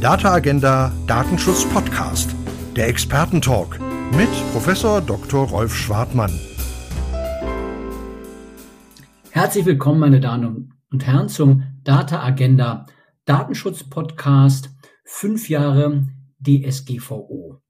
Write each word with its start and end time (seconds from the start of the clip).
Data 0.00 0.34
Agenda 0.34 0.92
Datenschutz 1.06 1.64
Podcast, 1.64 2.36
der 2.76 2.86
Expertentalk 2.88 3.80
mit 4.14 4.28
Professor 4.52 5.00
Dr. 5.00 5.48
Rolf 5.48 5.74
Schwartmann. 5.74 6.38
Herzlich 9.30 9.64
willkommen, 9.64 9.98
meine 9.98 10.20
Damen 10.20 10.74
und 10.92 11.06
Herren, 11.06 11.30
zum 11.30 11.62
Data 11.82 12.22
Agenda 12.22 12.84
Datenschutz 13.24 13.84
Podcast. 13.84 14.68
Fünf 15.06 15.48
Jahre 15.48 16.06
DSGVO. 16.40 17.62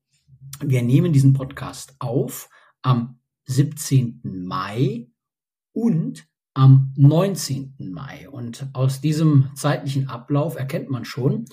Wir 0.64 0.82
nehmen 0.82 1.12
diesen 1.12 1.32
Podcast 1.32 1.94
auf 2.00 2.48
am 2.82 3.20
17. 3.44 4.20
Mai 4.24 5.06
und 5.72 6.26
am 6.54 6.92
19. 6.96 7.76
Mai. 7.92 8.28
Und 8.28 8.66
aus 8.72 9.00
diesem 9.00 9.50
zeitlichen 9.54 10.08
Ablauf 10.08 10.56
erkennt 10.56 10.90
man 10.90 11.04
schon, 11.04 11.44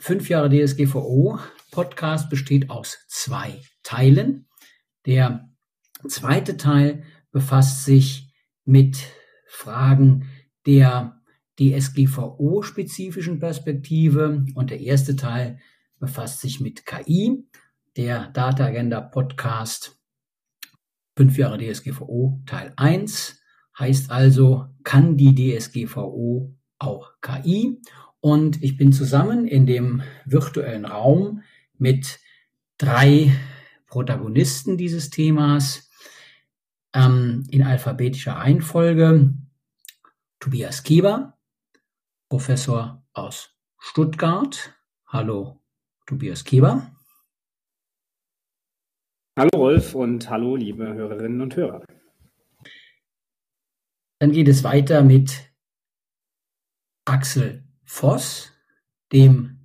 fünf 0.00 0.28
Jahre 0.28 0.48
DSGVO 0.50 1.38
Podcast 1.70 2.30
besteht 2.30 2.70
aus 2.70 2.98
zwei 3.08 3.60
Teilen. 3.82 4.46
Der 5.06 5.48
zweite 6.06 6.56
Teil 6.56 7.04
befasst 7.30 7.84
sich 7.84 8.32
mit 8.64 8.98
Fragen 9.46 10.28
der 10.66 11.20
DSGVO-spezifischen 11.58 13.40
Perspektive 13.40 14.44
und 14.54 14.70
der 14.70 14.80
erste 14.80 15.16
Teil 15.16 15.58
befasst 15.98 16.40
sich 16.40 16.60
mit 16.60 16.86
KI. 16.86 17.46
Der 17.96 18.28
Data 18.28 18.66
Agenda 18.66 19.00
Podcast 19.00 19.98
fünf 21.16 21.36
Jahre 21.36 21.58
DSGVO 21.58 22.42
Teil 22.46 22.72
1 22.76 23.40
heißt 23.78 24.10
also, 24.10 24.66
kann 24.84 25.16
die 25.16 25.34
DSGVO 25.34 26.54
auch 26.78 27.12
KI? 27.20 27.80
Und 28.20 28.62
ich 28.62 28.76
bin 28.76 28.92
zusammen 28.92 29.46
in 29.46 29.66
dem 29.66 30.02
virtuellen 30.24 30.84
Raum 30.84 31.42
mit 31.76 32.18
drei 32.76 33.32
Protagonisten 33.86 34.76
dieses 34.76 35.10
Themas 35.10 35.88
ähm, 36.94 37.46
in 37.50 37.62
alphabetischer 37.62 38.32
Reihenfolge. 38.32 39.34
Tobias 40.40 40.82
Kieber, 40.82 41.38
Professor 42.28 43.04
aus 43.12 43.54
Stuttgart. 43.78 44.74
Hallo, 45.06 45.60
Tobias 46.06 46.44
Kieber. 46.44 46.92
Hallo 49.36 49.50
Rolf 49.54 49.94
und 49.94 50.28
hallo 50.28 50.56
liebe 50.56 50.92
Hörerinnen 50.92 51.40
und 51.40 51.54
Hörer. 51.54 51.84
Dann 54.20 54.32
geht 54.32 54.48
es 54.48 54.64
weiter 54.64 55.04
mit 55.04 55.52
Axel 57.04 57.67
Voss, 57.90 58.52
dem 59.12 59.60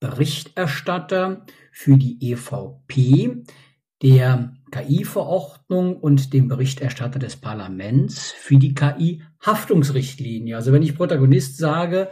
Berichterstatter 0.00 1.44
für 1.70 1.98
die 1.98 2.32
EVP, 2.32 3.44
der 4.02 4.54
KI-Verordnung 4.70 5.96
und 5.98 6.32
dem 6.32 6.48
Berichterstatter 6.48 7.18
des 7.18 7.36
Parlaments 7.36 8.32
für 8.32 8.56
die 8.56 8.74
KI-Haftungsrichtlinie. 8.74 10.56
Also 10.56 10.72
wenn 10.72 10.82
ich 10.82 10.96
Protagonist 10.96 11.58
sage 11.58 12.08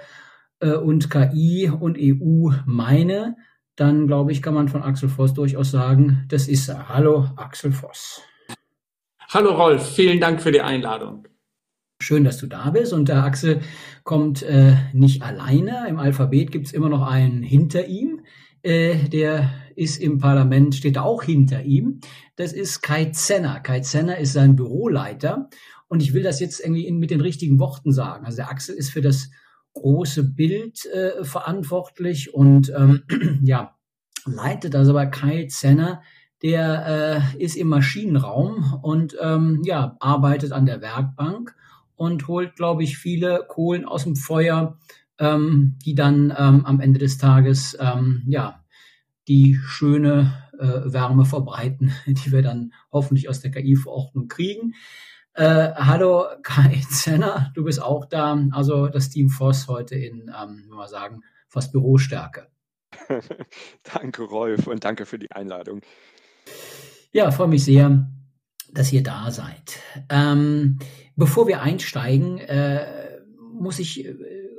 äh, 0.60 0.74
und 0.74 1.08
KI 1.08 1.70
und 1.70 1.96
EU 1.98 2.50
meine, 2.66 3.36
dann 3.76 4.06
glaube 4.06 4.32
ich, 4.32 4.42
kann 4.42 4.54
man 4.54 4.68
von 4.68 4.82
Axel 4.82 5.08
Voss 5.08 5.32
durchaus 5.32 5.70
sagen, 5.70 6.26
das 6.28 6.48
ist 6.48 6.68
er. 6.68 6.90
Hallo, 6.90 7.30
Axel 7.36 7.72
Voss. 7.72 8.20
Hallo 9.28 9.54
Rolf, 9.54 9.94
vielen 9.94 10.20
Dank 10.20 10.42
für 10.42 10.52
die 10.52 10.60
Einladung. 10.60 11.26
Schön, 12.00 12.24
dass 12.24 12.36
du 12.38 12.46
da 12.46 12.70
bist. 12.70 12.92
Und 12.92 13.08
der 13.08 13.24
Axel 13.24 13.60
kommt 14.04 14.42
äh, 14.42 14.76
nicht 14.92 15.22
alleine. 15.22 15.86
Im 15.88 15.98
Alphabet 15.98 16.52
gibt 16.52 16.66
es 16.66 16.72
immer 16.72 16.88
noch 16.88 17.06
einen 17.06 17.42
hinter 17.42 17.86
ihm. 17.86 18.20
Äh, 18.62 19.08
der 19.08 19.50
ist 19.76 19.98
im 19.98 20.18
Parlament, 20.18 20.74
steht 20.74 20.98
auch 20.98 21.22
hinter 21.22 21.62
ihm. 21.62 22.00
Das 22.36 22.52
ist 22.52 22.82
Kai 22.82 23.06
Zenner. 23.06 23.60
Kai 23.60 23.80
Zenner 23.80 24.18
ist 24.18 24.34
sein 24.34 24.56
Büroleiter. 24.56 25.48
Und 25.88 26.02
ich 26.02 26.12
will 26.12 26.22
das 26.22 26.40
jetzt 26.40 26.60
irgendwie 26.60 26.86
in, 26.86 26.98
mit 26.98 27.10
den 27.10 27.20
richtigen 27.20 27.58
Worten 27.58 27.92
sagen. 27.92 28.26
Also 28.26 28.36
der 28.36 28.50
Axel 28.50 28.74
ist 28.74 28.90
für 28.90 29.02
das 29.02 29.30
große 29.72 30.22
Bild 30.34 30.84
äh, 30.86 31.24
verantwortlich 31.24 32.34
und 32.34 32.72
ähm, 32.76 33.04
ja, 33.42 33.74
leitet 34.26 34.74
also 34.74 34.92
bei 34.92 35.06
Kai 35.06 35.46
Zenner 35.46 36.02
der 36.42 37.32
äh, 37.36 37.42
ist 37.42 37.56
im 37.56 37.68
Maschinenraum 37.68 38.78
und 38.82 39.16
ähm, 39.20 39.62
ja, 39.64 39.96
arbeitet 40.00 40.52
an 40.52 40.66
der 40.66 40.82
Werkbank 40.82 41.54
und 41.96 42.28
holt, 42.28 42.56
glaube 42.56 42.84
ich, 42.84 42.98
viele 42.98 43.44
Kohlen 43.48 43.84
aus 43.84 44.04
dem 44.04 44.16
Feuer, 44.16 44.78
ähm, 45.18 45.78
die 45.84 45.94
dann 45.94 46.32
ähm, 46.36 46.64
am 46.64 46.80
Ende 46.80 46.98
des 46.98 47.18
Tages 47.18 47.76
ähm, 47.80 48.22
ja 48.28 48.62
die 49.28 49.58
schöne 49.64 50.44
äh, 50.58 50.92
Wärme 50.92 51.24
verbreiten, 51.24 51.92
die 52.06 52.32
wir 52.32 52.42
dann 52.42 52.72
hoffentlich 52.92 53.28
aus 53.28 53.40
der 53.40 53.50
KI-Verordnung 53.50 54.28
kriegen. 54.28 54.74
Äh, 55.34 55.74
hallo 55.74 56.24
Kai 56.42 56.80
Zenner, 56.90 57.50
du 57.54 57.64
bist 57.64 57.82
auch 57.82 58.06
da. 58.06 58.38
Also 58.52 58.88
das 58.88 59.10
Team 59.10 59.28
Voss 59.28 59.68
heute 59.68 59.94
in, 59.96 60.28
ähm, 60.28 60.66
wenn 60.68 60.76
wir 60.76 60.88
sagen, 60.88 61.22
fast 61.48 61.72
Bürostärke. 61.72 62.48
danke, 63.82 64.22
Rolf, 64.22 64.66
und 64.66 64.84
danke 64.84 65.04
für 65.06 65.18
die 65.18 65.30
Einladung. 65.30 65.82
Ja, 67.12 67.30
freue 67.30 67.48
mich 67.48 67.64
sehr, 67.64 68.08
dass 68.76 68.92
ihr 68.92 69.02
da 69.02 69.30
seid. 69.30 69.78
Ähm, 70.08 70.78
bevor 71.16 71.46
wir 71.48 71.62
einsteigen, 71.62 72.38
äh, 72.38 72.86
muss 73.52 73.78
ich 73.78 74.04
äh, 74.04 74.14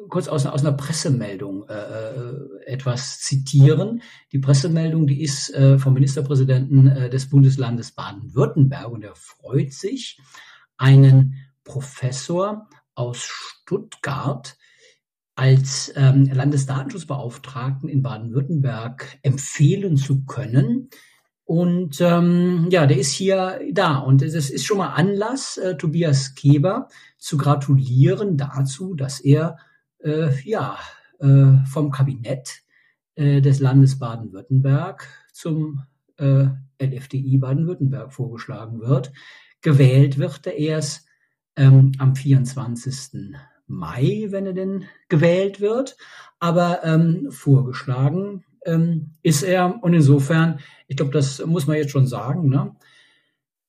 kurz 0.09 0.27
aus, 0.27 0.45
aus 0.45 0.65
einer 0.65 0.75
Pressemeldung 0.75 1.67
äh, 1.69 1.73
äh, 1.73 2.65
etwas 2.65 3.19
zitieren. 3.19 4.01
Die 4.31 4.39
Pressemeldung, 4.39 5.07
die 5.07 5.21
ist 5.21 5.53
äh, 5.53 5.77
vom 5.77 5.93
Ministerpräsidenten 5.93 6.87
äh, 6.87 7.09
des 7.09 7.29
Bundeslandes 7.29 7.91
Baden-Württemberg 7.91 8.89
und 8.89 9.03
er 9.03 9.15
freut 9.15 9.73
sich, 9.73 10.19
einen 10.77 11.35
Professor 11.63 12.67
aus 12.95 13.23
Stuttgart 13.23 14.57
als 15.35 15.93
ähm, 15.95 16.25
Landesdatenschutzbeauftragten 16.25 17.89
in 17.89 18.01
Baden-Württemberg 18.01 19.19
empfehlen 19.21 19.97
zu 19.97 20.25
können, 20.25 20.89
und 21.47 22.01
ähm, 22.01 22.67
ja, 22.71 22.85
der 22.85 22.97
ist 22.97 23.13
hier 23.13 23.61
da. 23.71 23.99
Und 23.99 24.21
das 24.21 24.33
ist 24.33 24.65
schon 24.65 24.79
mal 24.79 24.89
Anlass, 24.89 25.55
äh, 25.55 25.77
Tobias 25.77 26.35
Keber 26.35 26.89
zu 27.17 27.37
gratulieren 27.37 28.35
dazu, 28.35 28.95
dass 28.95 29.21
er 29.21 29.57
äh, 29.99 30.29
ja 30.43 30.77
äh, 31.19 31.65
vom 31.65 31.89
Kabinett 31.89 32.63
äh, 33.15 33.39
des 33.39 33.61
Landes 33.61 33.97
Baden-Württemberg 33.97 35.07
zum 35.31 35.83
äh, 36.17 36.47
LFDI 36.83 37.37
Baden-Württemberg 37.37 38.11
vorgeschlagen 38.11 38.81
wird. 38.81 39.13
Gewählt 39.61 40.17
wird 40.17 40.45
er 40.47 40.57
erst 40.57 41.07
ähm, 41.55 41.93
am 41.97 42.13
24. 42.13 43.33
Mai, 43.67 44.27
wenn 44.31 44.47
er 44.47 44.53
denn 44.53 44.83
gewählt 45.07 45.61
wird. 45.61 45.95
Aber 46.39 46.83
ähm, 46.83 47.31
vorgeschlagen 47.31 48.43
ähm, 48.67 49.13
ist 49.23 49.41
er. 49.41 49.81
Und 49.83 49.93
insofern, 49.93 50.59
ich 50.87 50.97
glaube, 50.97 51.11
das 51.11 51.43
muss 51.45 51.65
man 51.65 51.77
jetzt 51.77 51.91
schon 51.91 52.05
sagen. 52.05 52.49
Ne? 52.49 52.75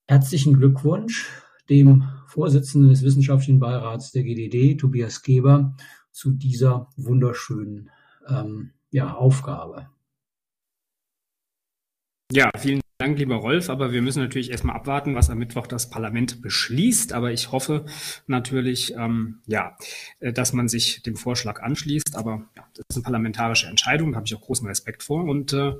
Herzlichen 0.06 0.54
Glückwunsch 0.54 1.30
dem 1.70 2.04
Vorsitzenden 2.26 2.90
des 2.90 3.02
Wissenschaftlichen 3.02 3.60
Beirats 3.60 4.12
der 4.12 4.22
GDD, 4.22 4.76
Tobias 4.76 5.22
Geber, 5.22 5.76
zu 6.12 6.32
dieser 6.32 6.90
wunderschönen 6.96 7.90
ähm, 8.26 8.72
ja, 8.90 9.14
Aufgabe. 9.14 9.88
Ja, 12.32 12.50
vielen 12.56 12.80
Dank, 12.98 13.16
lieber 13.16 13.36
Rolf. 13.36 13.70
Aber 13.70 13.92
wir 13.92 14.02
müssen 14.02 14.20
natürlich 14.20 14.50
erstmal 14.50 14.74
abwarten, 14.74 15.14
was 15.14 15.30
am 15.30 15.38
Mittwoch 15.38 15.68
das 15.68 15.88
Parlament 15.88 16.42
beschließt. 16.42 17.12
Aber 17.12 17.30
ich 17.30 17.52
hoffe 17.52 17.86
natürlich, 18.26 18.92
ähm, 18.96 19.38
ja, 19.46 19.76
äh, 20.18 20.32
dass 20.32 20.52
man 20.52 20.66
sich 20.66 21.00
dem 21.02 21.14
Vorschlag 21.14 21.62
anschließt. 21.62 22.16
Aber 22.16 22.42
ja, 22.56 22.64
das 22.74 22.84
ist 22.88 22.96
eine 22.96 23.04
parlamentarische 23.04 23.68
Entscheidung, 23.68 24.10
da 24.10 24.16
habe 24.16 24.26
ich 24.26 24.34
auch 24.34 24.40
großen 24.40 24.66
Respekt 24.66 25.04
vor. 25.04 25.22
Und 25.22 25.52
äh, 25.52 25.74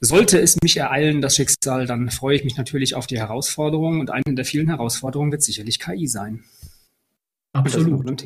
sollte 0.00 0.40
es 0.40 0.56
mich 0.60 0.76
ereilen, 0.76 1.20
das 1.20 1.36
Schicksal, 1.36 1.86
dann 1.86 2.10
freue 2.10 2.34
ich 2.34 2.42
mich 2.42 2.56
natürlich 2.56 2.96
auf 2.96 3.06
die 3.06 3.18
Herausforderungen. 3.18 4.00
Und 4.00 4.10
eine 4.10 4.34
der 4.34 4.44
vielen 4.44 4.66
Herausforderungen 4.66 5.30
wird 5.30 5.42
sicherlich 5.42 5.78
KI 5.78 6.08
sein. 6.08 6.42
Absolut. 7.52 8.24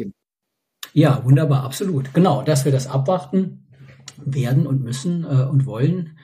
Ja, 0.95 1.23
wunderbar, 1.27 1.65
absolut. 1.65 2.15
Genau, 2.15 2.43
dass 2.43 2.65
wir 2.65 2.73
das 2.73 2.87
abwarten 2.87 3.67
werden 4.17 4.67
und 4.67 4.83
müssen 4.83 5.25
äh, 5.25 5.45
und 5.45 5.67
wollen, 5.67 6.19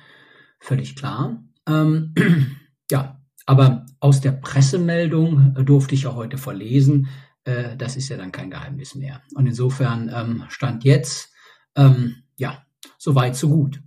völlig 0.61 0.97
klar. 0.97 1.43
Ähm, 1.71 2.15
ja, 2.91 3.21
aber 3.47 3.87
aus 4.01 4.21
der 4.21 4.33
Pressemeldung 4.33 5.55
äh, 5.57 5.65
durfte 5.65 5.95
ich 5.95 6.03
ja 6.03 6.15
heute 6.15 6.39
verlesen. 6.39 7.09
Äh, 7.45 7.77
das 7.77 7.97
ist 7.97 8.09
ja 8.09 8.17
dann 8.17 8.33
kein 8.33 8.51
Geheimnis 8.51 8.95
mehr. 8.95 9.23
Und 9.35 9.47
insofern 9.47 10.11
ähm, 10.15 10.45
stand 10.49 10.85
jetzt, 10.85 11.33
ähm, 11.77 12.17
ja, 12.37 12.65
soweit 12.99 13.37
so 13.37 13.49
gut. 13.49 13.81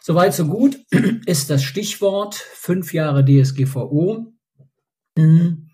Soweit 0.00 0.34
so 0.34 0.46
gut 0.46 0.78
ist 1.26 1.50
das 1.50 1.62
Stichwort 1.62 2.34
fünf 2.34 2.92
Jahre 2.92 3.24
DSGVO. 3.24 4.32
Hm, 5.18 5.70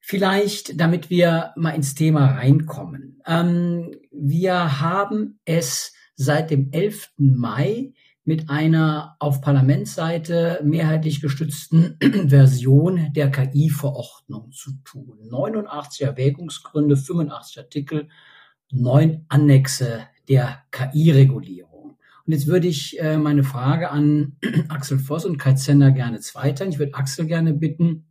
vielleicht, 0.00 0.80
damit 0.80 1.10
wir 1.10 1.52
mal 1.56 1.70
ins 1.70 1.94
Thema 1.94 2.26
reinkommen. 2.26 3.20
Ähm, 3.26 3.90
wir 4.10 4.80
haben 4.80 5.40
es 5.44 5.92
seit 6.14 6.50
dem 6.50 6.70
11. 6.72 7.10
Mai 7.18 7.92
mit 8.24 8.50
einer 8.50 9.16
auf 9.18 9.40
Parlamentsseite 9.40 10.60
mehrheitlich 10.64 11.20
gestützten 11.20 11.98
Version 12.28 13.12
der 13.12 13.30
KI-Verordnung 13.30 14.52
zu 14.52 14.72
tun. 14.84 15.18
89 15.28 16.02
Erwägungsgründe, 16.02 16.96
85 16.96 17.58
Artikel, 17.58 18.08
neun 18.70 19.24
Annexe 19.28 20.06
der 20.28 20.62
KI-Regulierung. 20.70 21.96
Und 22.24 22.32
jetzt 22.32 22.46
würde 22.46 22.68
ich 22.68 23.00
äh, 23.00 23.18
meine 23.18 23.42
Frage 23.42 23.90
an 23.90 24.36
Axel 24.68 24.98
Voss 24.98 25.24
und 25.24 25.38
Kai 25.38 25.54
Zender 25.54 25.90
gerne 25.90 26.20
zweiteilen. 26.20 26.72
Ich 26.72 26.78
würde 26.78 26.94
Axel 26.94 27.26
gerne 27.26 27.52
bitten, 27.52 28.06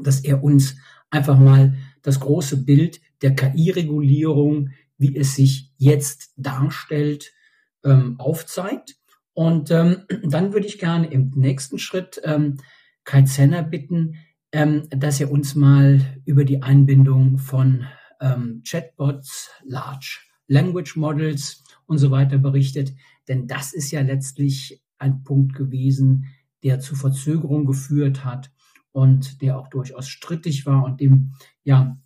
dass 0.00 0.20
er 0.20 0.44
uns 0.44 0.76
einfach 1.10 1.38
mal 1.38 1.74
das 2.02 2.20
große 2.20 2.64
Bild 2.64 3.00
der 3.22 3.34
KI-Regulierung, 3.34 4.70
wie 4.98 5.16
es 5.16 5.34
sich 5.34 5.72
jetzt 5.76 6.32
darstellt, 6.36 7.32
ähm, 7.84 8.20
aufzeigt. 8.20 8.97
Und 9.38 9.70
ähm, 9.70 9.98
dann 10.24 10.52
würde 10.52 10.66
ich 10.66 10.80
gerne 10.80 11.06
im 11.12 11.30
nächsten 11.36 11.78
Schritt 11.78 12.20
ähm, 12.24 12.56
Kai 13.04 13.22
Zenner 13.22 13.62
bitten, 13.62 14.16
ähm, 14.50 14.88
dass 14.90 15.20
er 15.20 15.30
uns 15.30 15.54
mal 15.54 16.00
über 16.24 16.44
die 16.44 16.64
Einbindung 16.64 17.38
von 17.38 17.86
ähm, 18.20 18.64
Chatbots, 18.68 19.48
Large 19.64 20.18
Language 20.48 20.96
Models 20.96 21.62
und 21.86 21.98
so 21.98 22.10
weiter 22.10 22.38
berichtet. 22.38 22.94
Denn 23.28 23.46
das 23.46 23.72
ist 23.72 23.92
ja 23.92 24.00
letztlich 24.00 24.82
ein 24.98 25.22
Punkt 25.22 25.54
gewesen, 25.54 26.24
der 26.64 26.80
zu 26.80 26.96
Verzögerung 26.96 27.64
geführt 27.64 28.24
hat 28.24 28.50
und 28.90 29.40
der 29.40 29.56
auch 29.56 29.68
durchaus 29.68 30.08
strittig 30.08 30.66
war 30.66 30.82
und 30.82 31.00
dem, 31.00 31.34
ja, 31.62 31.96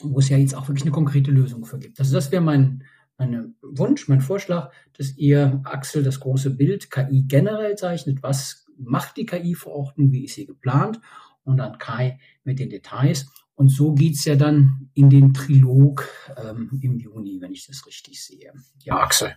wo 0.00 0.20
es 0.20 0.30
ja 0.30 0.38
jetzt 0.38 0.54
auch 0.54 0.68
wirklich 0.68 0.84
eine 0.84 0.92
konkrete 0.92 1.32
Lösung 1.32 1.66
für 1.66 1.78
gibt. 1.78 2.00
Also 2.00 2.14
das 2.14 2.32
wäre 2.32 2.42
mein, 2.42 2.82
mein 3.18 3.56
Wunsch, 3.62 4.08
mein 4.08 4.20
Vorschlag, 4.20 4.72
dass 4.96 5.16
ihr, 5.16 5.60
Axel, 5.64 6.02
das 6.02 6.20
große 6.20 6.50
Bild 6.50 6.90
KI 6.90 7.24
generell 7.26 7.76
zeichnet. 7.76 8.22
Was 8.22 8.66
macht 8.78 9.16
die 9.16 9.26
KI-Verordnung? 9.26 10.12
Wie 10.12 10.24
ist 10.24 10.36
sie 10.36 10.46
geplant? 10.46 11.00
Und 11.42 11.56
dann 11.56 11.78
Kai 11.78 12.20
mit 12.44 12.58
den 12.58 12.70
Details. 12.70 13.26
Und 13.54 13.70
so 13.70 13.92
geht's 13.92 14.24
ja 14.24 14.36
dann 14.36 14.90
in 14.94 15.10
den 15.10 15.34
Trilog 15.34 16.08
ähm, 16.36 16.78
im 16.80 16.96
Juni, 16.98 17.40
wenn 17.40 17.52
ich 17.52 17.66
das 17.66 17.86
richtig 17.86 18.22
sehe. 18.22 18.52
Ja, 18.84 18.98
Axel. 18.98 19.34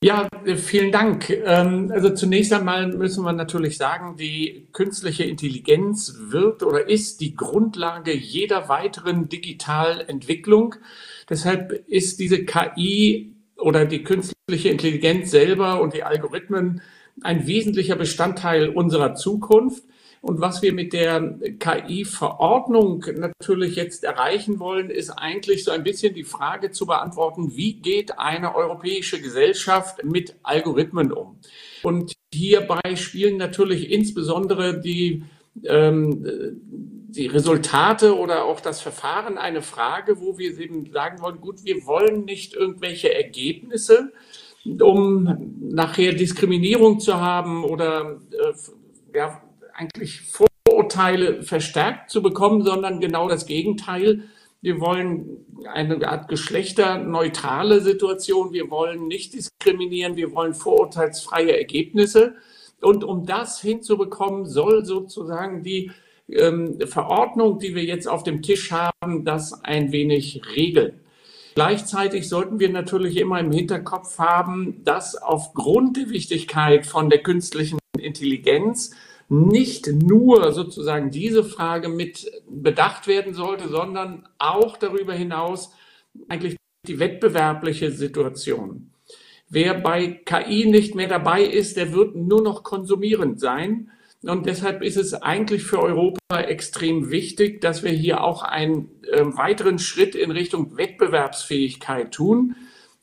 Ja, 0.00 0.28
vielen 0.54 0.92
Dank. 0.92 1.28
Ähm, 1.28 1.90
also 1.92 2.10
zunächst 2.10 2.52
einmal 2.52 2.86
müssen 2.86 3.24
wir 3.24 3.32
natürlich 3.32 3.76
sagen, 3.76 4.16
die 4.16 4.68
künstliche 4.72 5.24
Intelligenz 5.24 6.14
wird 6.20 6.62
oder 6.62 6.88
ist 6.88 7.20
die 7.20 7.34
Grundlage 7.34 8.14
jeder 8.14 8.68
weiteren 8.68 9.28
Digitalentwicklung. 9.28 10.76
Deshalb 11.28 11.72
ist 11.86 12.20
diese 12.20 12.44
KI 12.44 13.34
oder 13.56 13.84
die 13.84 14.02
künstliche 14.02 14.68
Intelligenz 14.68 15.30
selber 15.30 15.80
und 15.80 15.94
die 15.94 16.04
Algorithmen 16.04 16.80
ein 17.22 17.46
wesentlicher 17.46 17.96
Bestandteil 17.96 18.68
unserer 18.68 19.14
Zukunft. 19.14 19.82
Und 20.20 20.40
was 20.40 20.62
wir 20.62 20.72
mit 20.72 20.92
der 20.92 21.38
KI-Verordnung 21.60 23.04
natürlich 23.16 23.76
jetzt 23.76 24.02
erreichen 24.02 24.58
wollen, 24.58 24.90
ist 24.90 25.10
eigentlich 25.10 25.62
so 25.62 25.70
ein 25.70 25.84
bisschen 25.84 26.12
die 26.14 26.24
Frage 26.24 26.72
zu 26.72 26.86
beantworten, 26.86 27.56
wie 27.56 27.74
geht 27.74 28.18
eine 28.18 28.56
europäische 28.56 29.20
Gesellschaft 29.20 30.02
mit 30.04 30.34
Algorithmen 30.42 31.12
um? 31.12 31.38
Und 31.84 32.14
hierbei 32.34 32.96
spielen 32.96 33.36
natürlich 33.36 33.92
insbesondere 33.92 34.80
die, 34.80 35.22
ähm, 35.64 36.58
die 37.08 37.26
Resultate 37.26 38.16
oder 38.16 38.44
auch 38.44 38.60
das 38.60 38.80
Verfahren 38.80 39.38
eine 39.38 39.62
Frage, 39.62 40.20
wo 40.20 40.38
wir 40.38 40.58
eben 40.58 40.90
sagen 40.92 41.20
wollen, 41.20 41.40
gut, 41.40 41.64
wir 41.64 41.86
wollen 41.86 42.24
nicht 42.24 42.54
irgendwelche 42.54 43.14
Ergebnisse, 43.14 44.12
um 44.80 45.54
nachher 45.60 46.12
Diskriminierung 46.12 47.00
zu 47.00 47.18
haben 47.20 47.64
oder 47.64 48.20
äh, 48.30 49.16
ja, 49.16 49.42
eigentlich 49.74 50.20
Vorurteile 50.66 51.42
verstärkt 51.42 52.10
zu 52.10 52.22
bekommen, 52.22 52.62
sondern 52.62 53.00
genau 53.00 53.28
das 53.28 53.46
Gegenteil. 53.46 54.24
Wir 54.60 54.80
wollen 54.80 55.46
eine 55.72 56.06
Art 56.06 56.28
geschlechterneutrale 56.28 57.80
Situation. 57.80 58.52
Wir 58.52 58.70
wollen 58.70 59.06
nicht 59.06 59.32
diskriminieren. 59.34 60.16
Wir 60.16 60.34
wollen 60.34 60.52
vorurteilsfreie 60.52 61.56
Ergebnisse. 61.56 62.34
Und 62.80 63.04
um 63.04 63.26
das 63.26 63.60
hinzubekommen, 63.60 64.46
soll 64.46 64.84
sozusagen 64.84 65.62
die 65.62 65.90
ähm, 66.28 66.78
Verordnung, 66.86 67.58
die 67.58 67.74
wir 67.74 67.84
jetzt 67.84 68.06
auf 68.06 68.22
dem 68.22 68.42
Tisch 68.42 68.70
haben, 68.70 69.24
das 69.24 69.64
ein 69.64 69.92
wenig 69.92 70.42
regeln. 70.54 71.00
Gleichzeitig 71.54 72.28
sollten 72.28 72.60
wir 72.60 72.68
natürlich 72.68 73.16
immer 73.16 73.40
im 73.40 73.50
Hinterkopf 73.50 74.18
haben, 74.18 74.84
dass 74.84 75.16
aufgrund 75.16 75.96
der 75.96 76.10
Wichtigkeit 76.10 76.86
von 76.86 77.10
der 77.10 77.22
künstlichen 77.22 77.78
Intelligenz 77.98 78.92
nicht 79.28 79.88
nur 79.88 80.52
sozusagen 80.52 81.10
diese 81.10 81.44
Frage 81.44 81.88
mit 81.88 82.30
bedacht 82.48 83.06
werden 83.06 83.34
sollte, 83.34 83.68
sondern 83.68 84.28
auch 84.38 84.76
darüber 84.76 85.14
hinaus 85.14 85.72
eigentlich 86.28 86.56
die 86.86 86.98
wettbewerbliche 86.98 87.90
Situation. 87.90 88.90
Wer 89.50 89.74
bei 89.74 90.20
KI 90.24 90.66
nicht 90.66 90.94
mehr 90.94 91.08
dabei 91.08 91.42
ist, 91.42 91.76
der 91.76 91.92
wird 91.92 92.14
nur 92.14 92.42
noch 92.42 92.62
konsumierend 92.62 93.40
sein. 93.40 93.90
Und 94.22 94.46
deshalb 94.46 94.82
ist 94.82 94.96
es 94.96 95.14
eigentlich 95.14 95.62
für 95.62 95.80
Europa 95.80 96.40
extrem 96.40 97.10
wichtig, 97.10 97.60
dass 97.60 97.82
wir 97.82 97.92
hier 97.92 98.22
auch 98.24 98.42
einen 98.42 98.88
äh, 99.10 99.24
weiteren 99.24 99.78
Schritt 99.78 100.14
in 100.14 100.32
Richtung 100.32 100.76
Wettbewerbsfähigkeit 100.76 102.12
tun. 102.12 102.56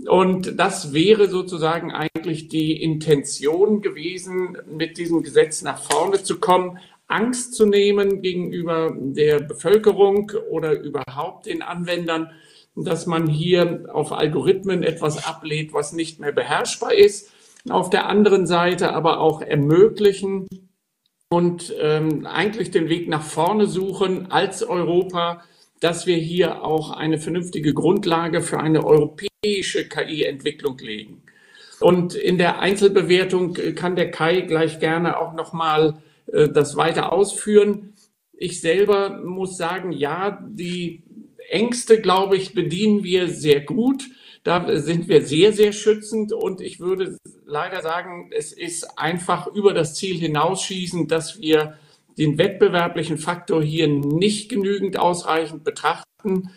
Und 0.06 0.60
das 0.60 0.94
wäre 0.94 1.30
sozusagen 1.30 1.94
eigentlich 1.94 2.50
die 2.50 2.82
Intention 2.84 3.82
gewesen, 3.82 4.58
mit 4.70 4.98
diesem 4.98 5.24
Gesetz 5.24 5.62
nach 5.62 5.82
vorne 5.82 6.22
zu 6.22 6.40
kommen, 6.40 6.80
Angst 7.08 7.54
zu 7.54 7.66
nehmen 7.66 8.22
gegenüber 8.22 8.94
der 8.96 9.40
Bevölkerung 9.40 10.32
oder 10.50 10.74
überhaupt 10.80 11.46
den 11.46 11.62
Anwendern, 11.62 12.32
dass 12.76 13.06
man 13.06 13.28
hier 13.28 13.86
auf 13.92 14.12
Algorithmen 14.12 14.84
etwas 14.84 15.26
ablehnt, 15.26 15.74
was 15.74 15.94
nicht 15.94 16.20
mehr 16.20 16.32
beherrschbar 16.32 16.94
ist. 16.94 17.32
Auf 17.70 17.90
der 17.90 18.08
anderen 18.08 18.46
Seite 18.46 18.94
aber 18.94 19.20
auch 19.20 19.42
ermöglichen 19.42 20.48
und 21.30 21.74
ähm, 21.80 22.26
eigentlich 22.26 22.72
den 22.72 22.90
Weg 22.90 23.08
nach 23.08 23.24
vorne 23.24 23.66
suchen 23.68 24.32
als 24.32 24.62
Europa, 24.62 25.44
dass 25.80 26.06
wir 26.06 26.18
hier 26.18 26.64
auch 26.64 26.92
eine 26.92 27.18
vernünftige 27.18 27.74
Grundlage 27.74 28.42
für 28.42 28.60
eine 28.60 28.86
europäische 28.86 29.88
KI-Entwicklung 29.88 30.78
legen. 30.78 31.24
Und 31.80 32.16
in 32.16 32.38
der 32.38 32.60
Einzelbewertung 32.60 33.54
kann 33.76 33.96
der 33.96 34.12
Kai 34.12 34.42
gleich 34.42 34.80
gerne 34.80 35.20
auch 35.20 35.34
nochmal 35.34 35.98
äh, 36.32 36.50
das 36.50 36.76
weiter 36.76 37.12
ausführen. 37.12 37.94
Ich 38.34 38.62
selber 38.62 39.22
muss 39.24 39.58
sagen, 39.58 39.92
ja, 39.92 40.40
die 40.48 41.04
Ängste, 41.50 42.02
glaube 42.02 42.38
ich, 42.38 42.54
bedienen 42.54 43.04
wir 43.04 43.30
sehr 43.30 43.62
gut. 43.62 44.04
Da 44.44 44.78
sind 44.78 45.08
wir 45.08 45.26
sehr, 45.26 45.54
sehr 45.54 45.72
schützend. 45.72 46.34
Und 46.34 46.62
ich 46.62 46.80
würde 46.80 47.18
leider 47.46 47.82
sagen, 47.82 48.30
es 48.32 48.52
ist 48.52 48.98
einfach 48.98 49.48
über 49.48 49.74
das 49.74 49.96
Ziel 49.96 50.18
hinausschießen, 50.18 51.08
dass 51.08 51.40
wir 51.40 51.78
den 52.18 52.38
wettbewerblichen 52.38 53.18
Faktor 53.18 53.64
hier 53.64 53.88
nicht 53.88 54.50
genügend 54.50 54.98
ausreichend 54.98 55.64
betrachten. 55.64 56.52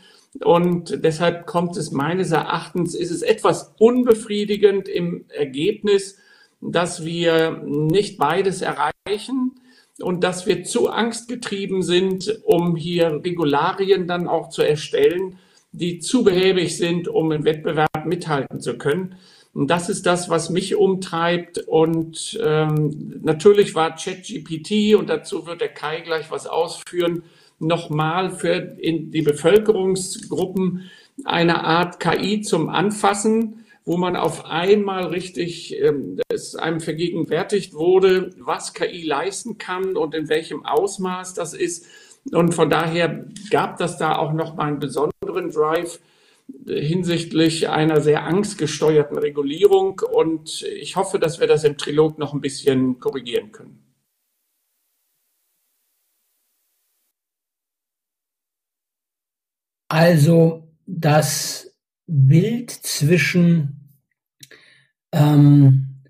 Und 0.44 1.02
deshalb 1.04 1.46
kommt 1.46 1.76
es 1.76 1.90
meines 1.90 2.30
Erachtens, 2.30 2.94
ist 2.94 3.10
es 3.10 3.22
etwas 3.22 3.74
unbefriedigend 3.78 4.88
im 4.88 5.24
Ergebnis, 5.28 6.18
dass 6.60 7.04
wir 7.04 7.62
nicht 7.64 8.18
beides 8.18 8.62
erreichen 8.62 9.57
und 10.00 10.22
dass 10.22 10.46
wir 10.46 10.64
zu 10.64 10.88
angstgetrieben 10.88 11.82
sind, 11.82 12.40
um 12.44 12.76
hier 12.76 13.20
Regularien 13.24 14.06
dann 14.06 14.28
auch 14.28 14.48
zu 14.48 14.62
erstellen, 14.62 15.38
die 15.72 15.98
zu 15.98 16.24
behäbig 16.24 16.76
sind, 16.76 17.08
um 17.08 17.32
im 17.32 17.44
Wettbewerb 17.44 18.06
mithalten 18.06 18.60
zu 18.60 18.78
können. 18.78 19.16
Und 19.54 19.70
das 19.70 19.88
ist 19.88 20.06
das, 20.06 20.28
was 20.28 20.50
mich 20.50 20.76
umtreibt. 20.76 21.58
Und 21.58 22.38
ähm, 22.42 23.20
natürlich 23.22 23.74
war 23.74 23.96
ChatGPT, 23.96 24.94
und 24.94 25.08
dazu 25.08 25.46
wird 25.46 25.60
der 25.60 25.68
Kai 25.68 26.00
gleich 26.00 26.30
was 26.30 26.46
ausführen, 26.46 27.22
nochmal 27.58 28.30
für 28.30 28.52
in 28.52 29.10
die 29.10 29.22
Bevölkerungsgruppen 29.22 30.90
eine 31.24 31.64
Art 31.64 31.98
KI 31.98 32.42
zum 32.42 32.68
Anfassen, 32.68 33.57
wo 33.88 33.96
man 33.96 34.16
auf 34.16 34.44
einmal 34.44 35.06
richtig 35.06 35.74
ähm, 35.80 36.20
es 36.28 36.54
einem 36.54 36.80
vergegenwärtigt 36.80 37.72
wurde, 37.72 38.34
was 38.36 38.74
KI 38.74 39.02
leisten 39.02 39.56
kann 39.56 39.96
und 39.96 40.14
in 40.14 40.28
welchem 40.28 40.66
Ausmaß 40.66 41.32
das 41.32 41.54
ist. 41.54 41.86
Und 42.30 42.54
von 42.54 42.68
daher 42.68 43.24
gab 43.50 43.78
das 43.78 43.96
da 43.96 44.16
auch 44.16 44.34
nochmal 44.34 44.68
einen 44.68 44.78
besonderen 44.78 45.50
Drive 45.50 46.00
hinsichtlich 46.66 47.70
einer 47.70 48.02
sehr 48.02 48.24
angstgesteuerten 48.24 49.16
Regulierung. 49.16 50.02
Und 50.12 50.64
ich 50.64 50.96
hoffe, 50.96 51.18
dass 51.18 51.40
wir 51.40 51.46
das 51.46 51.64
im 51.64 51.78
Trilog 51.78 52.18
noch 52.18 52.34
ein 52.34 52.42
bisschen 52.42 53.00
korrigieren 53.00 53.52
können. 53.52 53.82
Also 59.88 60.68
das 60.84 61.74
Bild 62.06 62.70
zwischen 62.70 63.77
ähm, 65.12 66.02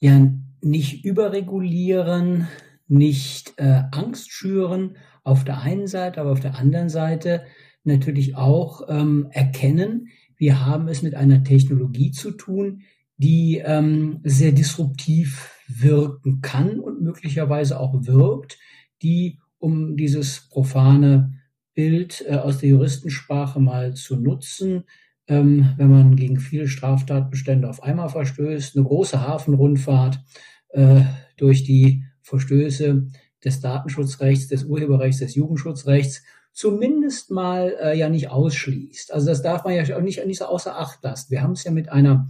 ja 0.00 0.32
nicht 0.60 1.04
überregulieren, 1.04 2.48
nicht 2.88 3.54
äh, 3.56 3.82
Angst 3.90 4.32
schüren 4.32 4.96
auf 5.24 5.44
der 5.44 5.60
einen 5.60 5.86
Seite, 5.86 6.20
aber 6.20 6.32
auf 6.32 6.40
der 6.40 6.56
anderen 6.56 6.88
Seite 6.88 7.44
natürlich 7.84 8.36
auch 8.36 8.82
ähm, 8.88 9.28
erkennen, 9.30 10.08
wir 10.36 10.66
haben 10.66 10.88
es 10.88 11.02
mit 11.02 11.14
einer 11.14 11.44
Technologie 11.44 12.10
zu 12.10 12.32
tun, 12.32 12.82
die 13.16 13.62
ähm, 13.64 14.20
sehr 14.24 14.50
disruptiv 14.50 15.50
wirken 15.68 16.40
kann 16.40 16.80
und 16.80 17.00
möglicherweise 17.00 17.78
auch 17.78 17.94
wirkt, 18.06 18.58
die, 19.02 19.38
um 19.58 19.96
dieses 19.96 20.48
profane 20.48 21.38
Bild 21.74 22.24
äh, 22.28 22.34
aus 22.34 22.58
der 22.58 22.70
Juristensprache 22.70 23.60
mal 23.60 23.94
zu 23.94 24.16
nutzen, 24.16 24.84
ähm, 25.32 25.72
wenn 25.78 25.90
man 25.90 26.16
gegen 26.16 26.38
viele 26.38 26.68
Straftatbestände 26.68 27.68
auf 27.68 27.82
einmal 27.82 28.10
verstößt, 28.10 28.76
eine 28.76 28.84
große 28.84 29.26
Hafenrundfahrt 29.26 30.20
äh, 30.68 31.02
durch 31.38 31.64
die 31.64 32.04
Verstöße 32.20 33.08
des 33.42 33.60
Datenschutzrechts, 33.60 34.48
des 34.48 34.64
Urheberrechts, 34.64 35.20
des 35.20 35.34
Jugendschutzrechts 35.34 36.22
zumindest 36.52 37.30
mal 37.30 37.74
äh, 37.82 37.98
ja 37.98 38.10
nicht 38.10 38.28
ausschließt. 38.28 39.12
Also 39.14 39.26
das 39.28 39.40
darf 39.40 39.64
man 39.64 39.74
ja 39.74 39.96
auch 39.96 40.02
nicht, 40.02 40.24
nicht 40.26 40.38
so 40.38 40.44
außer 40.44 40.78
Acht 40.78 41.02
lassen. 41.02 41.30
Wir 41.30 41.42
haben 41.42 41.52
es 41.52 41.64
ja 41.64 41.70
mit 41.70 41.88
einer 41.88 42.28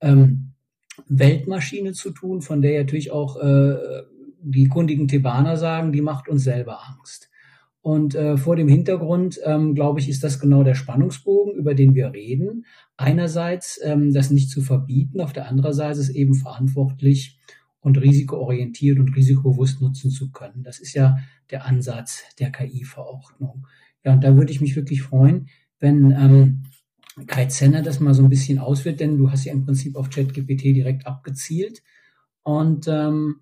ähm, 0.00 0.50
Weltmaschine 1.06 1.92
zu 1.92 2.10
tun, 2.10 2.42
von 2.42 2.62
der 2.62 2.80
natürlich 2.80 3.12
auch 3.12 3.40
äh, 3.40 3.76
die 4.42 4.68
kundigen 4.68 5.06
Thebaner 5.06 5.56
sagen, 5.56 5.92
die 5.92 6.00
macht 6.00 6.28
uns 6.28 6.42
selber 6.42 6.80
Angst. 6.84 7.30
Und 7.82 8.14
äh, 8.14 8.36
vor 8.36 8.56
dem 8.56 8.68
Hintergrund, 8.68 9.40
ähm, 9.44 9.74
glaube 9.74 10.00
ich, 10.00 10.08
ist 10.08 10.22
das 10.22 10.38
genau 10.38 10.62
der 10.62 10.74
Spannungsbogen, 10.74 11.54
über 11.54 11.74
den 11.74 11.94
wir 11.94 12.12
reden. 12.12 12.66
Einerseits 12.96 13.80
ähm, 13.82 14.12
das 14.12 14.30
nicht 14.30 14.50
zu 14.50 14.60
verbieten, 14.60 15.20
auf 15.20 15.32
der 15.32 15.48
anderen 15.48 15.72
Seite 15.72 15.98
es 15.98 16.10
eben 16.10 16.34
verantwortlich 16.34 17.38
und 17.80 17.98
risikoorientiert 17.98 18.98
und 18.98 19.16
risikobewusst 19.16 19.80
nutzen 19.80 20.10
zu 20.10 20.30
können. 20.30 20.62
Das 20.62 20.78
ist 20.78 20.92
ja 20.92 21.16
der 21.50 21.64
Ansatz 21.64 22.22
der 22.38 22.52
KI-Verordnung. 22.52 23.66
Ja, 24.04 24.12
und 24.12 24.22
da 24.22 24.36
würde 24.36 24.52
ich 24.52 24.60
mich 24.60 24.76
wirklich 24.76 25.02
freuen, 25.02 25.48
wenn 25.78 26.10
ähm, 26.12 26.64
Kai 27.26 27.46
Zenner 27.46 27.82
das 27.82 28.00
mal 28.00 28.14
so 28.14 28.22
ein 28.22 28.28
bisschen 28.28 28.58
ausführt, 28.58 29.00
denn 29.00 29.16
du 29.16 29.30
hast 29.30 29.44
ja 29.44 29.52
im 29.52 29.64
Prinzip 29.64 29.96
auf 29.96 30.10
ChatGPT 30.10 30.64
direkt 30.64 31.06
abgezielt 31.06 31.82
und 32.42 32.86
ähm, 32.88 33.40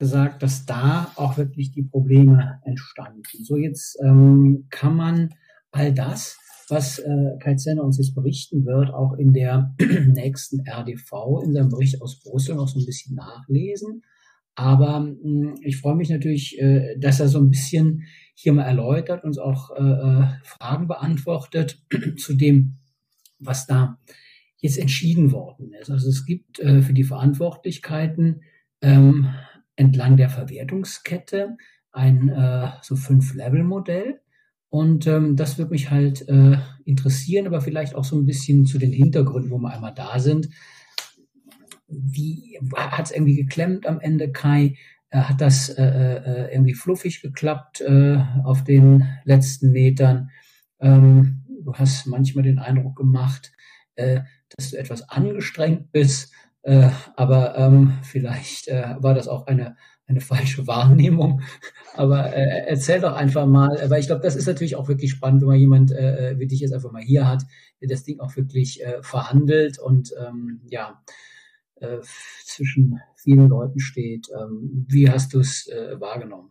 gesagt, 0.00 0.42
dass 0.42 0.64
da 0.64 1.12
auch 1.14 1.36
wirklich 1.36 1.72
die 1.72 1.82
Probleme 1.82 2.58
entstanden. 2.64 3.22
So 3.44 3.56
jetzt 3.56 3.98
ähm, 4.02 4.66
kann 4.70 4.96
man 4.96 5.28
all 5.70 5.92
das, 5.92 6.38
was 6.68 6.98
äh, 6.98 7.36
Kai 7.38 7.54
Zenner 7.56 7.84
uns 7.84 7.98
jetzt 7.98 8.14
berichten 8.14 8.64
wird, 8.64 8.92
auch 8.94 9.12
in 9.12 9.34
der 9.34 9.74
nächsten 9.78 10.66
RDV, 10.66 11.42
in 11.44 11.52
seinem 11.52 11.68
Bericht 11.68 12.00
aus 12.00 12.18
Brüssel 12.18 12.56
noch 12.56 12.66
so 12.66 12.80
ein 12.80 12.86
bisschen 12.86 13.14
nachlesen. 13.14 14.02
Aber 14.54 15.00
mh, 15.00 15.16
hm, 15.22 15.54
ich 15.62 15.76
freue 15.76 15.96
mich 15.96 16.08
natürlich, 16.08 16.58
äh, 16.58 16.98
dass 16.98 17.20
er 17.20 17.28
so 17.28 17.38
ein 17.38 17.50
bisschen 17.50 18.04
hier 18.34 18.54
mal 18.54 18.64
erläutert, 18.64 19.22
uns 19.22 19.36
auch 19.36 19.70
äh, 19.76 19.82
äh 19.82 20.28
Fragen 20.44 20.88
beantwortet 20.88 21.82
zu 22.16 22.34
dem, 22.34 22.78
was 23.38 23.66
da 23.66 23.98
jetzt 24.56 24.78
entschieden 24.78 25.30
worden 25.30 25.74
ist. 25.74 25.90
Also 25.90 26.08
es 26.08 26.24
gibt 26.24 26.58
äh, 26.58 26.80
für 26.80 26.94
die 26.94 27.04
Verantwortlichkeiten 27.04 28.40
ähm, 28.80 29.28
entlang 29.80 30.18
der 30.18 30.28
Verwertungskette 30.28 31.56
ein 31.90 32.28
äh, 32.28 32.68
so 32.82 32.96
Fünf-Level-Modell. 32.96 34.20
Und 34.68 35.06
ähm, 35.06 35.36
das 35.36 35.56
wird 35.56 35.70
mich 35.70 35.90
halt 35.90 36.28
äh, 36.28 36.58
interessieren, 36.84 37.46
aber 37.46 37.62
vielleicht 37.62 37.94
auch 37.94 38.04
so 38.04 38.16
ein 38.16 38.26
bisschen 38.26 38.66
zu 38.66 38.78
den 38.78 38.92
Hintergründen, 38.92 39.50
wo 39.50 39.58
wir 39.58 39.72
einmal 39.72 39.94
da 39.94 40.20
sind. 40.20 40.50
Wie 41.88 42.60
hat 42.76 43.06
es 43.06 43.10
irgendwie 43.10 43.34
geklemmt 43.34 43.86
am 43.86 44.00
Ende, 44.00 44.30
Kai? 44.30 44.76
Äh, 45.08 45.22
hat 45.22 45.40
das 45.40 45.70
äh, 45.70 45.82
äh, 45.82 46.52
irgendwie 46.52 46.74
fluffig 46.74 47.22
geklappt 47.22 47.80
äh, 47.80 48.18
auf 48.44 48.62
den 48.62 49.08
letzten 49.24 49.72
Metern? 49.72 50.30
Ähm, 50.78 51.42
du 51.64 51.72
hast 51.72 52.06
manchmal 52.06 52.44
den 52.44 52.58
Eindruck 52.58 52.96
gemacht, 52.96 53.50
äh, 53.96 54.20
dass 54.54 54.70
du 54.70 54.76
etwas 54.76 55.08
angestrengt 55.08 55.90
bist, 55.90 56.32
äh, 56.62 56.90
aber 57.16 57.56
ähm, 57.56 57.98
vielleicht 58.02 58.68
äh, 58.68 58.96
war 58.98 59.14
das 59.14 59.28
auch 59.28 59.46
eine 59.46 59.76
eine 60.10 60.20
falsche 60.20 60.66
Wahrnehmung. 60.66 61.40
Aber 61.94 62.34
äh, 62.34 62.66
erzähl 62.66 63.00
doch 63.00 63.14
einfach 63.14 63.46
mal, 63.46 63.88
weil 63.88 64.00
ich 64.00 64.06
glaube, 64.06 64.22
das 64.22 64.36
ist 64.36 64.46
natürlich 64.46 64.76
auch 64.76 64.88
wirklich 64.88 65.12
spannend, 65.12 65.42
wenn 65.42 65.48
man 65.48 65.58
jemand 65.58 65.92
äh, 65.92 66.34
wie 66.38 66.46
dich 66.46 66.60
jetzt 66.60 66.72
einfach 66.72 66.92
mal 66.92 67.02
hier 67.02 67.26
hat, 67.26 67.44
der 67.80 67.88
das 67.88 68.04
Ding 68.04 68.20
auch 68.20 68.36
wirklich 68.36 68.84
äh, 68.84 69.02
verhandelt 69.02 69.78
und 69.78 70.12
ähm, 70.20 70.60
ja 70.68 71.02
äh, 71.76 71.98
zwischen 72.44 73.00
vielen 73.16 73.48
Leuten 73.48 73.80
steht. 73.80 74.28
Ähm, 74.36 74.86
wie 74.88 75.10
hast 75.10 75.32
du 75.32 75.40
es 75.40 75.68
äh, 75.68 76.00
wahrgenommen? 76.00 76.50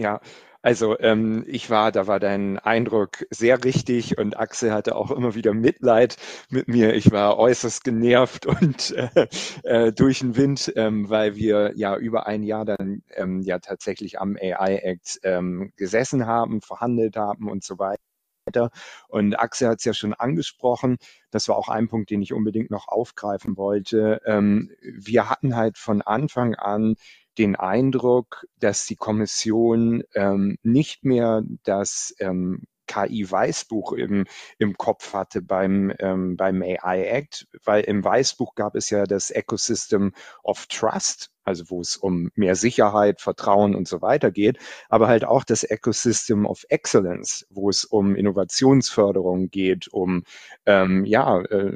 Ja, 0.00 0.20
also 0.64 0.98
ähm, 0.98 1.44
ich 1.46 1.68
war, 1.68 1.92
da 1.92 2.06
war 2.06 2.18
dein 2.18 2.58
Eindruck 2.58 3.26
sehr 3.28 3.62
richtig 3.64 4.16
und 4.16 4.38
Axel 4.38 4.72
hatte 4.72 4.96
auch 4.96 5.10
immer 5.10 5.34
wieder 5.34 5.52
Mitleid 5.52 6.16
mit 6.48 6.68
mir. 6.68 6.94
Ich 6.94 7.12
war 7.12 7.36
äußerst 7.38 7.84
genervt 7.84 8.46
und 8.62 8.92
äh, 8.92 9.26
äh, 9.64 9.92
durch 9.92 10.20
den 10.20 10.36
Wind, 10.36 10.72
ähm, 10.74 11.10
weil 11.10 11.36
wir 11.36 11.72
ja 11.76 11.98
über 11.98 12.26
ein 12.26 12.42
Jahr 12.42 12.64
dann 12.64 13.02
ähm, 13.10 13.42
ja 13.42 13.58
tatsächlich 13.58 14.18
am 14.18 14.38
AI 14.40 14.76
Act 14.76 15.20
ähm, 15.22 15.70
gesessen 15.76 16.26
haben, 16.26 16.62
verhandelt 16.62 17.16
haben 17.16 17.50
und 17.50 17.62
so 17.62 17.78
weiter. 17.78 18.70
Und 19.08 19.38
Axel 19.38 19.68
hat 19.68 19.80
es 19.80 19.84
ja 19.84 19.92
schon 19.92 20.14
angesprochen, 20.14 20.96
das 21.30 21.48
war 21.48 21.56
auch 21.56 21.68
ein 21.68 21.88
Punkt, 21.88 22.08
den 22.10 22.22
ich 22.22 22.32
unbedingt 22.32 22.70
noch 22.70 22.88
aufgreifen 22.88 23.58
wollte. 23.58 24.22
Ähm, 24.24 24.70
wir 24.80 25.28
hatten 25.28 25.56
halt 25.56 25.76
von 25.76 26.00
Anfang 26.00 26.54
an 26.54 26.96
den 27.38 27.56
Eindruck, 27.56 28.46
dass 28.60 28.86
die 28.86 28.96
Kommission 28.96 30.02
ähm, 30.14 30.56
nicht 30.62 31.04
mehr 31.04 31.42
das 31.64 32.14
ähm, 32.18 32.64
KI-Weißbuch 32.86 33.92
im, 33.92 34.26
im 34.58 34.76
Kopf 34.76 35.14
hatte 35.14 35.42
beim, 35.42 35.92
ähm, 35.98 36.36
beim 36.36 36.62
AI 36.62 37.04
Act, 37.04 37.48
weil 37.64 37.82
im 37.84 38.04
Weißbuch 38.04 38.54
gab 38.54 38.74
es 38.76 38.90
ja 38.90 39.04
das 39.04 39.30
Ecosystem 39.30 40.12
of 40.42 40.66
Trust, 40.66 41.30
also 41.44 41.64
wo 41.68 41.80
es 41.80 41.96
um 41.96 42.30
mehr 42.34 42.54
Sicherheit, 42.54 43.20
Vertrauen 43.20 43.74
und 43.74 43.86
so 43.86 44.02
weiter 44.02 44.30
geht, 44.30 44.58
aber 44.88 45.08
halt 45.08 45.24
auch 45.24 45.44
das 45.44 45.62
Ecosystem 45.64 46.46
of 46.46 46.64
Excellence, 46.68 47.46
wo 47.50 47.68
es 47.68 47.84
um 47.84 48.16
Innovationsförderung 48.16 49.50
geht, 49.50 49.88
um 49.88 50.24
ähm, 50.66 51.04
ja 51.04 51.40
äh, 51.42 51.72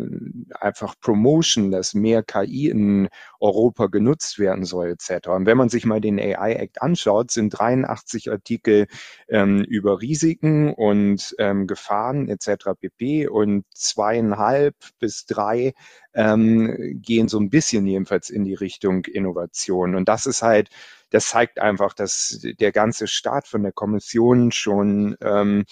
einfach 0.61 0.95
Promotion, 1.01 1.71
dass 1.71 1.95
mehr 1.95 2.23
KI 2.23 2.69
in 2.69 3.09
Europa 3.41 3.87
genutzt 3.87 4.39
werden 4.39 4.65
soll 4.65 4.89
etc. 4.89 5.29
Und 5.29 5.47
wenn 5.47 5.59
man 5.59 5.69
sich 5.69 5.85
mal 5.85 6.01
den 6.01 6.19
AI 6.19 6.55
Act 6.55 6.83
anschaut, 6.83 7.31
sind 7.31 7.51
83 7.51 8.31
Artikel 8.31 8.87
ähm, 9.29 9.63
über 9.65 10.01
Risiken 10.01 10.73
und 10.73 11.35
ähm, 11.39 11.67
Gefahren 11.67 12.29
etc. 12.29 12.71
pp. 12.81 13.29
und 13.29 13.65
zweieinhalb 13.75 14.75
bis 14.99 15.27
drei 15.27 15.75
ähm, 16.19 17.01
gehen 17.01 17.29
so 17.29 17.39
ein 17.39 17.49
bisschen 17.49 17.87
jedenfalls 17.87 18.29
in 18.29 18.45
die 18.45 18.55
Richtung 18.55 19.05
Innovation. 19.05 19.95
Und 19.95 20.09
das 20.09 20.27
ist 20.27 20.43
halt, 20.43 20.69
das 21.11 21.29
zeigt 21.29 21.61
einfach, 21.61 21.95
dass 21.95 22.41
der 22.43 22.73
ganze 22.73 23.07
Start 23.07 23.47
von 23.47 23.63
der 23.63 23.71
Kommission 23.71 24.51
schon 24.51 25.17
ähm, 25.21 25.65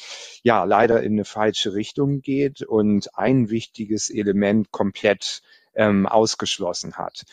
ja 0.45 0.63
leider 0.63 1.03
in 1.03 1.15
eine 1.15 1.25
falsche 1.25 1.75
Richtung 1.75 2.21
geht 2.21 2.63
und 2.63 3.19
ein 3.19 3.51
wichtiges 3.51 4.09
Element 4.09 4.71
komplett 4.71 5.43
ähm, 5.75 6.07
ausgeschlossen 6.07 6.95
hat. 6.95 7.25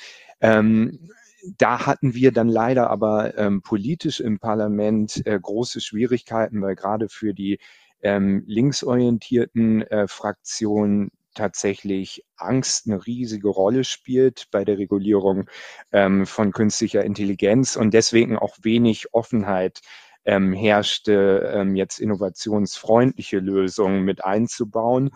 Ähm, 0.41 1.12
da 1.60 1.86
hatten 1.86 2.15
wir 2.15 2.32
dann 2.32 2.50
leider 2.50 2.89
aber 2.89 3.38
ähm, 3.38 3.62
politisch 3.62 4.22
im 4.22 4.39
Parlament 4.39 5.22
äh, 5.27 5.39
große 5.39 5.82
Schwierigkeiten, 5.82 6.63
weil 6.63 6.74
gerade 6.74 7.10
für 7.10 7.36
die 7.36 7.60
ähm, 8.01 8.43
linksorientierten 8.48 9.84
äh, 9.84 10.08
Fraktionen 10.08 11.12
tatsächlich 11.34 12.25
Angst 12.38 12.88
eine 12.88 13.06
riesige 13.06 13.50
Rolle 13.50 13.84
spielt 13.84 14.48
bei 14.52 14.63
der 14.66 14.78
Regulierung 14.78 15.50
ähm, 15.92 16.25
von 16.25 16.52
künstlicher 16.52 17.04
Intelligenz 17.04 17.75
und 17.75 17.94
deswegen 17.94 18.38
auch 18.38 18.58
wenig 18.62 19.13
Offenheit 19.13 19.82
ähm, 20.25 20.54
herrschte, 20.54 21.52
ähm, 21.54 21.75
jetzt 21.75 22.00
innovationsfreundliche 22.00 23.40
Lösungen 23.40 24.04
mit 24.04 24.24
einzubauen 24.24 25.12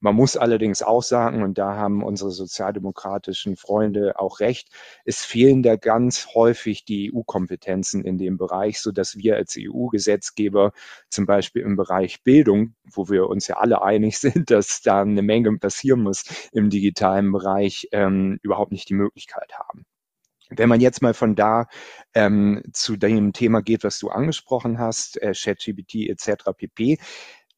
man 0.00 0.14
muss 0.14 0.36
allerdings 0.36 0.82
auch 0.82 1.02
sagen, 1.02 1.42
und 1.42 1.58
da 1.58 1.76
haben 1.76 2.02
unsere 2.02 2.30
sozialdemokratischen 2.30 3.56
Freunde 3.56 4.18
auch 4.18 4.40
recht, 4.40 4.68
es 5.04 5.24
fehlen 5.24 5.62
da 5.62 5.76
ganz 5.76 6.28
häufig 6.34 6.84
die 6.84 7.12
EU-Kompetenzen 7.14 8.04
in 8.04 8.18
dem 8.18 8.38
Bereich, 8.38 8.80
so 8.80 8.92
dass 8.92 9.16
wir 9.16 9.36
als 9.36 9.56
EU-Gesetzgeber 9.58 10.72
zum 11.10 11.26
Beispiel 11.26 11.62
im 11.62 11.76
Bereich 11.76 12.22
Bildung, 12.22 12.74
wo 12.84 13.08
wir 13.08 13.28
uns 13.28 13.46
ja 13.46 13.58
alle 13.58 13.82
einig 13.82 14.18
sind, 14.20 14.50
dass 14.50 14.80
da 14.82 15.02
eine 15.02 15.22
Menge 15.22 15.56
passieren 15.58 16.02
muss 16.02 16.24
im 16.52 16.70
digitalen 16.70 17.30
Bereich, 17.30 17.88
ähm, 17.92 18.38
überhaupt 18.42 18.72
nicht 18.72 18.88
die 18.88 18.94
Möglichkeit 18.94 19.52
haben. 19.58 19.84
Wenn 20.50 20.68
man 20.68 20.80
jetzt 20.80 21.00
mal 21.00 21.14
von 21.14 21.36
da 21.36 21.68
ähm, 22.12 22.62
zu 22.72 22.96
dem 22.96 23.32
Thema 23.32 23.62
geht, 23.62 23.84
was 23.84 24.00
du 24.00 24.08
angesprochen 24.08 24.80
hast, 24.80 25.22
äh, 25.22 25.32
ChatGPT 25.32 26.08
etc. 26.08 26.50
pp., 26.56 26.98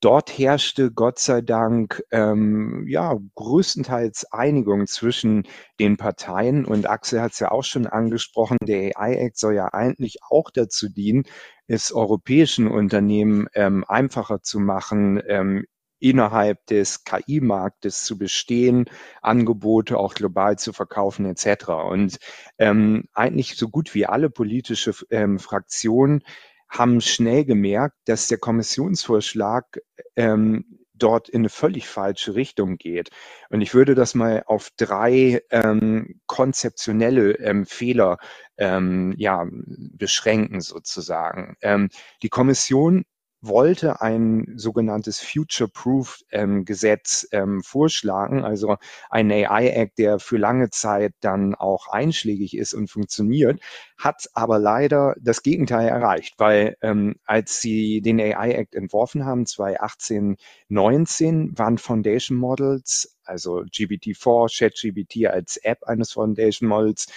Dort 0.03 0.37
herrschte 0.37 0.91
Gott 0.91 1.21
sei 1.21 1.43
Dank 1.43 2.03
ähm, 2.11 2.87
ja 2.89 3.17
größtenteils 3.37 4.33
Einigung 4.33 4.89
zwischen 4.89 5.45
den 5.79 5.97
Parteien 5.97 6.65
und 6.65 6.91
Axel 6.91 7.21
hat 7.21 7.33
es 7.35 7.39
ja 7.39 7.53
auch 7.53 7.63
schon 7.63 7.87
angesprochen, 7.87 8.57
der 8.65 8.99
AI 8.99 9.15
Act 9.15 9.39
soll 9.39 9.55
ja 9.55 9.73
eigentlich 9.73 10.19
auch 10.29 10.51
dazu 10.51 10.89
dienen, 10.89 11.23
es 11.69 11.93
europäischen 11.93 12.67
Unternehmen 12.67 13.47
ähm, 13.55 13.85
einfacher 13.87 14.43
zu 14.43 14.59
machen, 14.59 15.23
ähm, 15.29 15.67
innerhalb 16.01 16.67
des 16.67 17.05
KI-Marktes 17.05 18.03
zu 18.03 18.19
bestehen, 18.19 18.87
Angebote 19.23 19.99
auch 19.99 20.15
global 20.15 20.59
zu 20.59 20.73
verkaufen 20.73 21.27
etc. 21.27 21.69
Und 21.89 22.19
ähm, 22.59 23.05
eigentlich 23.13 23.57
so 23.57 23.69
gut 23.69 23.95
wie 23.95 24.07
alle 24.07 24.31
politische 24.31 24.93
ähm, 25.11 25.39
Fraktionen 25.39 26.25
haben 26.73 27.01
schnell 27.01 27.45
gemerkt, 27.45 27.97
dass 28.07 28.29
der 28.29 28.39
Kommissionsvorschlag 28.39 29.79
ähm, 30.17 30.79
dort 30.95 31.29
in 31.29 31.43
eine 31.43 31.49
völlig 31.49 31.87
falsche 31.87 32.35
Richtung 32.35 32.79
geht. 32.79 33.11
Und 33.51 33.61
ich 33.61 33.75
würde 33.75 33.95
das 33.95 34.15
mal 34.15 34.43
auf 34.47 34.71
drei 34.77 35.43
ähm, 35.51 36.21
konzeptionelle 36.27 37.33
ähm, 37.39 37.67
Fehler 37.67 38.19
ähm, 38.57 39.15
ja, 39.19 39.47
beschränken 39.51 40.61
sozusagen. 40.61 41.57
Ähm, 41.61 41.89
die 42.23 42.29
Kommission 42.29 43.05
wollte 43.43 44.01
ein 44.01 44.55
sogenanntes 44.57 45.21
Future-Proof-Gesetz 45.21 47.29
ähm, 47.33 47.43
ähm, 47.43 47.63
vorschlagen, 47.63 48.45
also 48.45 48.77
ein 49.11 49.33
AI-Act, 49.33 49.99
der 49.99 50.21
für 50.21 50.39
lange 50.39 50.71
Zeit 50.71 51.13
dann 51.21 51.57
auch 51.57 51.89
einschlägig 51.89 52.57
ist 52.57 52.73
und 52.73 52.89
funktioniert, 52.89 53.61
hat 53.99 54.31
aber 54.33 54.61
leider 54.61 55.17
das 55.21 55.43
Gegenteil 55.43 55.89
erreicht, 55.89 56.35
weil 56.39 56.77
ähm, 56.83 57.17
als 57.25 57.61
sie 57.61 58.01
den 58.01 58.21
AI-Act 58.21 58.77
entworfen 58.77 59.25
haben, 59.25 59.45
2018, 59.45 60.37
19, 60.69 61.59
waren 61.59 61.79
Foundation 61.79 62.39
Models, 62.39 63.19
also 63.25 63.63
GPT-4, 63.63 64.57
ChatGPT 64.57 65.27
als 65.27 65.57
App 65.57 65.83
eines 65.83 66.13
Foundation 66.13 66.69
Models, 66.69 67.09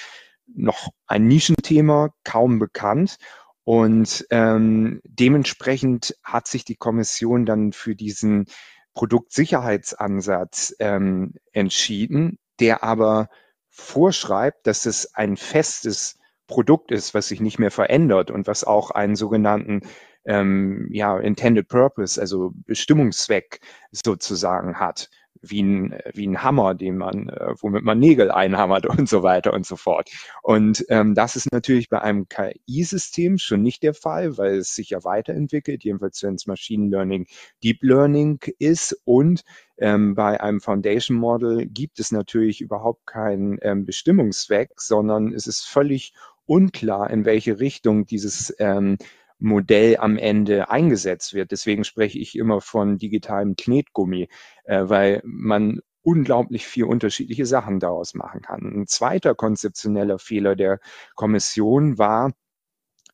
noch 0.48 0.89
ein 1.08 1.27
Nischenthema, 1.27 2.13
kaum 2.24 2.60
bekannt. 2.60 3.17
Und 3.66 4.28
ähm, 4.30 5.02
dementsprechend 5.04 6.16
hat 6.24 6.48
sich 6.48 6.66
die 6.66 6.76
Kommission 6.76 7.46
dann 7.46 7.74
für 7.74 7.96
diesen 7.96 8.46
Produktsicherheitsansatz 8.94 10.76
ähm, 10.80 11.34
entschieden, 11.52 12.38
der 12.60 12.84
aber 12.84 13.28
vorschreibt, 13.70 14.68
dass 14.68 14.86
es 14.86 15.16
ein 15.16 15.36
festes 15.36 16.18
Produkt 16.48 16.92
ist, 16.92 17.16
was 17.16 17.28
sich 17.28 17.42
nicht 17.42 17.58
mehr 17.58 17.72
verändert 17.72 18.30
und 18.30 18.46
was 18.46 18.64
auch 18.64 18.92
einen 18.92 19.16
sogenannten 19.16 19.82
ähm, 20.26 20.88
ja, 20.92 21.18
Intended 21.18 21.68
Purpose, 21.68 22.22
also 22.22 22.52
Bestimmungszweck 22.68 23.62
sozusagen 23.92 24.80
hat 24.80 25.10
wie 25.50 25.64
ein, 25.64 25.98
wie 26.14 26.28
ein 26.28 26.44
Hammer, 26.44 26.75
den 26.75 26.98
man, 26.98 27.30
äh, 27.30 27.54
womit 27.60 27.84
man 27.84 28.00
Nägel 28.00 28.32
einhammert 28.32 28.86
und 28.86 29.10
so 29.10 29.24
weiter 29.24 29.54
und 29.54 29.66
so 29.66 29.75
fort. 29.75 30.10
Und 30.42 30.86
ähm, 30.90 31.16
das 31.16 31.36
ist 31.36 31.52
natürlich 31.52 31.90
bei 31.90 32.02
einem 32.02 32.28
KI-System 32.28 33.38
schon 33.38 33.62
nicht 33.62 33.84
der 33.84 33.94
Fall, 33.94 34.38
weil 34.38 34.56
es 34.56 34.75
sich 34.75 34.92
ja 34.92 35.04
weiterentwickelt, 35.04 35.84
jedenfalls 35.84 36.22
wenn 36.24 36.36
es 36.36 36.48
Machine 36.48 36.90
Learning, 36.90 37.28
Deep 37.64 37.84
Learning 37.84 38.40
ist 38.60 39.00
und 39.06 39.44
ähm, 39.78 40.16
bei 40.16 40.40
einem 40.40 40.62
Foundation 40.62 41.18
Model 41.18 41.66
gibt 41.66 42.00
es 42.00 42.12
natürlich 42.12 42.62
überhaupt 42.62 43.06
keinen 43.06 43.58
ähm, 43.62 43.86
Bestimmungszweck, 43.86 44.80
sondern 44.80 45.34
es 45.34 45.48
ist 45.48 45.66
völlig 45.66 46.14
unklar, 46.46 47.10
in 47.10 47.25
welche 47.25 47.60
Richtung 47.60 48.06
dieses 48.06 48.56
ähm, 48.60 48.98
Modell 49.39 49.98
am 49.98 50.18
Ende 50.18 50.70
eingesetzt 50.70 51.34
wird. 51.34 51.51
Deswegen 51.51 51.84
spreche 51.84 52.20
ich 52.20 52.38
immer 52.38 52.62
von 52.62 52.98
digitalem 52.98 53.56
Knetgummi, 53.56 54.30
äh, 54.63 54.84
weil 54.86 55.22
man 55.25 55.82
unglaublich 56.01 56.68
viel 56.68 56.86
unterschiedliche 56.86 57.46
Sachen 57.46 57.80
daraus 57.80 58.13
machen 58.13 58.42
kann. 58.42 58.62
Ein 58.62 58.88
zweiter 58.88 59.34
konzeptioneller 59.34 60.20
Fehler 60.20 60.55
der 60.55 60.79
Kommission 61.16 61.98
war, 61.98 62.31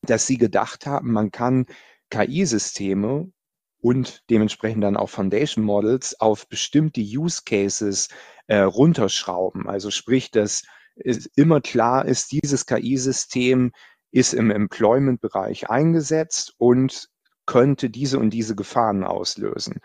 dass 0.02 0.26
sie 0.26 0.36
gedacht 0.36 0.86
haben, 0.86 1.12
man 1.12 1.30
kann 1.30 1.66
KI-Systeme 2.10 3.32
und 3.78 4.22
dementsprechend 4.30 4.84
dann 4.84 4.96
auch 4.96 5.08
Foundation 5.08 5.64
Models 5.64 6.20
auf 6.20 6.48
bestimmte 6.48 7.00
Use 7.00 7.42
Cases 7.46 8.08
äh, 8.46 8.58
runterschrauben. 8.58 9.68
Also 9.68 9.90
sprich, 9.90 10.30
dass 10.30 10.62
es 10.94 11.26
immer 11.34 11.60
klar 11.60 12.04
ist, 12.04 12.32
dieses 12.32 12.66
KI-System 12.66 13.72
ist 14.12 14.34
im 14.34 14.50
Employment-Bereich 14.50 15.68
eingesetzt 15.70 16.54
und 16.58 17.08
könnte 17.46 17.90
diese 17.90 18.18
und 18.18 18.30
diese 18.30 18.54
Gefahren 18.54 19.02
auslösen. 19.02 19.80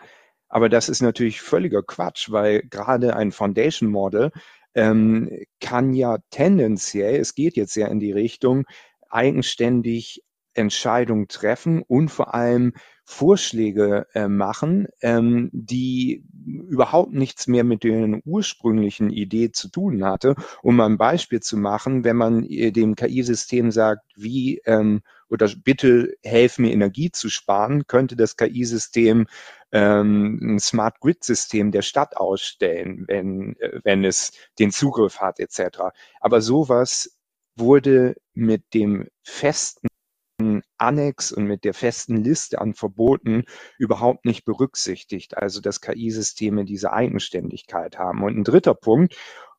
Aber 0.48 0.68
das 0.68 0.88
ist 0.88 1.02
natürlich 1.02 1.40
völliger 1.40 1.82
Quatsch, 1.82 2.30
weil 2.30 2.62
gerade 2.70 3.16
ein 3.16 3.32
Foundation 3.32 3.90
Model 3.90 4.30
ähm, 4.74 5.30
kann 5.60 5.92
ja 5.92 6.18
tendenziell, 6.30 7.20
es 7.20 7.34
geht 7.34 7.56
jetzt 7.56 7.74
ja 7.74 7.88
in 7.88 8.00
die 8.00 8.12
Richtung, 8.12 8.64
eigenständig 9.10 10.22
Entscheidungen 10.58 11.28
treffen 11.28 11.82
und 11.82 12.10
vor 12.10 12.34
allem 12.34 12.72
Vorschläge 13.04 14.06
äh, 14.12 14.28
machen, 14.28 14.86
ähm, 15.00 15.48
die 15.52 16.26
überhaupt 16.44 17.14
nichts 17.14 17.46
mehr 17.46 17.64
mit 17.64 17.82
der 17.82 18.20
ursprünglichen 18.26 19.08
Idee 19.08 19.50
zu 19.50 19.70
tun 19.70 20.04
hatte. 20.04 20.34
Um 20.62 20.78
ein 20.80 20.98
Beispiel 20.98 21.40
zu 21.40 21.56
machen, 21.56 22.04
wenn 22.04 22.16
man 22.16 22.44
äh, 22.44 22.70
dem 22.70 22.96
KI-System 22.96 23.70
sagt, 23.70 24.02
wie 24.14 24.60
ähm, 24.66 25.00
oder 25.30 25.48
bitte 25.56 26.14
helf 26.22 26.58
mir 26.58 26.72
Energie 26.72 27.10
zu 27.10 27.30
sparen, 27.30 27.86
könnte 27.86 28.14
das 28.14 28.36
KI-System 28.36 29.26
ähm, 29.72 30.38
ein 30.42 30.58
Smart 30.58 31.00
Grid-System 31.00 31.72
der 31.72 31.82
Stadt 31.82 32.16
ausstellen, 32.16 33.04
wenn, 33.06 33.56
äh, 33.58 33.80
wenn 33.84 34.04
es 34.04 34.32
den 34.58 34.70
Zugriff 34.70 35.20
hat 35.20 35.40
etc. 35.40 35.78
Aber 36.20 36.42
sowas 36.42 37.16
wurde 37.56 38.16
mit 38.34 38.74
dem 38.74 39.08
festen 39.22 39.87
Annex 40.76 41.32
und 41.32 41.44
mit 41.44 41.64
der 41.64 41.74
festen 41.74 42.16
Liste 42.16 42.60
an 42.60 42.74
Verboten 42.74 43.44
überhaupt 43.78 44.24
nicht 44.24 44.44
berücksichtigt. 44.44 45.36
Also 45.36 45.60
dass 45.60 45.80
KI-Systeme 45.80 46.64
diese 46.64 46.92
Eigenständigkeit 46.92 47.98
haben. 47.98 48.22
Und 48.22 48.36
ein 48.36 48.44
dritter 48.44 48.74
Punkt, 48.74 49.16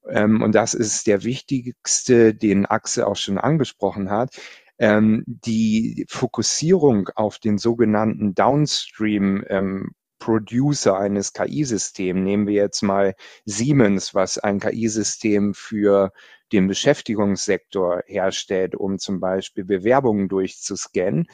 ähm, 0.08 0.42
und 0.42 0.56
das 0.56 0.74
ist 0.74 1.08
der 1.08 1.24
wichtigste, 1.24 2.34
den 2.34 2.66
Axel 2.66 3.04
auch 3.04 3.18
schon 3.18 3.38
angesprochen 3.38 4.10
hat, 4.10 4.36
ähm, 4.80 5.24
die 5.28 6.06
Fokussierung 6.10 7.10
auf 7.16 7.38
den 7.38 7.58
sogenannten 7.58 8.34
Downstream 8.34 9.44
ähm, 9.48 9.92
Producer 10.20 10.98
eines 10.98 11.34
KI-Systems. 11.34 12.22
Nehmen 12.22 12.48
wir 12.48 12.56
jetzt 12.56 12.82
mal 12.82 13.16
Siemens, 13.46 14.14
was 14.14 14.38
ein 14.38 14.60
KI-System 14.60 15.54
für 15.54 16.12
den 16.52 16.68
Beschäftigungssektor 16.68 18.04
herstellt, 18.06 18.76
um 18.76 19.00
zum 19.00 19.20
Beispiel 19.20 19.66
Bewerbungen 19.66 20.28
durchzuscannen. 20.28 21.28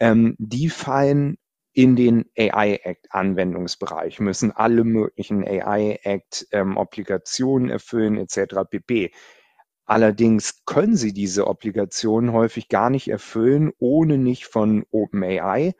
Ähm, 0.00 0.36
die 0.38 0.68
fallen 0.68 1.38
in 1.72 1.96
den 1.96 2.26
AI 2.38 2.80
Act 2.84 3.08
Anwendungsbereich, 3.10 4.20
müssen 4.20 4.52
alle 4.52 4.84
möglichen 4.84 5.46
AI 5.46 5.98
Act 6.04 6.46
ähm, 6.52 6.76
Obligationen 6.76 7.68
erfüllen 7.68 8.16
etc. 8.16 8.62
pp. 8.70 9.10
Allerdings 9.86 10.64
können 10.64 10.96
sie 10.96 11.12
diese 11.12 11.46
Obligationen 11.46 12.32
häufig 12.32 12.68
gar 12.68 12.90
nicht 12.90 13.08
erfüllen, 13.08 13.72
ohne 13.78 14.18
nicht 14.18 14.46
von 14.46 14.86
OpenAI 14.90 15.74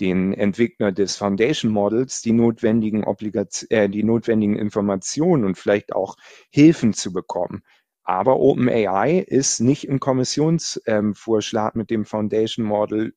den 0.00 0.32
Entwickler 0.32 0.92
des 0.92 1.16
Foundation 1.16 1.72
Models 1.72 2.22
die 2.22 2.32
notwendigen, 2.32 3.04
Obligaz 3.04 3.66
äh, 3.70 3.88
die 3.88 4.04
notwendigen 4.04 4.56
Informationen 4.56 5.44
und 5.44 5.56
vielleicht 5.56 5.92
auch 5.92 6.16
Hilfen 6.50 6.92
zu 6.92 7.12
bekommen. 7.12 7.62
Aber 8.04 8.40
OpenAI 8.40 9.18
ist 9.18 9.60
nicht 9.60 9.84
im 9.84 10.00
Kommissionsvorschlag 10.00 11.74
ähm, 11.74 11.78
mit 11.78 11.90
dem 11.90 12.04
Foundation 12.06 12.64
Model 12.64 13.14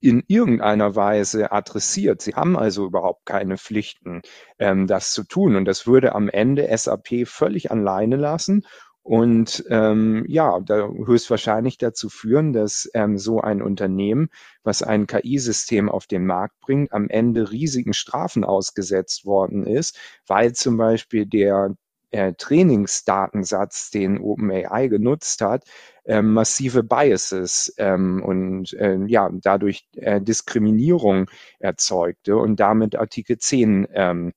in 0.00 0.24
irgendeiner 0.26 0.96
Weise 0.96 1.52
adressiert. 1.52 2.22
Sie 2.22 2.34
haben 2.34 2.56
also 2.56 2.86
überhaupt 2.86 3.24
keine 3.24 3.56
Pflichten, 3.56 4.22
ähm, 4.58 4.86
das 4.86 5.12
zu 5.12 5.24
tun. 5.24 5.54
Und 5.54 5.64
das 5.66 5.86
würde 5.86 6.14
am 6.14 6.28
Ende 6.28 6.68
SAP 6.76 7.26
völlig 7.26 7.70
alleine 7.70 8.16
lassen 8.16 8.64
und 9.02 9.64
ähm, 9.68 10.24
ja, 10.28 10.60
da 10.60 10.88
höchstwahrscheinlich 10.88 11.76
dazu 11.78 12.08
führen, 12.08 12.52
dass 12.52 12.88
ähm, 12.94 13.18
so 13.18 13.40
ein 13.40 13.60
Unternehmen, 13.60 14.28
was 14.62 14.82
ein 14.82 15.06
KI-System 15.08 15.88
auf 15.88 16.06
den 16.06 16.24
Markt 16.24 16.60
bringt, 16.60 16.92
am 16.92 17.08
Ende 17.08 17.50
riesigen 17.50 17.94
Strafen 17.94 18.44
ausgesetzt 18.44 19.26
worden 19.26 19.66
ist, 19.66 19.98
weil 20.26 20.52
zum 20.52 20.76
Beispiel 20.76 21.26
der 21.26 21.74
äh, 22.12 22.34
Trainingsdatensatz, 22.34 23.90
den 23.90 24.18
OpenAI 24.18 24.86
genutzt 24.86 25.40
hat, 25.40 25.64
äh, 26.04 26.22
massive 26.22 26.84
Biases 26.84 27.74
ähm, 27.78 28.22
und 28.22 28.72
äh, 28.74 28.98
ja 29.06 29.30
dadurch 29.32 29.88
äh, 29.96 30.20
Diskriminierung 30.20 31.28
erzeugte 31.58 32.36
und 32.36 32.60
damit 32.60 32.96
Artikel 32.96 33.38
10 33.38 33.88
ähm, 33.94 34.32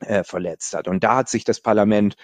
äh, 0.00 0.22
verletzt 0.24 0.74
hat. 0.74 0.88
Und 0.88 1.04
da 1.04 1.16
hat 1.16 1.28
sich 1.28 1.44
das 1.44 1.60
Parlament 1.60 2.16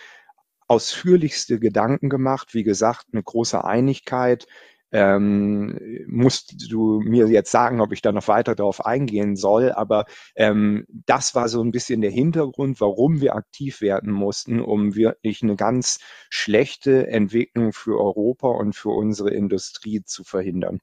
ausführlichste 0.67 1.59
Gedanken 1.59 2.09
gemacht. 2.09 2.55
Wie 2.55 2.65
gesagt, 2.65 3.07
eine 3.13 3.23
große 3.23 3.65
Einigkeit 3.65 4.47
ähm, 4.95 5.77
musst 6.07 6.71
du 6.71 7.01
mir 7.01 7.27
jetzt 7.27 7.51
sagen, 7.51 7.81
ob 7.81 7.93
ich 7.93 8.01
da 8.01 8.13
noch 8.13 8.29
weiter 8.29 8.55
darauf 8.55 8.87
eingehen 8.87 9.35
soll. 9.35 9.73
Aber 9.73 10.07
ähm, 10.37 10.87
das 10.89 11.35
war 11.35 11.49
so 11.49 11.61
ein 11.63 11.73
bisschen 11.73 12.01
der 12.01 12.13
Hintergrund, 12.13 12.81
warum 12.81 13.21
wir 13.21 13.35
aktiv 13.35 13.81
werden 13.81 14.13
mussten, 14.13 14.61
um 14.61 14.95
wirklich 14.95 15.43
eine 15.43 15.57
ganz 15.57 15.99
schlechte 16.31 17.09
Entwicklung 17.09 17.73
für 17.73 17.99
Europa 17.99 18.47
und 18.47 18.77
für 18.77 18.91
unsere 18.91 19.31
Industrie 19.31 20.05
zu 20.05 20.23
verhindern. 20.23 20.79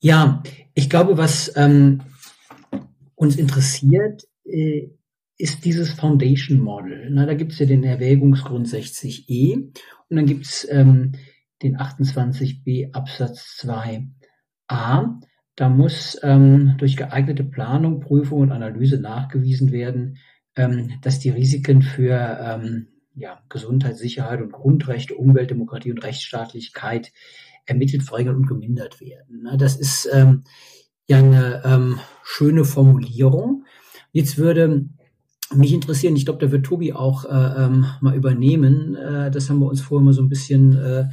Ja, 0.00 0.42
ich 0.74 0.88
glaube, 0.88 1.18
was 1.18 1.52
ähm, 1.56 2.02
uns 3.16 3.34
interessiert, 3.34 4.28
äh, 4.44 4.90
ist 5.36 5.64
dieses 5.64 5.90
Foundation 5.90 6.60
Model. 6.60 7.08
Na, 7.10 7.26
da 7.26 7.34
gibt 7.34 7.52
es 7.52 7.58
ja 7.58 7.66
den 7.66 7.84
Erwägungsgrund 7.84 8.68
60e 8.68 9.56
und 10.08 10.16
dann 10.16 10.26
gibt 10.26 10.46
es 10.46 10.66
ähm, 10.70 11.12
den 11.62 11.76
28b 11.76 12.92
Absatz 12.92 13.58
2a. 13.60 15.20
Da 15.56 15.68
muss 15.68 16.18
ähm, 16.22 16.74
durch 16.78 16.96
geeignete 16.96 17.44
Planung, 17.44 18.00
Prüfung 18.00 18.40
und 18.40 18.52
Analyse 18.52 19.00
nachgewiesen 19.00 19.72
werden, 19.72 20.18
ähm, 20.56 20.98
dass 21.02 21.20
die 21.20 21.30
Risiken 21.30 21.82
für 21.82 22.38
ähm, 22.40 22.88
ja, 23.14 23.40
Gesundheit, 23.48 23.96
Sicherheit 23.96 24.40
und 24.40 24.52
Grundrechte, 24.52 25.14
Umwelt, 25.14 25.50
Demokratie 25.50 25.92
und 25.92 26.02
Rechtsstaatlichkeit 26.02 27.12
ermittelt, 27.66 28.02
verringert 28.02 28.36
und 28.36 28.46
gemindert 28.46 29.00
werden. 29.00 29.48
Das 29.58 29.76
ist 29.76 30.08
ähm, 30.12 30.44
ja 31.06 31.18
eine 31.18 31.62
ähm, 31.64 32.00
schöne 32.24 32.64
Formulierung. 32.64 33.64
Jetzt 34.12 34.38
würde 34.38 34.88
mich 35.56 35.72
interessieren, 35.72 36.16
ich 36.16 36.24
glaube, 36.24 36.44
da 36.44 36.52
wird 36.52 36.66
Tobi 36.66 36.92
auch 36.92 37.24
äh, 37.24 37.64
ähm, 37.64 37.86
mal 38.00 38.14
übernehmen. 38.14 38.94
Äh, 38.94 39.30
das 39.30 39.50
haben 39.50 39.60
wir 39.60 39.66
uns 39.66 39.80
vorher 39.80 40.04
mal 40.04 40.12
so 40.12 40.22
ein 40.22 40.28
bisschen 40.28 40.76
äh, 40.76 41.08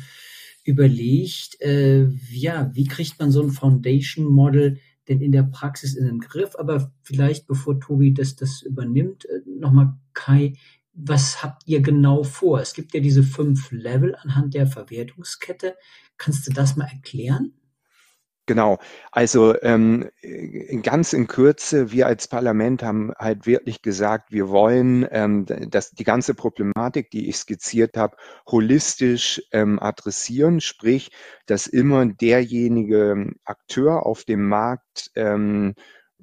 überlegt, 0.64 1.60
äh, 1.62 2.08
ja, 2.32 2.70
wie 2.74 2.86
kriegt 2.86 3.20
man 3.20 3.32
so 3.32 3.42
ein 3.42 3.52
Foundation 3.52 4.26
Model 4.26 4.78
denn 5.08 5.22
in 5.22 5.32
der 5.32 5.44
Praxis 5.44 5.96
in 5.96 6.06
den 6.06 6.20
Griff? 6.20 6.56
Aber 6.58 6.94
vielleicht, 7.02 7.48
bevor 7.48 7.80
Tobi 7.80 8.14
das, 8.14 8.36
das 8.36 8.62
übernimmt, 8.62 9.26
äh, 9.26 9.42
nochmal 9.46 9.94
Kai, 10.14 10.54
was 10.94 11.42
habt 11.42 11.64
ihr 11.68 11.82
genau 11.82 12.24
vor? 12.24 12.60
Es 12.60 12.74
gibt 12.74 12.94
ja 12.94 13.00
diese 13.00 13.24
fünf 13.24 13.72
Level 13.72 14.16
anhand 14.16 14.54
der 14.54 14.68
Verwertungskette. 14.68 15.76
Kannst 16.18 16.46
du 16.48 16.52
das 16.52 16.76
mal 16.76 16.86
erklären? 16.92 17.54
Genau, 18.48 18.80
also 19.12 19.56
ähm, 19.62 20.10
ganz 20.82 21.14
in 21.14 21.28
Kürze, 21.28 21.92
wir 21.92 22.08
als 22.08 22.28
Parlament 22.28 22.82
haben 22.84 23.14
halt 23.18 23.46
wirklich 23.46 23.82
gesagt, 23.84 24.32
wir 24.32 24.50
wollen 24.50 25.08
ähm, 25.12 25.46
dass 25.46 25.92
die 25.92 26.04
ganze 26.04 26.34
Problematik, 26.34 27.12
die 27.12 27.30
ich 27.30 27.38
skizziert 27.38 27.96
habe, 27.98 28.18
holistisch 28.48 29.42
ähm, 29.52 29.80
adressieren, 29.80 30.60
sprich, 30.60 31.12
dass 31.46 31.68
immer 31.68 32.06
derjenige 32.08 33.32
Akteur 33.46 34.06
auf 34.06 34.24
dem 34.24 34.48
Markt 34.50 35.12
ähm, 35.16 35.76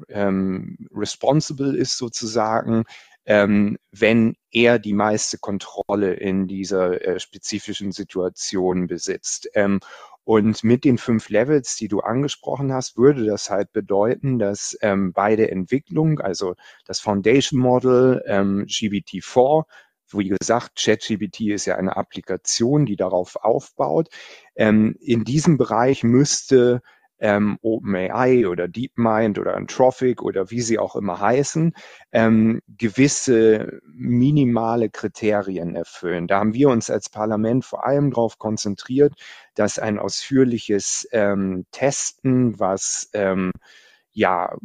ähm, 0.09 0.77
responsible 0.95 1.77
ist 1.77 1.97
sozusagen, 1.99 2.85
ähm, 3.27 3.77
wenn 3.93 4.37
er 4.51 4.79
die 4.79 4.95
meiste 4.95 5.39
Kontrolle 5.39 6.15
in 6.15 6.47
dieser 6.49 7.03
äh, 7.05 7.21
spezifischen 7.21 7.93
Situation 7.93 8.87
besitzt. 8.87 9.49
Ähm, 9.55 9.81
und 10.29 10.63
mit 10.63 10.85
den 10.85 10.99
fünf 10.99 11.31
Levels, 11.31 11.77
die 11.77 11.89
du 11.89 12.01
angesprochen 12.01 12.71
hast, 12.71 12.99
würde 12.99 13.25
das 13.25 13.49
halt 13.49 13.73
bedeuten, 13.73 14.39
dass 14.39 14.77
ähm, 14.83 15.15
bei 15.15 15.37
der 15.37 15.51
Entwicklung, 15.51 16.21
also 16.21 16.55
das 16.85 17.01
Foundation 17.01 17.59
Model, 17.59 18.23
ähm, 18.27 18.67
GBT4, 18.67 19.65
wie 20.13 20.29
gesagt, 20.29 20.79
ChatGBT 20.79 21.55
ist 21.55 21.65
ja 21.65 21.77
eine 21.77 21.97
Applikation, 21.97 22.85
die 22.85 22.97
darauf 22.97 23.37
aufbaut. 23.37 24.09
Ähm, 24.55 24.97
in 25.01 25.25
diesem 25.25 25.57
Bereich 25.57 26.05
müsste 26.05 26.83
ähm, 27.21 27.59
OpenAI 27.63 28.47
oder 28.47 28.69
DeepMind 28.69 29.39
oder 29.39 29.57
Anthropic 29.57 30.23
oder 30.23 30.51
wie 30.51 30.61
sie 30.61 30.79
auch 30.79 30.97
immer 30.97 31.21
heißen, 31.21 31.75
ähm, 32.13 32.61
gewisse 32.69 33.81
minimale 33.85 34.91
Kriterien 34.91 35.75
erfüllen. 35.75 36.27
Da 36.27 36.39
haben 36.39 36.55
wir 36.55 36.69
uns 36.69 36.91
als 36.91 37.09
Parlament 37.09 37.65
vor 37.65 37.87
allem 37.87 38.11
darauf 38.11 38.39
konzentriert, 38.39 39.15
dass 39.55 39.79
ein 39.79 39.99
ausführliches 39.99 41.09
ähm, 41.13 41.67
Testen, 41.73 42.59
was 42.59 43.11
ähm, 43.13 43.53
ja, 44.19 44.57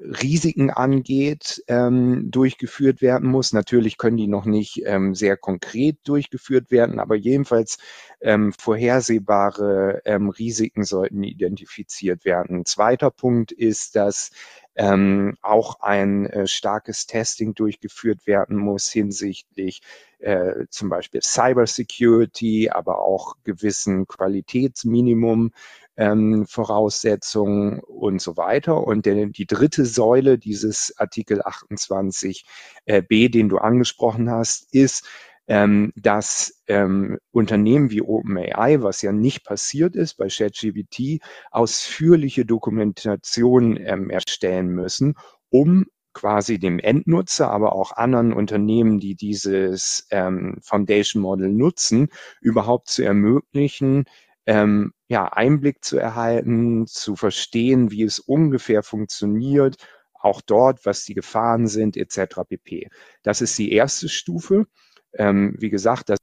Risiken 0.00 0.70
angeht, 0.70 1.62
ähm, 1.68 2.30
durchgeführt 2.30 3.02
werden 3.02 3.28
muss. 3.28 3.52
Natürlich 3.52 3.98
können 3.98 4.16
die 4.16 4.28
noch 4.28 4.46
nicht 4.46 4.80
ähm, 4.86 5.14
sehr 5.14 5.36
konkret 5.36 5.98
durchgeführt 6.04 6.70
werden, 6.70 6.98
aber 6.98 7.14
jedenfalls 7.14 7.76
ähm, 8.22 8.54
vorhersehbare 8.58 10.00
ähm, 10.06 10.30
Risiken 10.30 10.84
sollten 10.84 11.22
identifiziert 11.22 12.24
werden. 12.24 12.60
Ein 12.60 12.64
zweiter 12.64 13.10
Punkt 13.10 13.52
ist, 13.52 13.94
dass 13.94 14.30
ähm, 14.74 15.36
auch 15.42 15.80
ein 15.80 16.24
äh, 16.26 16.46
starkes 16.46 17.06
Testing 17.06 17.54
durchgeführt 17.54 18.26
werden 18.26 18.56
muss 18.56 18.90
hinsichtlich 18.90 19.82
äh, 20.18 20.66
zum 20.70 20.88
Beispiel 20.88 21.20
Cybersecurity, 21.20 22.70
aber 22.70 23.02
auch 23.02 23.36
gewissen 23.44 24.06
Qualitätsminimum 24.06 25.52
ähm, 25.98 26.46
Voraussetzungen 26.46 27.80
und 27.80 28.22
so 28.22 28.36
weiter. 28.36 28.86
Und 28.86 29.04
der, 29.04 29.26
die 29.26 29.46
dritte 29.46 29.84
Säule 29.84 30.38
dieses 30.38 30.94
Artikel 30.96 31.42
28b, 31.42 32.44
äh, 32.86 33.28
den 33.28 33.48
du 33.48 33.58
angesprochen 33.58 34.30
hast, 34.30 34.72
ist, 34.72 35.06
ähm, 35.48 35.92
dass 35.96 36.62
ähm, 36.68 37.18
Unternehmen 37.32 37.90
wie 37.90 38.02
OpenAI, 38.02 38.82
was 38.82 39.02
ja 39.02 39.12
nicht 39.12 39.44
passiert 39.44 39.96
ist 39.96 40.14
bei 40.14 40.28
ChatGPT, 40.28 41.20
ausführliche 41.50 42.44
Dokumentation 42.44 43.76
ähm, 43.76 44.10
erstellen 44.10 44.68
müssen, 44.68 45.14
um 45.50 45.86
quasi 46.12 46.58
dem 46.58 46.78
Endnutzer, 46.78 47.50
aber 47.50 47.72
auch 47.72 47.92
anderen 47.92 48.32
Unternehmen, 48.32 49.00
die 49.00 49.14
dieses 49.14 50.06
ähm, 50.10 50.58
Foundation 50.62 51.22
Model 51.22 51.48
nutzen, 51.48 52.08
überhaupt 52.40 52.88
zu 52.88 53.02
ermöglichen, 53.02 54.04
ähm, 54.48 54.92
ja, 55.08 55.26
Einblick 55.26 55.84
zu 55.84 55.98
erhalten, 55.98 56.86
zu 56.86 57.16
verstehen, 57.16 57.90
wie 57.90 58.02
es 58.02 58.18
ungefähr 58.18 58.82
funktioniert, 58.82 59.76
auch 60.14 60.40
dort, 60.40 60.86
was 60.86 61.04
die 61.04 61.12
Gefahren 61.12 61.66
sind, 61.66 61.98
etc. 61.98 62.40
pp. 62.48 62.88
Das 63.22 63.42
ist 63.42 63.58
die 63.58 63.72
erste 63.72 64.08
Stufe. 64.08 64.64
Ähm, 65.12 65.54
wie 65.58 65.68
gesagt, 65.68 66.08
das 66.08 66.16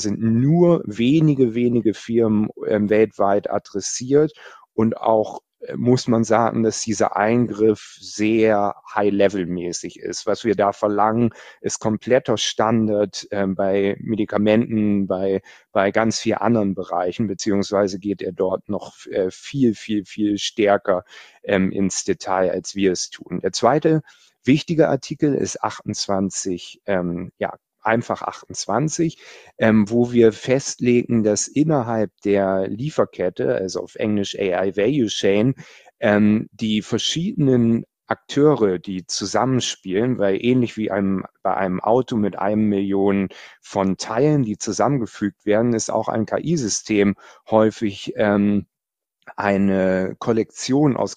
sind 0.00 0.20
nur 0.20 0.82
wenige, 0.86 1.54
wenige 1.54 1.94
Firmen 1.94 2.48
ähm, 2.66 2.90
weltweit 2.90 3.48
adressiert 3.48 4.32
und 4.74 4.96
auch 4.96 5.40
muss 5.76 6.06
man 6.06 6.24
sagen, 6.24 6.62
dass 6.62 6.82
dieser 6.82 7.16
Eingriff 7.16 7.96
sehr 8.00 8.76
high-level-mäßig 8.94 9.98
ist. 9.98 10.26
Was 10.26 10.44
wir 10.44 10.54
da 10.54 10.72
verlangen, 10.72 11.30
ist 11.60 11.80
kompletter 11.80 12.36
Standard 12.36 13.26
äh, 13.30 13.46
bei 13.46 13.96
Medikamenten, 14.00 15.06
bei, 15.06 15.42
bei 15.72 15.90
ganz 15.90 16.20
vielen 16.20 16.38
anderen 16.38 16.74
Bereichen, 16.74 17.26
beziehungsweise 17.26 17.98
geht 17.98 18.22
er 18.22 18.32
dort 18.32 18.68
noch 18.68 19.06
äh, 19.06 19.30
viel, 19.30 19.74
viel, 19.74 20.04
viel 20.04 20.38
stärker 20.38 21.04
ähm, 21.42 21.72
ins 21.72 22.04
Detail, 22.04 22.50
als 22.50 22.74
wir 22.74 22.92
es 22.92 23.10
tun. 23.10 23.40
Der 23.40 23.52
zweite 23.52 24.02
wichtige 24.44 24.88
Artikel 24.88 25.34
ist 25.34 25.62
28 25.62 26.82
ähm, 26.86 27.32
ja, 27.38 27.54
einfach 27.80 28.22
28, 28.22 29.18
ähm, 29.58 29.90
wo 29.90 30.12
wir 30.12 30.32
festlegen, 30.32 31.22
dass 31.22 31.48
innerhalb 31.48 32.10
der 32.24 32.68
Lieferkette, 32.68 33.54
also 33.54 33.82
auf 33.82 33.94
Englisch 33.96 34.38
AI 34.38 34.76
Value 34.76 35.08
Chain, 35.08 35.54
ähm, 36.00 36.48
die 36.52 36.82
verschiedenen 36.82 37.84
Akteure, 38.08 38.78
die 38.78 39.06
zusammenspielen, 39.06 40.18
weil 40.18 40.42
ähnlich 40.42 40.76
wie 40.76 40.90
einem, 40.90 41.24
bei 41.42 41.54
einem 41.54 41.80
Auto 41.80 42.16
mit 42.16 42.38
einem 42.38 42.68
Million 42.68 43.28
von 43.60 43.98
Teilen, 43.98 44.44
die 44.44 44.56
zusammengefügt 44.56 45.44
werden, 45.44 45.74
ist 45.74 45.90
auch 45.90 46.08
ein 46.08 46.24
KI-System 46.24 47.16
häufig 47.50 48.14
ähm, 48.16 48.66
eine 49.36 50.16
Kollektion 50.18 50.96
aus 50.96 51.16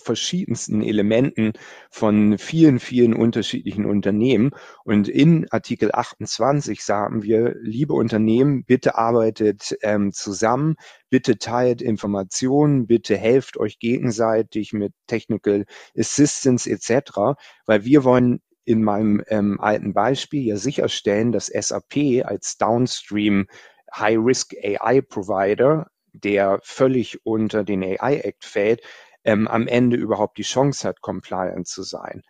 verschiedensten 0.00 0.82
Elementen 0.82 1.52
von 1.90 2.38
vielen, 2.38 2.80
vielen 2.80 3.14
unterschiedlichen 3.14 3.86
Unternehmen. 3.86 4.50
Und 4.84 5.08
in 5.08 5.46
Artikel 5.50 5.90
28 5.92 6.82
sagen 6.82 7.22
wir, 7.22 7.54
liebe 7.60 7.94
Unternehmen, 7.94 8.64
bitte 8.64 8.96
arbeitet 8.96 9.76
ähm, 9.82 10.12
zusammen, 10.12 10.76
bitte 11.08 11.38
teilt 11.38 11.82
Informationen, 11.82 12.86
bitte 12.86 13.16
helft 13.16 13.56
euch 13.56 13.78
gegenseitig 13.78 14.72
mit 14.72 14.92
Technical 15.06 15.64
Assistance 15.96 16.68
etc., 16.68 17.36
weil 17.66 17.84
wir 17.84 18.04
wollen 18.04 18.40
in 18.64 18.82
meinem 18.84 19.22
ähm, 19.28 19.60
alten 19.60 19.94
Beispiel 19.94 20.46
ja 20.46 20.56
sicherstellen, 20.56 21.32
dass 21.32 21.46
SAP 21.46 22.24
als 22.24 22.56
Downstream 22.58 23.46
High-Risk 23.92 24.54
AI 24.62 25.00
Provider, 25.00 25.90
der 26.12 26.60
völlig 26.62 27.24
unter 27.24 27.64
den 27.64 27.82
AI 27.82 28.20
Act 28.20 28.44
fällt, 28.44 28.82
ähm, 29.24 29.48
am 29.48 29.66
Ende 29.66 29.96
überhaupt 29.96 30.38
die 30.38 30.42
Chance 30.42 30.88
hat, 30.88 31.00
compliant 31.00 31.66
zu 31.66 31.82
sein. 31.82 32.22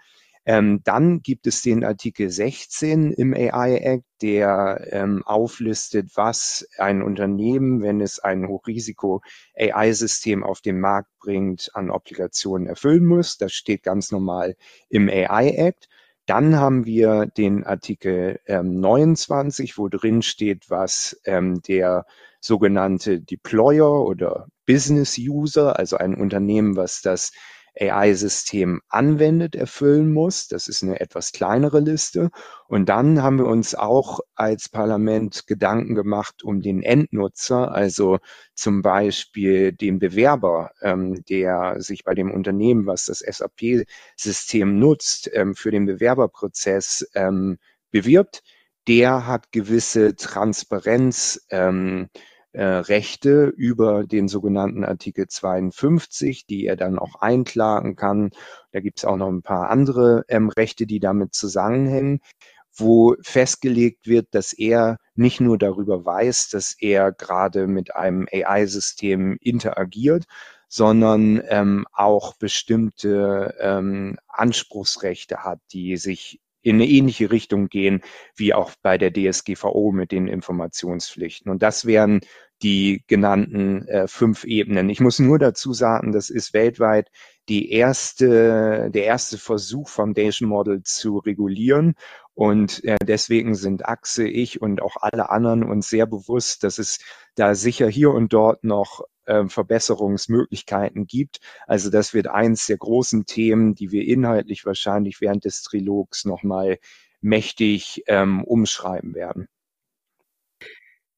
Ähm, 0.47 0.81
dann 0.85 1.21
gibt 1.21 1.47
es 1.47 1.63
den 1.63 1.85
Artikel 1.85 2.31
16 2.31 3.13
im 3.13 3.35
AI 3.35 3.77
Act, 3.77 4.07
der 4.23 4.89
ähm, 4.91 5.23
auflistet, 5.25 6.17
was 6.17 6.67
ein 6.79 7.03
Unternehmen, 7.03 7.83
wenn 7.83 8.01
es 8.01 8.19
ein 8.19 8.49
Hochrisiko-AI-System 8.49 10.43
auf 10.43 10.63
den 10.63 10.81
Markt 10.81 11.11
bringt, 11.21 11.71
an 11.75 11.91
Obligationen 11.91 12.67
erfüllen 12.67 13.05
muss. 13.05 13.37
Das 13.37 13.53
steht 13.53 13.83
ganz 13.83 14.11
normal 14.13 14.57
im 14.89 15.11
AI 15.11 15.51
Act. 15.51 15.89
Dann 16.31 16.55
haben 16.55 16.87
wir 16.87 17.27
den 17.27 17.65
Artikel 17.65 18.39
ähm, 18.47 18.79
29, 18.79 19.77
wo 19.79 19.89
drin 19.89 20.23
steht, 20.23 20.71
was 20.71 21.21
ähm, 21.25 21.61
der 21.63 22.07
sogenannte 22.41 23.21
Deployer 23.21 24.05
oder 24.05 24.47
Business 24.65 25.19
User, 25.19 25.77
also 25.77 25.97
ein 25.97 26.15
Unternehmen, 26.15 26.77
was 26.77 27.03
das 27.03 27.33
AI-System 27.79 28.81
anwendet, 28.89 29.55
erfüllen 29.55 30.13
muss. 30.13 30.49
Das 30.49 30.69
ist 30.69 30.83
eine 30.83 31.01
etwas 31.01 31.33
kleinere 31.33 31.81
Liste. 31.81 32.31
Und 32.67 32.89
dann 32.89 33.23
haben 33.23 33.39
wir 33.39 33.47
uns 33.47 33.75
auch 33.75 34.21
als 34.35 34.69
Parlament 34.69 35.47
Gedanken 35.47 35.95
gemacht 35.95 36.43
um 36.43 36.61
den 36.61 36.83
Endnutzer, 36.83 37.73
also 37.73 38.19
zum 38.55 38.83
Beispiel 38.83 39.73
den 39.73 39.99
Bewerber, 39.99 40.71
ähm, 40.83 41.25
der 41.29 41.81
sich 41.81 42.05
bei 42.05 42.15
dem 42.15 42.31
Unternehmen, 42.31 42.87
was 42.87 43.07
das 43.07 43.19
SAP-System 43.21 44.79
nutzt, 44.79 45.31
ähm, 45.33 45.55
für 45.55 45.71
den 45.71 45.87
Bewerberprozess 45.87 47.09
ähm, 47.15 47.59
bewirbt. 47.91 48.43
Der 48.89 49.27
hat 49.27 49.53
gewisse 49.53 50.17
Transparenz. 50.17 51.47
Ähm, 51.51 52.09
äh, 52.53 52.65
Rechte 52.65 53.45
über 53.47 54.05
den 54.05 54.29
sogenannten 54.29 54.85
Artikel 54.85 55.27
52, 55.29 56.47
die 56.47 56.67
er 56.67 56.77
dann 56.77 56.99
auch 56.99 57.17
einklagen 57.17 57.97
kann. 57.97 58.31
Da 58.73 58.81
gibt 58.81 58.99
es 58.99 59.05
auch 59.05 59.17
noch 59.17 59.29
ein 59.29 59.43
paar 59.43 59.71
andere 59.71 60.25
ähm, 60.29 60.49
Rechte, 60.49 60.87
die 60.87 61.01
damit 61.01 61.35
zusammenhängen, 61.35 62.21
wo 62.75 63.15
festgelegt 63.23 64.07
wird, 64.07 64.29
dass 64.33 64.53
er 64.53 64.99
nicht 65.15 65.41
nur 65.41 65.59
darüber 65.59 66.05
weiß, 66.05 66.49
dass 66.49 66.75
er 66.79 67.13
gerade 67.13 67.67
mit 67.67 67.95
einem 67.95 68.27
AI-System 68.33 69.37
interagiert, 69.41 70.25
sondern 70.69 71.43
ähm, 71.49 71.87
auch 71.93 72.35
bestimmte 72.37 73.57
ähm, 73.61 74.19
Anspruchsrechte 74.29 75.39
hat, 75.45 75.61
die 75.73 75.97
sich 75.97 76.41
in 76.63 76.77
eine 76.77 76.89
ähnliche 76.89 77.31
Richtung 77.31 77.69
gehen 77.69 78.03
wie 78.37 78.55
auch 78.55 78.73
bei 78.83 78.99
der 78.99 79.13
DSGVO 79.13 79.93
mit 79.93 80.13
den 80.13 80.29
Informationspflichten. 80.29 81.51
Und 81.51 81.63
das 81.63 81.87
wären 81.87 82.21
die 82.63 83.05
genannten 83.07 83.89
äh, 83.89 84.07
fünf 84.07 84.45
Ebenen. 84.45 84.91
Ich 84.91 85.01
muss 85.01 85.19
nur 85.19 85.39
dazu 85.39 85.73
sagen, 85.73 86.13
das 86.13 86.29
ist 86.29 86.53
weltweit 86.53 87.11
die 87.49 87.73
erste, 87.73 88.91
der 88.93 89.05
erste 89.05 89.39
Versuch, 89.39 89.89
Foundation 89.89 90.49
Model 90.49 90.83
zu 90.83 91.19
regulieren. 91.19 91.95
Und 92.35 92.85
äh, 92.85 92.99
deswegen 93.03 93.55
sind 93.55 93.87
Axel, 93.87 94.27
ich 94.27 94.61
und 94.61 94.83
auch 94.83 94.97
alle 95.01 95.31
anderen 95.31 95.63
uns 95.63 95.89
sehr 95.89 96.07
bewusst, 96.07 96.63
dass 96.65 96.79
es 96.79 96.99
da 97.35 97.55
sicher 97.55 97.89
hier 97.89 98.11
und 98.11 98.33
dort 98.33 98.63
noch 98.63 99.03
äh, 99.31 99.49
Verbesserungsmöglichkeiten 99.49 101.07
gibt. 101.07 101.41
Also 101.67 101.89
das 101.91 102.13
wird 102.15 102.27
eins 102.27 102.67
der 102.67 102.79
großen 102.79 103.27
Themen, 103.27 103.75
die 103.75 103.93
wir 103.93 104.07
inhaltlich 104.07 104.67
wahrscheinlich 104.67 105.21
während 105.21 105.45
des 105.45 105.63
Trilogs 105.63 106.25
nochmal 106.25 106.79
mächtig 107.21 108.03
ähm, 108.07 108.43
umschreiben 108.45 109.15
werden. 109.15 109.47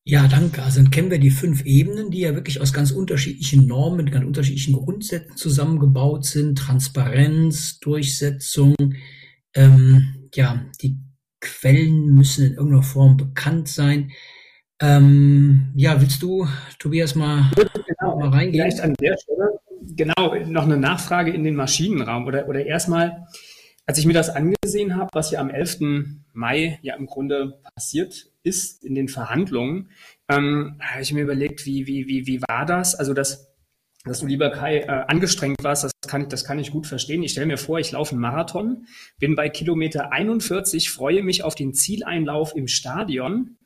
Ja, 0.04 0.26
danke. 0.26 0.62
Also 0.62 0.82
dann 0.82 0.90
kennen 0.90 1.12
wir 1.12 1.20
die 1.20 1.30
fünf 1.30 1.64
Ebenen, 1.64 2.10
die 2.10 2.20
ja 2.20 2.34
wirklich 2.34 2.60
aus 2.60 2.72
ganz 2.72 2.90
unterschiedlichen 2.90 3.68
Normen, 3.68 4.10
ganz 4.10 4.26
unterschiedlichen 4.26 4.74
Grundsätzen 4.74 5.36
zusammengebaut 5.36 6.24
sind. 6.24 6.58
Transparenz, 6.58 7.78
Durchsetzung. 7.78 8.74
Ähm, 9.54 10.28
ja, 10.34 10.66
die 10.82 10.98
Quellen 11.40 12.14
müssen 12.14 12.46
in 12.46 12.54
irgendeiner 12.54 12.82
Form 12.82 13.16
bekannt 13.16 13.68
sein. 13.68 14.10
Ähm, 14.82 15.72
ja, 15.76 16.00
willst 16.00 16.20
du, 16.24 16.48
Tobias, 16.80 17.14
mal, 17.14 17.52
genau, 17.54 18.18
mal 18.18 18.30
reingehen? 18.30 18.64
Vielleicht 18.64 18.80
an 18.80 18.94
der 18.94 19.16
Stelle, 19.16 19.60
genau, 19.94 20.34
noch 20.46 20.64
eine 20.64 20.76
Nachfrage 20.76 21.32
in 21.32 21.44
den 21.44 21.54
Maschinenraum 21.54 22.26
oder, 22.26 22.48
oder 22.48 22.66
erstmal, 22.66 23.28
als 23.86 23.98
ich 23.98 24.06
mir 24.06 24.12
das 24.12 24.28
angesehen 24.28 24.96
habe, 24.96 25.08
was 25.12 25.30
ja 25.30 25.38
am 25.38 25.50
11. 25.50 26.18
Mai 26.32 26.80
ja 26.82 26.96
im 26.96 27.06
Grunde 27.06 27.60
passiert 27.74 28.26
ist 28.42 28.84
in 28.84 28.96
den 28.96 29.06
Verhandlungen, 29.06 29.90
ähm, 30.28 30.80
habe 30.80 31.02
ich 31.02 31.12
mir 31.12 31.22
überlegt, 31.22 31.64
wie, 31.64 31.86
wie, 31.86 32.08
wie, 32.08 32.26
wie 32.26 32.42
war 32.48 32.66
das? 32.66 32.96
Also, 32.96 33.14
dass, 33.14 33.54
dass 34.04 34.18
du, 34.18 34.26
lieber 34.26 34.50
Kai, 34.50 34.78
äh, 34.78 35.04
angestrengt 35.06 35.62
warst, 35.62 35.84
das 35.84 35.92
kann, 36.08 36.22
ich, 36.22 36.26
das 36.26 36.44
kann 36.44 36.58
ich 36.58 36.72
gut 36.72 36.88
verstehen. 36.88 37.22
Ich 37.22 37.30
stelle 37.30 37.46
mir 37.46 37.56
vor, 37.56 37.78
ich 37.78 37.92
laufe 37.92 38.12
einen 38.12 38.20
Marathon, 38.20 38.86
bin 39.20 39.36
bei 39.36 39.48
Kilometer 39.48 40.10
41, 40.10 40.90
freue 40.90 41.22
mich 41.22 41.44
auf 41.44 41.54
den 41.54 41.72
Zieleinlauf 41.72 42.56
im 42.56 42.66
Stadion 42.66 43.58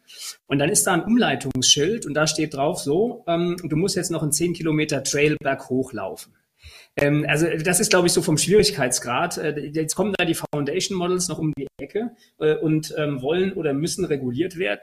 und 0.46 0.58
dann 0.58 0.68
ist 0.68 0.86
da 0.86 0.94
ein 0.94 1.04
Umleitungsschild 1.04 2.06
und 2.06 2.14
da 2.14 2.26
steht 2.26 2.54
drauf 2.54 2.80
so, 2.80 3.24
ähm, 3.26 3.56
du 3.62 3.76
musst 3.76 3.96
jetzt 3.96 4.10
noch 4.10 4.22
einen 4.22 4.32
10 4.32 4.54
Kilometer 4.54 5.02
Trail 5.02 5.36
berghoch 5.40 5.92
laufen. 5.92 6.34
Ähm, 6.96 7.26
also 7.28 7.46
das 7.62 7.80
ist, 7.80 7.90
glaube 7.90 8.06
ich, 8.06 8.12
so 8.12 8.22
vom 8.22 8.38
Schwierigkeitsgrad. 8.38 9.38
Äh, 9.38 9.70
jetzt 9.72 9.94
kommen 9.94 10.14
da 10.16 10.24
die 10.24 10.34
Foundation 10.34 10.96
Models 10.96 11.28
noch 11.28 11.38
um 11.38 11.52
die 11.56 11.66
Ecke 11.78 12.12
äh, 12.38 12.56
und 12.56 12.94
ähm, 12.96 13.22
wollen 13.22 13.52
oder 13.52 13.74
müssen 13.74 14.04
reguliert 14.04 14.56
werden. 14.58 14.80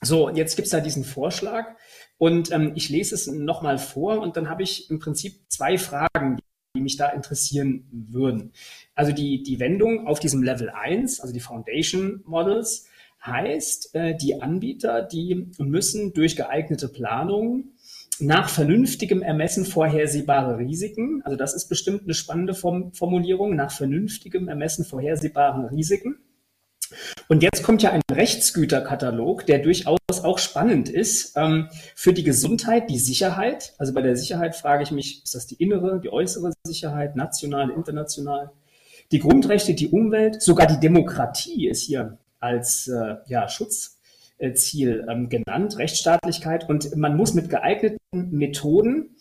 So, 0.00 0.30
jetzt 0.30 0.56
gibt's 0.56 0.70
da 0.70 0.80
diesen 0.80 1.04
Vorschlag 1.04 1.74
und 2.18 2.52
ähm, 2.52 2.72
ich 2.74 2.88
lese 2.88 3.14
es 3.14 3.26
nochmal 3.26 3.78
vor 3.78 4.20
und 4.20 4.36
dann 4.36 4.48
habe 4.48 4.62
ich 4.62 4.90
im 4.90 4.98
Prinzip 4.98 5.40
zwei 5.48 5.78
Fragen, 5.78 6.38
die 6.76 6.80
mich 6.80 6.96
da 6.96 7.08
interessieren 7.08 7.88
würden. 7.90 8.52
Also 8.94 9.12
die, 9.12 9.42
die 9.42 9.58
Wendung 9.58 10.06
auf 10.06 10.20
diesem 10.20 10.42
Level 10.42 10.70
1, 10.70 11.20
also 11.20 11.32
die 11.32 11.40
Foundation 11.40 12.22
Models, 12.26 12.87
heißt, 13.30 13.94
äh, 13.94 14.16
die 14.16 14.40
Anbieter, 14.40 15.02
die 15.02 15.50
müssen 15.58 16.12
durch 16.12 16.36
geeignete 16.36 16.88
Planung 16.88 17.72
nach 18.20 18.48
vernünftigem 18.48 19.22
Ermessen 19.22 19.64
vorhersehbare 19.64 20.58
Risiken, 20.58 21.22
also 21.24 21.36
das 21.36 21.54
ist 21.54 21.68
bestimmt 21.68 22.02
eine 22.02 22.14
spannende 22.14 22.54
Formulierung, 22.54 23.54
nach 23.54 23.70
vernünftigem 23.70 24.48
Ermessen 24.48 24.84
vorhersehbaren 24.84 25.66
Risiken. 25.66 26.16
Und 27.28 27.42
jetzt 27.42 27.62
kommt 27.62 27.82
ja 27.82 27.92
ein 27.92 28.00
Rechtsgüterkatalog, 28.10 29.44
der 29.46 29.58
durchaus 29.58 29.98
auch 30.08 30.38
spannend 30.38 30.88
ist 30.88 31.36
ähm, 31.36 31.68
für 31.94 32.14
die 32.14 32.24
Gesundheit, 32.24 32.88
die 32.88 32.98
Sicherheit. 32.98 33.74
Also 33.78 33.92
bei 33.92 34.00
der 34.00 34.16
Sicherheit 34.16 34.56
frage 34.56 34.82
ich 34.82 34.90
mich, 34.90 35.22
ist 35.22 35.34
das 35.34 35.46
die 35.46 35.56
innere, 35.56 36.00
die 36.00 36.10
äußere 36.10 36.52
Sicherheit, 36.64 37.14
national, 37.14 37.70
international? 37.70 38.50
Die 39.12 39.18
Grundrechte, 39.18 39.74
die 39.74 39.88
Umwelt, 39.88 40.42
sogar 40.42 40.66
die 40.66 40.80
Demokratie 40.80 41.68
ist 41.68 41.82
hier 41.82 42.18
als 42.40 42.88
äh, 42.88 43.16
ja, 43.26 43.48
Schutz 43.48 43.98
Ziel 44.54 45.04
ähm, 45.08 45.28
genannt, 45.28 45.78
Rechtsstaatlichkeit. 45.78 46.68
Und 46.68 46.96
man 46.96 47.16
muss 47.16 47.34
mit 47.34 47.50
geeigneten 47.50 47.98
Methoden 48.12 49.16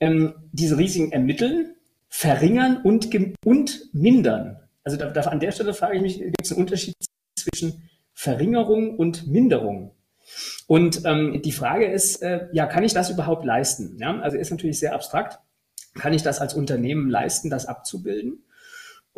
ähm, 0.00 0.34
diese 0.52 0.78
Risiken 0.78 1.12
ermitteln, 1.12 1.74
verringern 2.08 2.80
und, 2.82 3.08
und 3.44 3.88
mindern. 3.94 4.60
Also 4.84 4.96
da, 4.96 5.10
da, 5.10 5.22
an 5.22 5.40
der 5.40 5.52
Stelle 5.52 5.74
frage 5.74 5.96
ich 5.96 6.02
mich, 6.02 6.18
gibt 6.18 6.42
es 6.42 6.52
einen 6.52 6.60
Unterschied 6.60 6.94
zwischen 7.36 7.88
Verringerung 8.14 8.96
und 8.96 9.26
Minderung? 9.26 9.92
Und 10.66 11.04
ähm, 11.06 11.40
die 11.42 11.52
Frage 11.52 11.86
ist, 11.86 12.22
äh, 12.22 12.48
ja, 12.52 12.66
kann 12.66 12.84
ich 12.84 12.92
das 12.92 13.10
überhaupt 13.10 13.44
leisten? 13.44 13.96
Ja, 13.98 14.18
also 14.20 14.36
ist 14.36 14.50
natürlich 14.50 14.78
sehr 14.78 14.94
abstrakt. 14.94 15.38
Kann 15.94 16.12
ich 16.12 16.22
das 16.22 16.40
als 16.40 16.54
Unternehmen 16.54 17.08
leisten, 17.08 17.48
das 17.48 17.66
abzubilden? 17.66 18.44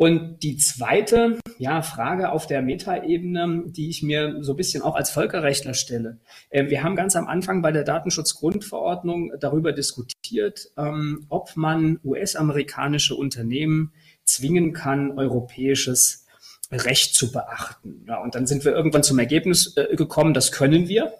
Und 0.01 0.41
die 0.41 0.57
zweite 0.57 1.37
ja, 1.59 1.83
Frage 1.83 2.31
auf 2.31 2.47
der 2.47 2.63
Metaebene, 2.63 3.65
die 3.67 3.87
ich 3.87 4.01
mir 4.01 4.37
so 4.39 4.53
ein 4.53 4.55
bisschen 4.55 4.81
auch 4.81 4.95
als 4.95 5.11
Völkerrechtler 5.11 5.75
stelle. 5.75 6.17
Äh, 6.49 6.71
wir 6.71 6.81
haben 6.81 6.95
ganz 6.95 7.15
am 7.15 7.27
Anfang 7.27 7.61
bei 7.61 7.71
der 7.71 7.83
Datenschutzgrundverordnung 7.83 9.33
darüber 9.39 9.73
diskutiert, 9.73 10.71
ähm, 10.75 11.27
ob 11.29 11.55
man 11.55 11.99
US-amerikanische 12.03 13.13
Unternehmen 13.13 13.93
zwingen 14.23 14.73
kann, 14.73 15.19
europäisches 15.19 16.25
Recht 16.71 17.13
zu 17.13 17.31
beachten. 17.31 18.03
Ja, 18.07 18.23
und 18.23 18.33
dann 18.33 18.47
sind 18.47 18.65
wir 18.65 18.71
irgendwann 18.71 19.03
zum 19.03 19.19
Ergebnis 19.19 19.77
äh, 19.77 19.95
gekommen, 19.95 20.33
das 20.33 20.51
können 20.51 20.87
wir. 20.87 21.13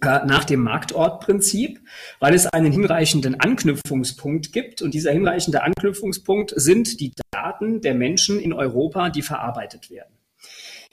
Äh, 0.00 0.24
nach 0.26 0.44
dem 0.44 0.62
Marktortprinzip, 0.62 1.80
weil 2.20 2.34
es 2.34 2.46
einen 2.46 2.70
hinreichenden 2.70 3.40
Anknüpfungspunkt 3.40 4.52
gibt. 4.52 4.80
Und 4.80 4.94
dieser 4.94 5.12
hinreichende 5.12 5.62
Anknüpfungspunkt 5.62 6.52
sind 6.54 7.00
die 7.00 7.12
Daten 7.32 7.80
der 7.80 7.94
Menschen 7.94 8.38
in 8.38 8.52
Europa, 8.52 9.10
die 9.10 9.22
verarbeitet 9.22 9.90
werden. 9.90 10.17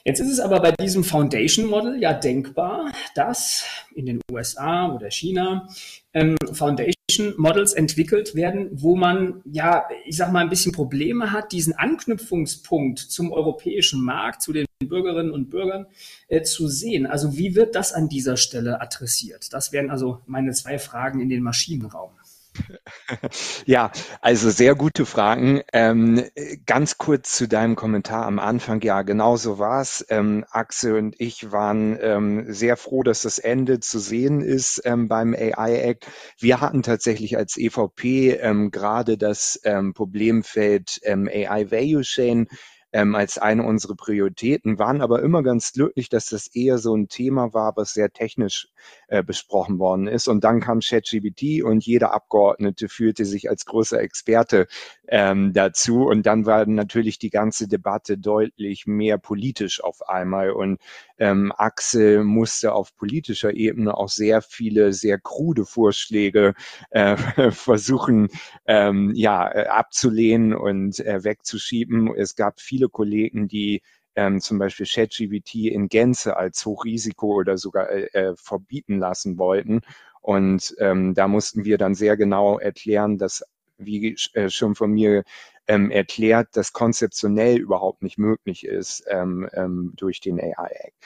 Jetzt 0.06 0.20
ist 0.20 0.30
es 0.30 0.38
aber 0.38 0.60
bei 0.60 0.70
diesem 0.70 1.02
Foundation 1.02 1.66
Model 1.66 2.00
ja 2.00 2.12
denkbar, 2.12 2.92
dass 3.16 3.64
in 3.92 4.06
den 4.06 4.20
USA 4.30 4.94
oder 4.94 5.10
China 5.10 5.68
ähm, 6.14 6.36
Foundation 6.52 7.34
Models 7.36 7.72
entwickelt 7.72 8.36
werden, 8.36 8.68
wo 8.70 8.94
man 8.94 9.42
ja, 9.44 9.88
ich 10.04 10.16
sag 10.16 10.30
mal, 10.30 10.42
ein 10.42 10.48
bisschen 10.48 10.70
Probleme 10.70 11.32
hat, 11.32 11.50
diesen 11.50 11.72
Anknüpfungspunkt 11.72 13.00
zum 13.00 13.32
europäischen 13.32 14.00
Markt, 14.00 14.42
zu 14.42 14.52
den 14.52 14.66
Bürgerinnen 14.78 15.32
und 15.32 15.50
Bürgern 15.50 15.86
äh, 16.28 16.42
zu 16.42 16.68
sehen. 16.68 17.06
Also 17.06 17.36
wie 17.36 17.56
wird 17.56 17.74
das 17.74 17.92
an 17.92 18.08
dieser 18.08 18.36
Stelle 18.36 18.80
adressiert? 18.80 19.52
Das 19.52 19.72
wären 19.72 19.90
also 19.90 20.20
meine 20.26 20.52
zwei 20.52 20.78
Fragen 20.78 21.20
in 21.20 21.28
den 21.28 21.42
Maschinenraum. 21.42 22.12
Ja, 23.66 23.90
also 24.20 24.50
sehr 24.50 24.74
gute 24.74 25.06
Fragen. 25.06 25.62
Ähm, 25.72 26.24
ganz 26.66 26.98
kurz 26.98 27.32
zu 27.36 27.48
deinem 27.48 27.76
Kommentar 27.76 28.26
am 28.26 28.38
Anfang. 28.38 28.80
Ja, 28.82 29.02
genau 29.02 29.36
so 29.36 29.58
war's. 29.58 30.04
Ähm, 30.08 30.44
Axel 30.50 30.96
und 30.96 31.16
ich 31.18 31.52
waren 31.52 31.98
ähm, 32.00 32.46
sehr 32.52 32.76
froh, 32.76 33.02
dass 33.02 33.22
das 33.22 33.38
Ende 33.38 33.80
zu 33.80 33.98
sehen 33.98 34.40
ist 34.40 34.82
ähm, 34.84 35.08
beim 35.08 35.34
AI 35.34 35.80
Act. 35.82 36.06
Wir 36.38 36.60
hatten 36.60 36.82
tatsächlich 36.82 37.36
als 37.36 37.56
EVP 37.56 38.32
ähm, 38.40 38.70
gerade 38.70 39.18
das 39.18 39.60
ähm, 39.64 39.94
Problemfeld 39.94 41.00
AI 41.04 41.70
Value 41.70 42.02
Chain 42.02 42.48
ähm, 42.92 43.14
als 43.14 43.38
eine 43.38 43.62
unserer 43.64 43.94
Prioritäten, 43.94 44.78
waren 44.78 45.02
aber 45.02 45.22
immer 45.22 45.42
ganz 45.42 45.72
glücklich, 45.72 46.08
dass 46.08 46.26
das 46.26 46.46
eher 46.54 46.78
so 46.78 46.94
ein 46.96 47.08
Thema 47.08 47.52
war, 47.52 47.76
was 47.76 47.92
sehr 47.92 48.10
technisch 48.10 48.68
äh, 49.08 49.22
besprochen 49.22 49.78
worden 49.78 50.06
ist. 50.06 50.28
Und 50.28 50.44
dann 50.44 50.60
kam 50.60 50.80
ChatGPT 50.80 51.62
und 51.62 51.84
jeder 51.84 52.14
Abgeordnete 52.14 52.88
fühlte 52.88 53.24
sich 53.24 53.50
als 53.50 53.66
großer 53.66 54.00
Experte 54.00 54.66
ähm, 55.08 55.52
dazu. 55.52 56.06
Und 56.06 56.26
dann 56.26 56.46
war 56.46 56.66
natürlich 56.66 57.18
die 57.18 57.30
ganze 57.30 57.68
Debatte 57.68 58.18
deutlich 58.18 58.86
mehr 58.86 59.18
politisch 59.18 59.82
auf 59.82 60.08
einmal. 60.08 60.50
Und 60.50 60.80
ähm, 61.18 61.52
Axel 61.56 62.24
musste 62.24 62.72
auf 62.72 62.94
politischer 62.96 63.54
Ebene 63.54 63.96
auch 63.96 64.08
sehr 64.08 64.42
viele 64.42 64.92
sehr 64.92 65.18
krude 65.18 65.64
Vorschläge 65.64 66.54
äh, 66.90 67.16
versuchen, 67.50 68.28
ähm, 68.66 69.12
ja, 69.14 69.50
äh, 69.50 69.66
abzulehnen 69.66 70.54
und 70.54 71.00
äh, 71.00 71.24
wegzuschieben. 71.24 72.14
Es 72.16 72.36
gab 72.36 72.60
viele 72.60 72.76
viele 72.76 72.88
Kollegen, 72.88 73.48
die 73.48 73.82
ähm, 74.16 74.40
zum 74.40 74.58
Beispiel 74.58 74.86
ChatGPT 74.86 75.66
in 75.66 75.88
Gänze 75.88 76.36
als 76.36 76.64
Hochrisiko 76.66 77.34
oder 77.34 77.58
sogar 77.58 77.90
äh, 77.90 78.06
äh, 78.12 78.34
verbieten 78.36 78.98
lassen 78.98 79.38
wollten. 79.38 79.82
Und 80.20 80.74
ähm, 80.78 81.14
da 81.14 81.28
mussten 81.28 81.64
wir 81.64 81.78
dann 81.78 81.94
sehr 81.94 82.16
genau 82.16 82.58
erklären, 82.58 83.18
dass, 83.18 83.44
wie 83.78 84.16
äh, 84.32 84.48
schon 84.50 84.74
von 84.74 84.90
mir 84.90 85.22
ähm, 85.68 85.90
erklärt, 85.90 86.56
dass 86.56 86.72
konzeptionell 86.72 87.58
überhaupt 87.58 88.02
nicht 88.02 88.18
möglich 88.18 88.64
ist 88.66 89.04
ähm, 89.08 89.48
ähm, 89.52 89.92
durch 89.96 90.20
den 90.20 90.40
AI 90.40 90.70
Act. 90.70 90.96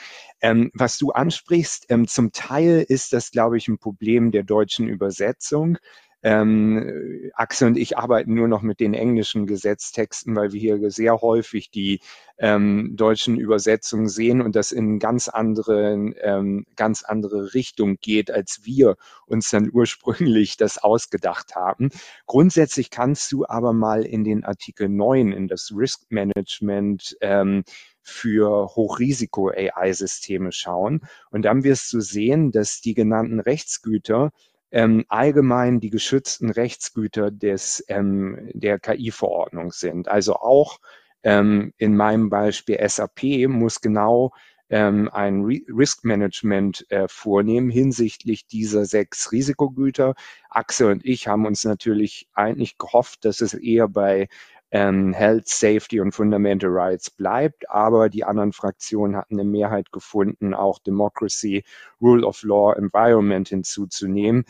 Ähm, 0.41 0.71
was 0.73 0.97
du 0.97 1.11
ansprichst, 1.11 1.87
ähm, 1.89 2.07
zum 2.07 2.31
Teil 2.31 2.85
ist 2.87 3.13
das, 3.13 3.31
glaube 3.31 3.57
ich, 3.57 3.67
ein 3.67 3.77
Problem 3.77 4.31
der 4.31 4.43
deutschen 4.43 4.87
Übersetzung. 4.87 5.77
Ähm, 6.23 7.31
Axel 7.33 7.69
und 7.69 7.77
ich 7.77 7.97
arbeiten 7.97 8.33
nur 8.35 8.47
noch 8.47 8.61
mit 8.61 8.79
den 8.79 8.93
englischen 8.93 9.47
Gesetztexten, 9.47 10.35
weil 10.35 10.51
wir 10.51 10.59
hier 10.59 10.91
sehr 10.91 11.21
häufig 11.21 11.71
die 11.71 11.99
ähm, 12.37 12.95
deutschen 12.95 13.37
Übersetzungen 13.37 14.09
sehen 14.09 14.41
und 14.41 14.55
das 14.55 14.71
in 14.71 14.99
ganz 14.99 15.29
andere, 15.29 15.93
ähm, 16.21 16.65
ganz 16.75 17.03
andere 17.03 17.53
Richtung 17.53 17.97
geht, 18.01 18.31
als 18.31 18.61
wir 18.63 18.97
uns 19.25 19.49
dann 19.49 19.69
ursprünglich 19.73 20.57
das 20.57 20.77
ausgedacht 20.77 21.55
haben. 21.55 21.89
Grundsätzlich 22.25 22.89
kannst 22.89 23.31
du 23.31 23.45
aber 23.47 23.73
mal 23.73 24.05
in 24.05 24.23
den 24.23 24.43
Artikel 24.43 24.89
9 24.89 25.31
in 25.31 25.47
das 25.47 25.73
Risk 25.75 26.11
Management 26.11 27.17
ähm, 27.21 27.63
für 28.01 28.75
Hochrisiko-AI-Systeme 28.75 30.51
schauen. 30.51 31.01
Und 31.29 31.43
dann 31.43 31.63
wirst 31.63 31.93
du 31.93 31.99
sehen, 31.99 32.51
dass 32.51 32.81
die 32.81 32.93
genannten 32.93 33.39
Rechtsgüter 33.39 34.31
ähm, 34.71 35.05
allgemein 35.09 35.79
die 35.79 35.89
geschützten 35.89 36.49
Rechtsgüter 36.49 37.31
des, 37.31 37.83
ähm, 37.87 38.49
der 38.53 38.79
KI-Verordnung 38.79 39.71
sind. 39.71 40.07
Also 40.07 40.35
auch 40.35 40.79
ähm, 41.23 41.73
in 41.77 41.95
meinem 41.95 42.29
Beispiel 42.29 42.79
SAP 42.87 43.47
muss 43.47 43.81
genau 43.81 44.31
ähm, 44.69 45.09
ein 45.11 45.43
Risk 45.43 46.05
Management 46.05 46.85
äh, 46.89 47.07
vornehmen 47.09 47.69
hinsichtlich 47.69 48.47
dieser 48.47 48.85
sechs 48.85 49.31
Risikogüter. 49.31 50.15
Axel 50.49 50.91
und 50.91 51.05
ich 51.05 51.27
haben 51.27 51.45
uns 51.45 51.65
natürlich 51.65 52.29
eigentlich 52.33 52.77
gehofft, 52.77 53.25
dass 53.25 53.41
es 53.41 53.53
eher 53.53 53.89
bei 53.89 54.29
ähm, 54.71 55.13
Health, 55.13 55.47
Safety 55.47 55.99
und 55.99 56.13
Fundamental 56.13 56.69
Rights 56.71 57.09
bleibt, 57.09 57.69
aber 57.69 58.09
die 58.09 58.23
anderen 58.23 58.53
Fraktionen 58.53 59.17
hatten 59.17 59.39
eine 59.39 59.47
Mehrheit 59.47 59.91
gefunden, 59.91 60.53
auch 60.53 60.79
Democracy, 60.79 61.63
Rule 62.01 62.25
of 62.25 62.41
Law, 62.43 62.73
Environment 62.73 63.47
hinzuzunehmen. 63.47 64.45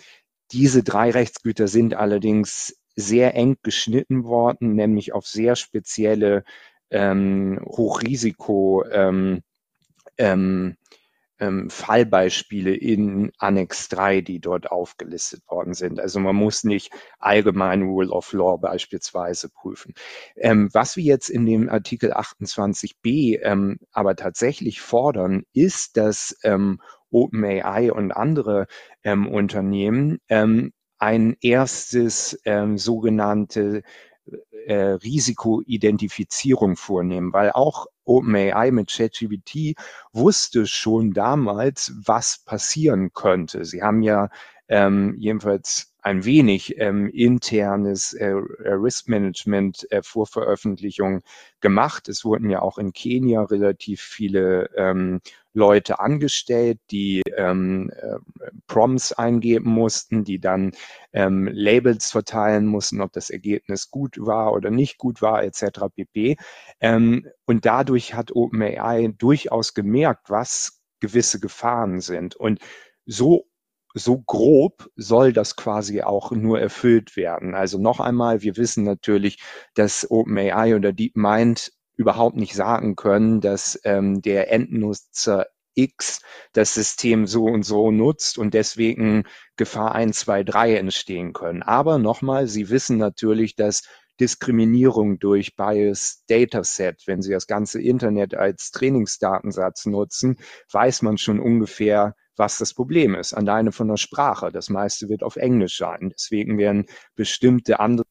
Diese 0.51 0.83
drei 0.83 1.09
Rechtsgüter 1.11 1.67
sind 1.67 1.95
allerdings 1.95 2.77
sehr 2.95 3.35
eng 3.35 3.57
geschnitten 3.63 4.25
worden, 4.25 4.75
nämlich 4.75 5.13
auf 5.13 5.25
sehr 5.25 5.55
spezielle 5.55 6.43
ähm, 6.91 7.59
Hochrisiko 7.65 8.83
ähm, 8.91 9.41
ähm, 10.17 10.77
Fallbeispiele 11.69 12.75
in 12.75 13.31
Annex 13.37 13.89
3, 13.89 14.21
die 14.21 14.39
dort 14.39 14.71
aufgelistet 14.71 15.41
worden 15.47 15.73
sind. 15.73 15.99
Also 15.99 16.19
man 16.19 16.35
muss 16.35 16.63
nicht 16.63 16.91
allgemein 17.19 17.81
Rule 17.81 18.11
of 18.11 18.31
Law 18.33 18.57
beispielsweise 18.57 19.49
prüfen. 19.49 19.93
Ähm, 20.35 20.69
was 20.73 20.97
wir 20.97 21.03
jetzt 21.03 21.29
in 21.29 21.45
dem 21.45 21.69
Artikel 21.69 22.13
28b 22.13 23.39
ähm, 23.41 23.79
aber 23.91 24.15
tatsächlich 24.15 24.81
fordern, 24.81 25.43
ist, 25.53 25.97
dass 25.97 26.37
ähm, 26.43 26.81
OpenAI 27.09 27.91
und 27.91 28.11
andere 28.11 28.67
ähm, 29.03 29.27
Unternehmen 29.27 30.19
ähm, 30.29 30.71
ein 30.97 31.35
erstes 31.41 32.39
ähm, 32.45 32.77
sogenannte 32.77 33.81
äh, 34.67 34.75
Risikoidentifizierung 34.75 36.75
vornehmen, 36.75 37.33
weil 37.33 37.51
auch 37.51 37.87
OpenAI 38.05 38.71
mit 38.71 38.89
ChatGPT 38.89 39.75
wusste 40.13 40.65
schon 40.67 41.11
damals, 41.13 41.93
was 42.05 42.43
passieren 42.45 43.11
könnte. 43.13 43.65
Sie 43.65 43.83
haben 43.83 44.01
ja 44.01 44.29
ähm, 44.67 45.15
jedenfalls 45.17 45.90
ein 46.01 46.25
wenig 46.25 46.79
ähm, 46.79 47.07
internes 47.09 48.13
äh, 48.13 48.33
Risk 48.33 49.07
Management 49.07 49.87
äh, 49.91 50.01
vor 50.01 50.25
Veröffentlichung 50.25 51.21
gemacht. 51.59 52.09
Es 52.09 52.25
wurden 52.25 52.49
ja 52.49 52.61
auch 52.61 52.77
in 52.77 52.91
Kenia 52.91 53.43
relativ 53.43 54.01
viele 54.01 54.69
ähm, 54.75 55.21
Leute 55.53 55.99
angestellt, 55.99 56.79
die 56.89 57.21
ähm, 57.37 57.91
äh, 57.95 58.17
Prompts 58.67 59.13
eingeben 59.13 59.69
mussten, 59.69 60.23
die 60.23 60.39
dann 60.39 60.71
ähm, 61.13 61.47
Labels 61.51 62.11
verteilen 62.11 62.65
mussten, 62.65 63.01
ob 63.01 63.11
das 63.13 63.29
Ergebnis 63.29 63.91
gut 63.91 64.15
war 64.17 64.53
oder 64.53 64.71
nicht 64.71 64.97
gut 64.97 65.21
war, 65.21 65.43
etc. 65.43 65.87
pp. 65.93 66.37
Ähm, 66.79 67.27
und 67.45 67.65
dadurch 67.65 68.13
hat 68.13 68.35
OpenAI 68.35 69.13
durchaus 69.17 69.73
gemerkt, 69.73 70.29
was 70.29 70.81
gewisse 70.99 71.39
Gefahren 71.39 71.99
sind. 71.99 72.35
Und 72.35 72.59
so 73.05 73.45
so 73.93 74.19
grob 74.19 74.89
soll 74.95 75.33
das 75.33 75.55
quasi 75.55 76.01
auch 76.01 76.31
nur 76.31 76.59
erfüllt 76.59 77.15
werden. 77.15 77.55
Also 77.55 77.77
noch 77.77 77.99
einmal, 77.99 78.41
wir 78.41 78.57
wissen 78.57 78.83
natürlich, 78.83 79.39
dass 79.75 80.09
OpenAI 80.09 80.75
oder 80.75 80.93
DeepMind 80.93 81.71
überhaupt 81.95 82.35
nicht 82.37 82.55
sagen 82.55 82.95
können, 82.95 83.41
dass 83.41 83.79
ähm, 83.83 84.21
der 84.21 84.51
Endnutzer 84.51 85.47
X 85.73 86.21
das 86.53 86.73
System 86.73 87.27
so 87.27 87.45
und 87.45 87.63
so 87.63 87.91
nutzt 87.91 88.37
und 88.37 88.53
deswegen 88.53 89.23
Gefahr 89.55 89.95
1, 89.95 90.19
2, 90.19 90.43
3 90.43 90.75
entstehen 90.75 91.33
können. 91.33 91.63
Aber 91.63 91.97
nochmal, 91.97 92.47
Sie 92.47 92.69
wissen 92.69 92.97
natürlich, 92.97 93.55
dass 93.55 93.83
Diskriminierung 94.21 95.17
durch 95.17 95.55
Bias 95.55 96.23
Dataset, 96.29 96.95
wenn 97.07 97.23
Sie 97.23 97.31
das 97.31 97.47
ganze 97.47 97.81
Internet 97.81 98.35
als 98.35 98.69
Trainingsdatensatz 98.69 99.87
nutzen, 99.87 100.37
weiß 100.71 101.01
man 101.01 101.17
schon 101.17 101.39
ungefähr, 101.39 102.15
was 102.37 102.59
das 102.59 102.75
Problem 102.75 103.15
ist. 103.15 103.33
Alleine 103.33 103.71
von 103.71 103.87
der 103.87 103.97
Sprache. 103.97 104.51
Das 104.51 104.69
meiste 104.69 105.09
wird 105.09 105.23
auf 105.23 105.37
Englisch 105.37 105.77
sein. 105.77 106.11
Deswegen 106.13 106.59
werden 106.59 106.85
bestimmte 107.15 107.79
andere 107.79 108.05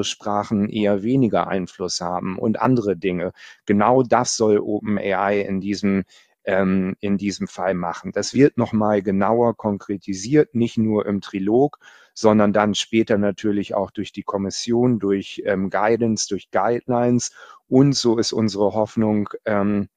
Sprachen 0.00 0.70
eher 0.70 1.02
weniger 1.02 1.46
Einfluss 1.48 2.00
haben 2.00 2.38
und 2.38 2.58
andere 2.58 2.96
Dinge. 2.96 3.32
Genau 3.66 4.02
das 4.02 4.36
soll 4.36 4.60
OpenAI 4.60 5.42
in 5.42 5.60
diesem 5.60 6.04
ähm, 6.44 6.96
in 7.00 7.18
diesem 7.18 7.46
Fall 7.48 7.74
machen. 7.74 8.12
Das 8.12 8.34
wird 8.34 8.56
nochmal 8.56 9.02
genauer 9.02 9.56
konkretisiert, 9.56 10.54
nicht 10.54 10.78
nur 10.78 11.06
im 11.06 11.20
Trilog, 11.20 11.78
sondern 12.14 12.52
dann 12.52 12.74
später 12.74 13.18
natürlich 13.18 13.74
auch 13.74 13.90
durch 13.90 14.12
die 14.12 14.22
Kommission, 14.22 14.98
durch 14.98 15.42
ähm, 15.44 15.70
Guidance, 15.70 16.28
durch 16.28 16.50
Guidelines. 16.50 17.32
Und 17.68 17.94
so 17.94 18.18
ist 18.18 18.32
unsere 18.32 18.74
Hoffnung, 18.74 19.28
ähm, 19.44 19.88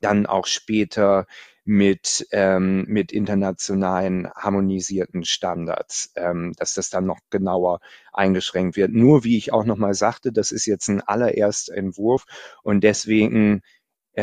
dann 0.00 0.26
auch 0.26 0.46
später 0.46 1.26
mit, 1.64 2.26
ähm, 2.32 2.84
mit 2.88 3.12
internationalen 3.12 4.30
harmonisierten 4.34 5.24
Standards, 5.24 6.12
ähm, 6.16 6.52
dass 6.56 6.74
das 6.74 6.90
dann 6.90 7.06
noch 7.06 7.18
genauer 7.30 7.80
eingeschränkt 8.12 8.76
wird. 8.76 8.92
Nur 8.92 9.24
wie 9.24 9.36
ich 9.36 9.52
auch 9.52 9.64
nochmal 9.64 9.94
sagte, 9.94 10.32
das 10.32 10.52
ist 10.52 10.66
jetzt 10.66 10.88
ein 10.88 11.02
allererster 11.02 11.74
Entwurf 11.74 12.24
und 12.62 12.82
deswegen 12.82 13.62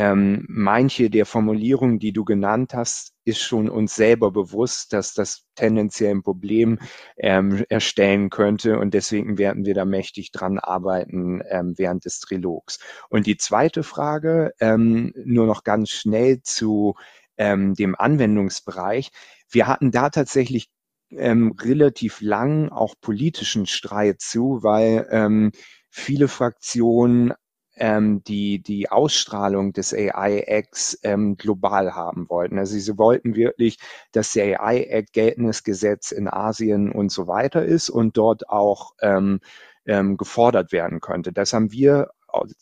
ähm, 0.00 0.44
manche 0.48 1.10
der 1.10 1.26
Formulierungen, 1.26 1.98
die 1.98 2.12
du 2.12 2.24
genannt 2.24 2.72
hast, 2.72 3.14
ist 3.24 3.40
schon 3.40 3.68
uns 3.68 3.96
selber 3.96 4.30
bewusst, 4.30 4.92
dass 4.92 5.12
das 5.12 5.42
tendenziell 5.56 6.12
ein 6.12 6.22
Problem 6.22 6.78
ähm, 7.16 7.64
erstellen 7.68 8.30
könnte. 8.30 8.78
Und 8.78 8.94
deswegen 8.94 9.38
werden 9.38 9.66
wir 9.66 9.74
da 9.74 9.84
mächtig 9.84 10.30
dran 10.30 10.60
arbeiten 10.60 11.42
ähm, 11.50 11.74
während 11.76 12.04
des 12.04 12.20
Trilogs. 12.20 12.78
Und 13.08 13.26
die 13.26 13.38
zweite 13.38 13.82
Frage, 13.82 14.52
ähm, 14.60 15.12
nur 15.24 15.46
noch 15.46 15.64
ganz 15.64 15.90
schnell 15.90 16.42
zu 16.42 16.94
ähm, 17.36 17.74
dem 17.74 17.96
Anwendungsbereich. 17.96 19.10
Wir 19.50 19.66
hatten 19.66 19.90
da 19.90 20.10
tatsächlich 20.10 20.68
ähm, 21.10 21.56
relativ 21.60 22.20
lang 22.20 22.68
auch 22.68 22.94
politischen 23.00 23.66
Streit 23.66 24.20
zu, 24.20 24.62
weil 24.62 25.08
ähm, 25.10 25.50
viele 25.90 26.28
Fraktionen 26.28 27.32
ähm, 27.78 28.22
die, 28.24 28.60
die 28.60 28.90
Ausstrahlung 28.90 29.72
des 29.72 29.94
AI-Acts 29.94 31.00
ähm, 31.02 31.36
global 31.36 31.94
haben 31.94 32.28
wollten. 32.28 32.58
Also 32.58 32.78
sie 32.78 32.98
wollten 32.98 33.34
wirklich, 33.34 33.78
dass 34.12 34.32
der 34.32 34.62
AI-Act 34.62 35.12
geltendes 35.12 35.64
Gesetz 35.64 36.12
in 36.12 36.28
Asien 36.28 36.92
und 36.92 37.10
so 37.10 37.26
weiter 37.26 37.64
ist 37.64 37.90
und 37.90 38.16
dort 38.16 38.48
auch 38.48 38.94
ähm, 39.00 39.40
ähm, 39.86 40.16
gefordert 40.16 40.72
werden 40.72 41.00
könnte. 41.00 41.32
Das 41.32 41.52
haben 41.52 41.72
wir 41.72 42.10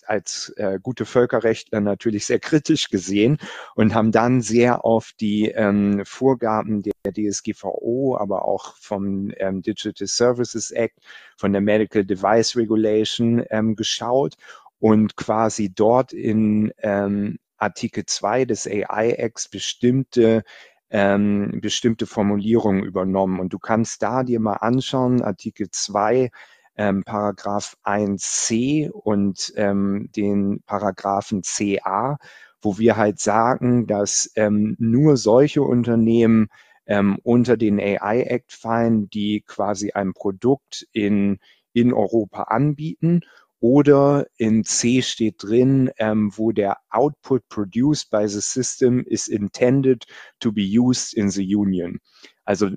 als 0.06 0.52
äh, 0.56 0.78
gute 0.80 1.04
Völkerrechtler 1.04 1.80
natürlich 1.80 2.26
sehr 2.26 2.38
kritisch 2.38 2.88
gesehen 2.88 3.38
und 3.74 3.94
haben 3.94 4.12
dann 4.12 4.40
sehr 4.40 4.84
auf 4.84 5.10
die 5.20 5.48
ähm, 5.48 6.02
Vorgaben 6.04 6.82
der 6.82 7.12
DSGVO, 7.12 8.16
aber 8.16 8.44
auch 8.44 8.76
vom 8.76 9.32
ähm, 9.38 9.62
Digital 9.62 10.06
Services 10.06 10.70
Act, 10.70 10.98
von 11.36 11.52
der 11.52 11.62
Medical 11.62 12.04
Device 12.04 12.56
Regulation 12.56 13.44
ähm, 13.50 13.74
geschaut 13.74 14.36
und 14.79 15.16
quasi 15.16 15.72
dort 15.72 16.12
in 16.12 16.72
ähm, 16.79 17.39
Artikel 17.59 18.05
2 18.07 18.45
des 18.45 18.66
AI-Acts 18.66 19.49
bestimmte 19.49 20.43
ähm, 20.91 21.59
bestimmte 21.61 22.07
Formulierungen 22.07 22.85
übernommen. 22.85 23.41
Und 23.41 23.53
du 23.53 23.59
kannst 23.59 24.03
da 24.03 24.22
dir 24.22 24.41
mal 24.41 24.55
anschauen, 24.55 25.22
Artikel 25.22 25.68
2, 25.70 26.31
ähm, 26.77 27.03
Paragraph 27.05 27.77
1c 27.85 28.91
und 28.91 29.53
ähm, 29.57 30.11
den 30.14 30.62
Paragraphen 30.66 31.43
CA, 31.43 32.18
wo 32.61 32.79
wir 32.79 32.97
halt 32.97 33.18
sagen, 33.18 33.87
dass 33.87 34.31
ähm, 34.37 34.77
nur 34.79 35.16
solche 35.16 35.62
Unternehmen 35.62 36.49
ähm, 36.87 37.18
unter 37.22 37.57
den 37.57 37.81
AI-Act 37.81 38.53
fallen, 38.53 39.11
die 39.11 39.43
quasi 39.47 39.91
ein 39.93 40.12
Produkt 40.12 40.87
in, 40.93 41.39
in 41.72 41.93
Europa 41.93 42.45
anbieten 42.45 43.22
oder 43.66 44.28
in 44.36 44.62
C 44.62 45.02
steht 45.02 45.42
drin, 45.42 45.90
ähm, 45.98 46.30
wo 46.36 46.52
der 46.52 46.76
Output 46.88 47.48
produced 47.48 48.10
by 48.10 48.28
the 48.28 48.40
system 48.40 49.04
is 49.04 49.26
intended 49.26 50.04
to 50.38 50.52
be 50.52 50.62
used 50.62 51.12
in 51.12 51.30
the 51.30 51.42
union. 51.42 51.98
Also 52.44 52.70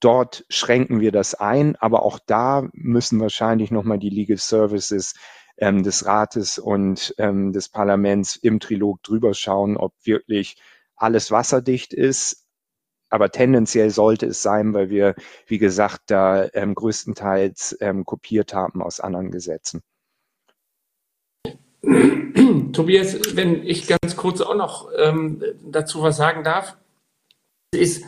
dort 0.00 0.44
schränken 0.50 1.00
wir 1.00 1.12
das 1.12 1.34
ein, 1.34 1.76
aber 1.76 2.02
auch 2.02 2.18
da 2.26 2.68
müssen 2.74 3.20
wahrscheinlich 3.20 3.70
nochmal 3.70 3.98
die 3.98 4.10
Legal 4.10 4.36
Services 4.36 5.14
ähm, 5.56 5.82
des 5.82 6.04
Rates 6.04 6.58
und 6.58 7.14
ähm, 7.16 7.54
des 7.54 7.70
Parlaments 7.70 8.36
im 8.36 8.60
Trilog 8.60 9.02
drüber 9.02 9.32
schauen, 9.32 9.78
ob 9.78 9.94
wirklich 10.04 10.56
alles 10.94 11.30
wasserdicht 11.30 11.94
ist. 11.94 12.44
Aber 13.08 13.30
tendenziell 13.30 13.88
sollte 13.88 14.26
es 14.26 14.42
sein, 14.42 14.74
weil 14.74 14.90
wir, 14.90 15.14
wie 15.46 15.58
gesagt, 15.58 16.02
da 16.08 16.48
ähm, 16.52 16.74
größtenteils 16.74 17.78
ähm, 17.80 18.04
kopiert 18.04 18.52
haben 18.52 18.82
aus 18.82 19.00
anderen 19.00 19.30
Gesetzen. 19.30 19.82
Tobias, 22.72 23.36
wenn 23.36 23.64
ich 23.66 23.86
ganz 23.86 24.16
kurz 24.16 24.40
auch 24.40 24.56
noch 24.56 24.88
ähm, 24.98 25.42
dazu 25.62 26.02
was 26.02 26.16
sagen 26.16 26.44
darf, 26.44 26.76
ist 27.72 28.04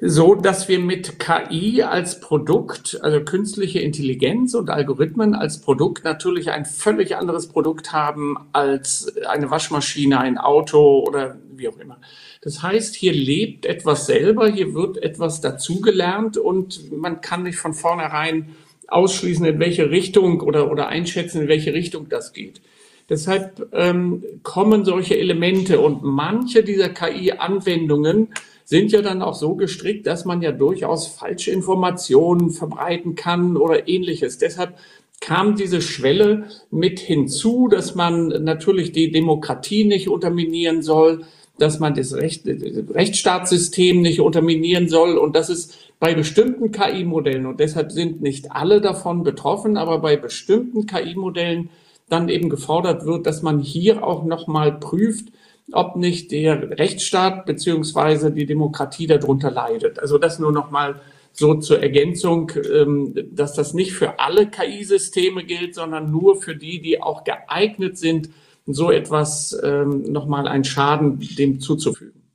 so, 0.00 0.34
dass 0.34 0.68
wir 0.68 0.78
mit 0.78 1.18
KI 1.18 1.82
als 1.82 2.20
Produkt, 2.20 2.98
also 3.02 3.22
künstliche 3.24 3.80
Intelligenz 3.80 4.54
und 4.54 4.68
Algorithmen 4.68 5.34
als 5.34 5.60
Produkt 5.60 6.04
natürlich 6.04 6.50
ein 6.50 6.66
völlig 6.66 7.16
anderes 7.16 7.48
Produkt 7.48 7.92
haben 7.92 8.36
als 8.52 9.16
eine 9.26 9.50
Waschmaschine, 9.50 10.20
ein 10.20 10.36
Auto 10.36 11.00
oder 11.06 11.38
wie 11.50 11.68
auch 11.68 11.78
immer. 11.78 11.98
Das 12.42 12.62
heißt, 12.62 12.94
hier 12.94 13.14
lebt 13.14 13.64
etwas 13.64 14.06
selber, 14.06 14.48
hier 14.48 14.74
wird 14.74 15.02
etwas 15.02 15.40
dazugelernt 15.40 16.36
und 16.36 16.92
man 16.92 17.22
kann 17.22 17.44
nicht 17.44 17.56
von 17.56 17.72
vornherein 17.72 18.54
ausschließen, 18.88 19.46
in 19.46 19.58
welche 19.58 19.90
Richtung 19.90 20.42
oder, 20.42 20.70
oder 20.70 20.88
einschätzen, 20.88 21.42
in 21.42 21.48
welche 21.48 21.72
Richtung 21.72 22.08
das 22.08 22.32
geht. 22.32 22.60
Deshalb 23.08 23.68
ähm, 23.72 24.24
kommen 24.42 24.84
solche 24.84 25.16
Elemente 25.16 25.80
und 25.80 26.02
manche 26.02 26.64
dieser 26.64 26.88
KI-Anwendungen 26.88 28.28
sind 28.64 28.90
ja 28.90 29.00
dann 29.00 29.22
auch 29.22 29.34
so 29.34 29.54
gestrickt, 29.54 30.08
dass 30.08 30.24
man 30.24 30.42
ja 30.42 30.50
durchaus 30.50 31.06
falsche 31.06 31.52
Informationen 31.52 32.50
verbreiten 32.50 33.14
kann 33.14 33.56
oder 33.56 33.88
ähnliches. 33.88 34.38
Deshalb 34.38 34.74
kam 35.20 35.54
diese 35.54 35.80
Schwelle 35.80 36.48
mit 36.72 36.98
hinzu, 36.98 37.68
dass 37.68 37.94
man 37.94 38.28
natürlich 38.44 38.90
die 38.90 39.12
Demokratie 39.12 39.84
nicht 39.84 40.08
unterminieren 40.08 40.82
soll, 40.82 41.24
dass 41.58 41.78
man 41.78 41.94
das 41.94 42.12
Recht, 42.12 42.42
Rechtsstaatssystem 42.46 44.02
nicht 44.02 44.20
unterminieren 44.20 44.88
soll 44.88 45.16
und 45.16 45.36
das 45.36 45.48
ist 45.48 45.74
bei 45.98 46.14
bestimmten 46.14 46.70
KI-Modellen 46.70 47.46
und 47.46 47.60
deshalb 47.60 47.92
sind 47.92 48.20
nicht 48.20 48.52
alle 48.52 48.80
davon 48.80 49.22
betroffen, 49.22 49.76
aber 49.76 50.00
bei 50.00 50.16
bestimmten 50.16 50.86
KI-Modellen 50.86 51.70
dann 52.08 52.28
eben 52.28 52.48
gefordert 52.48 53.04
wird, 53.04 53.26
dass 53.26 53.42
man 53.42 53.60
hier 53.60 54.04
auch 54.04 54.24
nochmal 54.24 54.72
prüft, 54.72 55.28
ob 55.72 55.96
nicht 55.96 56.30
der 56.30 56.78
Rechtsstaat 56.78 57.46
beziehungsweise 57.46 58.30
die 58.30 58.46
Demokratie 58.46 59.06
darunter 59.06 59.50
leidet. 59.50 59.98
Also 59.98 60.18
das 60.18 60.38
nur 60.38 60.52
nochmal 60.52 61.00
so 61.32 61.54
zur 61.54 61.82
Ergänzung, 61.82 62.52
ähm, 62.72 63.14
dass 63.32 63.54
das 63.54 63.74
nicht 63.74 63.92
für 63.92 64.20
alle 64.20 64.46
KI-Systeme 64.48 65.44
gilt, 65.44 65.74
sondern 65.74 66.10
nur 66.10 66.40
für 66.40 66.56
die, 66.56 66.80
die 66.80 67.02
auch 67.02 67.24
geeignet 67.24 67.98
sind, 67.98 68.30
so 68.66 68.90
etwas 68.90 69.56
ähm, 69.62 70.02
nochmal 70.10 70.48
einen 70.48 70.64
Schaden 70.64 71.20
dem 71.38 71.60
zuzufügen. 71.60 72.25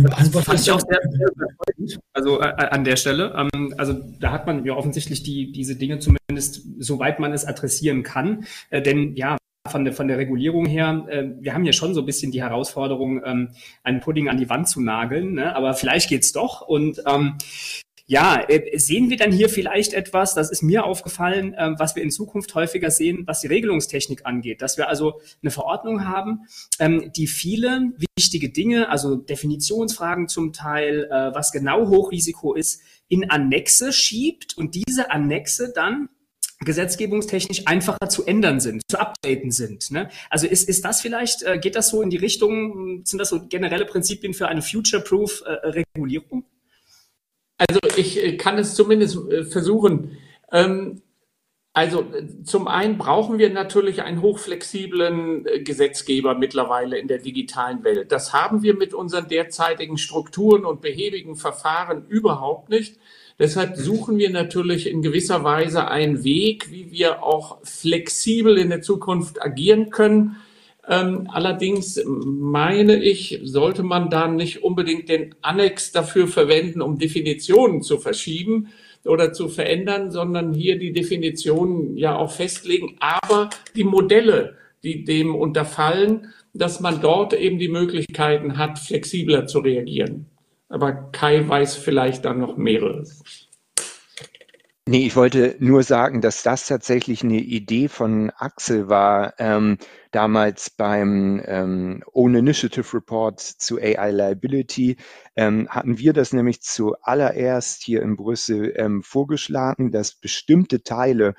Das 0.00 0.28
fand 0.44 0.60
ich 0.60 0.70
auch 0.70 0.80
sehr, 0.80 1.00
sehr 1.02 1.98
also 2.12 2.40
äh, 2.40 2.44
an 2.44 2.84
der 2.84 2.96
Stelle. 2.96 3.34
Ähm, 3.36 3.74
also 3.78 3.94
da 4.20 4.32
hat 4.32 4.46
man 4.46 4.64
ja 4.64 4.74
offensichtlich 4.74 5.22
die, 5.22 5.52
diese 5.52 5.76
Dinge 5.76 5.98
zumindest, 5.98 6.62
soweit 6.78 7.20
man 7.20 7.32
es 7.32 7.44
adressieren 7.44 8.02
kann. 8.02 8.44
Äh, 8.70 8.82
denn 8.82 9.14
ja, 9.16 9.36
von 9.68 9.84
der, 9.84 9.94
von 9.94 10.08
der 10.08 10.18
Regulierung 10.18 10.66
her, 10.66 11.06
äh, 11.08 11.24
wir 11.40 11.54
haben 11.54 11.64
ja 11.64 11.72
schon 11.72 11.94
so 11.94 12.00
ein 12.00 12.06
bisschen 12.06 12.32
die 12.32 12.42
Herausforderung, 12.42 13.22
ähm, 13.24 13.50
einen 13.84 14.00
Pudding 14.00 14.28
an 14.28 14.38
die 14.38 14.48
Wand 14.48 14.68
zu 14.68 14.80
nageln, 14.80 15.34
ne? 15.34 15.54
aber 15.54 15.74
vielleicht 15.74 16.08
geht's 16.08 16.32
doch. 16.32 16.62
Und 16.62 17.02
ähm, 17.06 17.36
ja, 18.12 18.44
äh, 18.46 18.78
sehen 18.78 19.08
wir 19.08 19.16
dann 19.16 19.32
hier 19.32 19.48
vielleicht 19.48 19.94
etwas, 19.94 20.34
das 20.34 20.50
ist 20.50 20.62
mir 20.62 20.84
aufgefallen, 20.84 21.54
ähm, 21.56 21.76
was 21.78 21.96
wir 21.96 22.02
in 22.02 22.10
Zukunft 22.10 22.54
häufiger 22.54 22.90
sehen, 22.90 23.22
was 23.26 23.40
die 23.40 23.46
Regelungstechnik 23.46 24.26
angeht, 24.26 24.60
dass 24.60 24.76
wir 24.76 24.90
also 24.90 25.22
eine 25.40 25.50
Verordnung 25.50 26.06
haben, 26.06 26.40
ähm, 26.78 27.10
die 27.16 27.26
viele 27.26 27.92
wichtige 28.18 28.50
Dinge, 28.50 28.90
also 28.90 29.16
Definitionsfragen 29.16 30.28
zum 30.28 30.52
Teil, 30.52 31.04
äh, 31.10 31.34
was 31.34 31.52
genau 31.52 31.88
Hochrisiko 31.88 32.52
ist, 32.52 32.82
in 33.08 33.30
Annexe 33.30 33.94
schiebt 33.94 34.58
und 34.58 34.74
diese 34.74 35.10
Annexe 35.10 35.72
dann 35.74 36.10
gesetzgebungstechnisch 36.60 37.62
einfacher 37.64 38.10
zu 38.10 38.26
ändern 38.26 38.60
sind, 38.60 38.82
zu 38.90 39.00
updaten 39.00 39.52
sind. 39.52 39.90
Ne? 39.90 40.10
Also 40.28 40.46
ist, 40.46 40.68
ist 40.68 40.84
das 40.84 41.00
vielleicht, 41.00 41.44
äh, 41.44 41.58
geht 41.58 41.76
das 41.76 41.88
so 41.88 42.02
in 42.02 42.10
die 42.10 42.18
Richtung, 42.18 43.06
sind 43.06 43.18
das 43.20 43.30
so 43.30 43.48
generelle 43.48 43.86
Prinzipien 43.86 44.34
für 44.34 44.48
eine 44.48 44.60
future-proof 44.60 45.44
Regulierung? 45.46 46.44
Also 47.68 47.80
ich 47.96 48.22
äh, 48.22 48.36
kann 48.36 48.58
es 48.58 48.74
zumindest 48.74 49.18
äh, 49.30 49.44
versuchen. 49.44 50.18
Ähm, 50.50 51.02
also 51.74 52.04
zum 52.44 52.68
einen 52.68 52.98
brauchen 52.98 53.38
wir 53.38 53.48
natürlich 53.48 54.02
einen 54.02 54.20
hochflexiblen 54.20 55.46
äh, 55.46 55.60
Gesetzgeber 55.60 56.34
mittlerweile 56.34 56.98
in 56.98 57.08
der 57.08 57.18
digitalen 57.18 57.82
Welt. 57.84 58.12
Das 58.12 58.32
haben 58.32 58.62
wir 58.62 58.74
mit 58.74 58.94
unseren 58.94 59.28
derzeitigen 59.28 59.96
Strukturen 59.96 60.64
und 60.64 60.82
behäbigen 60.82 61.36
Verfahren 61.36 62.06
überhaupt 62.08 62.68
nicht. 62.68 62.98
Deshalb 63.38 63.76
suchen 63.76 64.18
wir 64.18 64.30
natürlich 64.30 64.86
in 64.86 65.00
gewisser 65.00 65.44
Weise 65.44 65.88
einen 65.88 66.24
Weg, 66.24 66.70
wie 66.70 66.90
wir 66.90 67.22
auch 67.22 67.64
flexibel 67.64 68.58
in 68.58 68.68
der 68.68 68.82
Zukunft 68.82 69.40
agieren 69.40 69.90
können. 69.90 70.36
Ähm, 70.88 71.28
allerdings 71.30 72.02
meine 72.04 73.02
ich, 73.02 73.40
sollte 73.44 73.82
man 73.84 74.10
da 74.10 74.26
nicht 74.26 74.64
unbedingt 74.64 75.08
den 75.08 75.34
Annex 75.40 75.92
dafür 75.92 76.26
verwenden, 76.26 76.82
um 76.82 76.98
Definitionen 76.98 77.82
zu 77.82 77.98
verschieben 77.98 78.68
oder 79.04 79.32
zu 79.32 79.48
verändern, 79.48 80.10
sondern 80.10 80.52
hier 80.52 80.78
die 80.78 80.92
Definitionen 80.92 81.96
ja 81.96 82.16
auch 82.16 82.32
festlegen, 82.32 82.96
aber 82.98 83.50
die 83.76 83.84
Modelle, 83.84 84.56
die 84.82 85.04
dem 85.04 85.34
unterfallen, 85.34 86.32
dass 86.52 86.80
man 86.80 87.00
dort 87.00 87.32
eben 87.32 87.58
die 87.58 87.68
Möglichkeiten 87.68 88.58
hat, 88.58 88.78
flexibler 88.78 89.46
zu 89.46 89.60
reagieren. 89.60 90.26
Aber 90.68 90.92
Kai 91.12 91.46
weiß 91.46 91.76
vielleicht 91.76 92.24
dann 92.24 92.40
noch 92.40 92.56
mehreres. 92.56 93.48
Nee, 94.88 95.06
ich 95.06 95.14
wollte 95.14 95.54
nur 95.60 95.84
sagen, 95.84 96.20
dass 96.20 96.42
das 96.42 96.66
tatsächlich 96.66 97.22
eine 97.22 97.38
Idee 97.38 97.86
von 97.88 98.30
Axel 98.30 98.88
war, 98.88 99.34
ähm, 99.38 99.78
damals 100.10 100.70
beim 100.70 101.40
ähm, 101.46 102.02
Own 102.12 102.34
Initiative 102.34 102.92
Report 102.96 103.38
zu 103.38 103.78
AI 103.78 104.10
Liability. 104.10 104.96
Ähm, 105.36 105.68
hatten 105.68 105.98
wir 105.98 106.12
das 106.12 106.32
nämlich 106.32 106.62
zuallererst 106.62 107.84
hier 107.84 108.02
in 108.02 108.16
Brüssel 108.16 108.72
ähm, 108.76 109.04
vorgeschlagen, 109.04 109.92
dass 109.92 110.16
bestimmte 110.16 110.82
Teile 110.82 111.34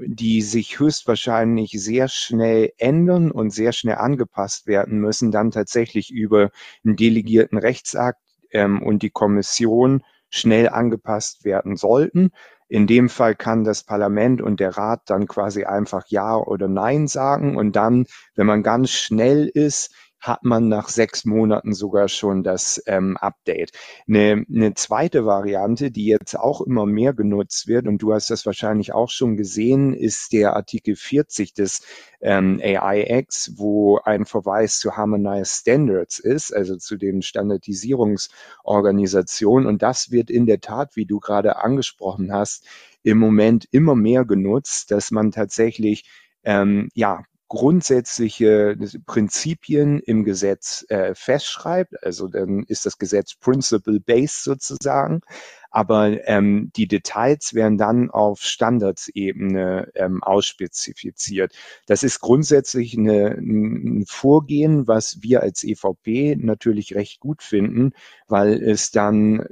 die 0.00 0.42
sich 0.42 0.78
höchstwahrscheinlich 0.78 1.72
sehr 1.72 2.06
schnell 2.06 2.72
ändern 2.78 3.32
und 3.32 3.50
sehr 3.50 3.72
schnell 3.72 3.96
angepasst 3.96 4.68
werden 4.68 5.00
müssen, 5.00 5.32
dann 5.32 5.50
tatsächlich 5.50 6.12
über 6.12 6.50
einen 6.84 6.94
delegierten 6.94 7.58
Rechtsakt 7.58 8.20
ähm, 8.52 8.80
und 8.80 9.02
die 9.02 9.10
Kommission 9.10 10.04
schnell 10.30 10.68
angepasst 10.68 11.44
werden 11.44 11.76
sollten. 11.76 12.30
In 12.68 12.86
dem 12.86 13.08
Fall 13.08 13.34
kann 13.34 13.64
das 13.64 13.82
Parlament 13.82 14.42
und 14.42 14.60
der 14.60 14.76
Rat 14.76 15.02
dann 15.06 15.26
quasi 15.26 15.64
einfach 15.64 16.04
Ja 16.08 16.36
oder 16.36 16.68
Nein 16.68 17.08
sagen. 17.08 17.56
Und 17.56 17.76
dann, 17.76 18.06
wenn 18.34 18.46
man 18.46 18.62
ganz 18.62 18.90
schnell 18.90 19.48
ist, 19.48 19.94
hat 20.20 20.44
man 20.44 20.68
nach 20.68 20.88
sechs 20.88 21.24
Monaten 21.24 21.74
sogar 21.74 22.08
schon 22.08 22.42
das 22.42 22.82
ähm, 22.86 23.16
Update. 23.16 23.70
Eine, 24.06 24.44
eine 24.52 24.74
zweite 24.74 25.24
Variante, 25.24 25.90
die 25.90 26.04
jetzt 26.06 26.38
auch 26.38 26.60
immer 26.60 26.84
mehr 26.86 27.14
genutzt 27.14 27.66
wird, 27.68 27.86
und 27.86 28.02
du 28.02 28.12
hast 28.12 28.30
das 28.30 28.44
wahrscheinlich 28.46 28.92
auch 28.92 29.10
schon 29.10 29.36
gesehen, 29.36 29.94
ist 29.94 30.32
der 30.32 30.56
Artikel 30.56 30.96
40 30.96 31.54
des 31.54 31.82
ähm, 32.20 32.58
AIX, 32.60 33.52
wo 33.56 33.98
ein 33.98 34.24
Verweis 34.24 34.80
zu 34.80 34.96
Harmonized 34.96 35.60
Standards 35.60 36.18
ist, 36.18 36.52
also 36.52 36.74
zu 36.76 36.96
den 36.96 37.22
Standardisierungsorganisationen. 37.22 39.68
Und 39.68 39.82
das 39.82 40.10
wird 40.10 40.30
in 40.30 40.46
der 40.46 40.60
Tat, 40.60 40.96
wie 40.96 41.06
du 41.06 41.20
gerade 41.20 41.58
angesprochen 41.58 42.32
hast, 42.32 42.66
im 43.02 43.18
Moment 43.18 43.68
immer 43.70 43.94
mehr 43.94 44.24
genutzt, 44.24 44.90
dass 44.90 45.12
man 45.12 45.30
tatsächlich 45.30 46.04
ähm, 46.44 46.88
ja, 46.94 47.22
grundsätzliche 47.48 48.76
Prinzipien 49.06 50.00
im 50.00 50.24
Gesetz 50.24 50.84
äh, 50.88 51.14
festschreibt. 51.14 52.02
Also 52.04 52.28
dann 52.28 52.64
ist 52.64 52.86
das 52.86 52.98
Gesetz 52.98 53.34
principle-based 53.34 54.44
sozusagen. 54.44 55.22
Aber 55.70 56.26
ähm, 56.26 56.70
die 56.76 56.88
Details 56.88 57.54
werden 57.54 57.78
dann 57.78 58.10
auf 58.10 58.40
Standardsebene 58.40 59.90
ähm, 59.94 60.22
ausspezifiziert. 60.22 61.52
Das 61.86 62.02
ist 62.02 62.20
grundsätzlich 62.20 62.96
eine, 62.96 63.36
ein 63.38 64.04
Vorgehen, 64.06 64.86
was 64.86 65.18
wir 65.20 65.42
als 65.42 65.62
EVP 65.64 66.36
natürlich 66.36 66.94
recht 66.94 67.20
gut 67.20 67.42
finden, 67.42 67.92
weil 68.26 68.62
es 68.62 68.90
dann 68.90 69.44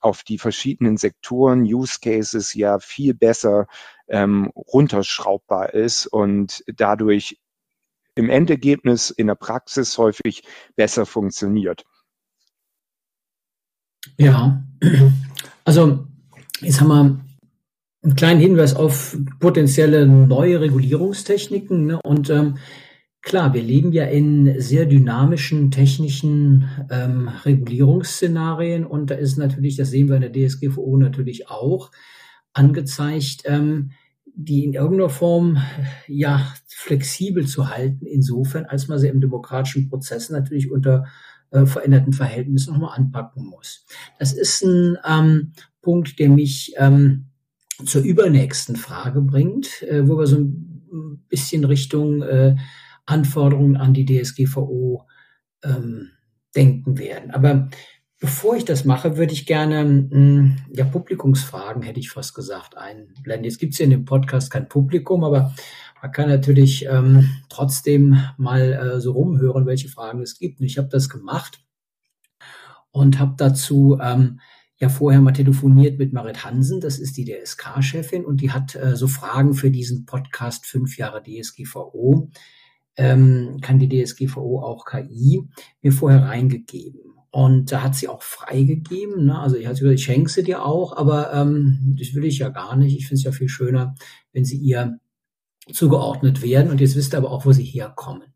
auf 0.00 0.22
die 0.22 0.38
verschiedenen 0.38 0.96
Sektoren, 0.96 1.62
Use 1.62 1.98
Cases 2.00 2.54
ja 2.54 2.78
viel 2.78 3.14
besser 3.14 3.66
ähm, 4.08 4.50
runterschraubbar 4.56 5.74
ist 5.74 6.06
und 6.06 6.64
dadurch 6.66 7.38
im 8.14 8.28
Endergebnis 8.28 9.10
in 9.10 9.28
der 9.28 9.34
Praxis 9.34 9.96
häufig 9.96 10.42
besser 10.76 11.06
funktioniert. 11.06 11.84
Ja, 14.18 14.62
also 15.64 16.06
jetzt 16.60 16.80
haben 16.80 16.88
wir 16.88 17.20
einen 18.02 18.16
kleinen 18.16 18.40
Hinweis 18.40 18.74
auf 18.74 19.16
potenzielle 19.38 20.06
neue 20.06 20.60
Regulierungstechniken. 20.60 21.86
Ne? 21.86 22.00
Und 22.02 22.30
ähm, 22.30 22.58
klar, 23.22 23.54
wir 23.54 23.62
leben 23.62 23.92
ja 23.92 24.04
in 24.04 24.60
sehr 24.60 24.86
dynamischen 24.86 25.70
technischen 25.70 26.68
ähm, 26.90 27.28
Regulierungsszenarien 27.28 28.84
und 28.84 29.10
da 29.10 29.14
ist 29.14 29.38
natürlich, 29.38 29.76
das 29.76 29.90
sehen 29.90 30.08
wir 30.08 30.16
in 30.16 30.32
der 30.32 30.32
DSGVO 30.32 30.96
natürlich 30.96 31.48
auch, 31.48 31.90
angezeigt, 32.52 33.42
ähm, 33.44 33.92
die 34.34 34.64
in 34.64 34.74
irgendeiner 34.74 35.10
Form 35.10 35.58
ja 36.06 36.52
flexibel 36.66 37.46
zu 37.46 37.70
halten, 37.70 38.06
insofern, 38.06 38.64
als 38.64 38.88
man 38.88 38.98
sie 38.98 39.08
im 39.08 39.20
demokratischen 39.20 39.88
Prozess 39.88 40.30
natürlich 40.30 40.70
unter 40.70 41.06
äh, 41.52 41.66
veränderten 41.66 42.12
Verhältnissen 42.12 42.72
nochmal 42.72 42.98
anpacken 42.98 43.46
muss. 43.46 43.86
Das 44.18 44.32
ist 44.32 44.62
ein 44.62 44.98
ähm, 45.06 45.52
Punkt, 45.80 46.18
der 46.18 46.28
mich 46.28 46.74
ähm, 46.76 47.26
zur 47.84 48.02
übernächsten 48.02 48.76
Frage 48.76 49.20
bringt, 49.20 49.82
äh, 49.82 50.06
wo 50.08 50.18
wir 50.18 50.26
so 50.26 50.38
ein 50.38 51.24
bisschen 51.28 51.64
Richtung 51.64 52.22
äh, 52.22 52.56
Anforderungen 53.06 53.76
an 53.76 53.94
die 53.94 54.04
DSGVO 54.04 55.06
ähm, 55.64 56.10
denken 56.54 56.98
werden. 56.98 57.30
Aber 57.30 57.68
Bevor 58.22 58.54
ich 58.54 58.64
das 58.64 58.84
mache, 58.84 59.16
würde 59.16 59.32
ich 59.32 59.46
gerne 59.46 59.84
mh, 59.84 60.56
ja, 60.72 60.84
Publikumsfragen, 60.84 61.82
hätte 61.82 61.98
ich 61.98 62.10
fast 62.10 62.36
gesagt, 62.36 62.78
einblenden. 62.78 63.42
Jetzt 63.42 63.58
gibt 63.58 63.72
es 63.72 63.80
ja 63.80 63.84
in 63.84 63.90
dem 63.90 64.04
Podcast 64.04 64.48
kein 64.48 64.68
Publikum, 64.68 65.24
aber 65.24 65.52
man 66.02 66.10
kann 66.10 66.28
natürlich 66.28 66.84
ähm, 66.86 67.30
trotzdem 67.48 68.18
mal 68.36 68.72
äh, 68.72 69.00
so 69.00 69.12
rumhören, 69.12 69.66
welche 69.66 69.88
Fragen 69.88 70.20
es 70.20 70.36
gibt. 70.36 70.58
Und 70.58 70.66
ich 70.66 70.76
habe 70.76 70.88
das 70.88 71.08
gemacht 71.08 71.64
und 72.90 73.20
habe 73.20 73.34
dazu 73.36 73.98
ähm, 74.02 74.40
ja 74.78 74.88
vorher 74.88 75.20
mal 75.20 75.30
telefoniert 75.30 76.00
mit 76.00 76.12
Marit 76.12 76.44
Hansen, 76.44 76.80
das 76.80 76.98
ist 76.98 77.16
die 77.16 77.24
DSK-Chefin, 77.24 78.24
und 78.24 78.40
die 78.40 78.50
hat 78.50 78.74
äh, 78.74 78.96
so 78.96 79.06
Fragen 79.06 79.54
für 79.54 79.70
diesen 79.70 80.04
Podcast 80.04 80.66
fünf 80.66 80.98
Jahre 80.98 81.22
DSGVO. 81.22 82.30
Ähm, 82.96 83.58
kann 83.62 83.78
die 83.78 83.88
DSGVO 83.88 84.60
auch 84.60 84.84
KI 84.84 85.48
mir 85.82 85.92
vorher 85.92 86.24
reingegeben. 86.24 87.00
Und 87.30 87.70
da 87.70 87.82
hat 87.82 87.94
sie 87.94 88.08
auch 88.08 88.22
freigegeben. 88.22 89.26
Ne? 89.26 89.38
Also 89.38 89.56
ich 89.56 89.66
hat 89.66 89.78
gesagt, 89.78 89.94
ich 89.94 90.04
schenke 90.04 90.30
sie 90.30 90.42
dir 90.42 90.64
auch, 90.64 90.96
aber 90.96 91.32
ähm, 91.32 91.96
das 91.96 92.12
will 92.12 92.24
ich 92.24 92.40
ja 92.40 92.48
gar 92.48 92.76
nicht. 92.76 92.94
Ich 92.98 93.06
finde 93.06 93.20
es 93.20 93.24
ja 93.24 93.32
viel 93.32 93.48
schöner, 93.48 93.94
wenn 94.32 94.44
sie 94.44 94.58
ihr 94.58 94.98
zugeordnet 95.70 96.42
werden. 96.42 96.70
Und 96.70 96.80
jetzt 96.80 96.96
wisst 96.96 97.14
ihr 97.14 97.18
aber 97.18 97.30
auch, 97.30 97.46
wo 97.46 97.52
sie 97.52 97.64
herkommen. 97.64 98.32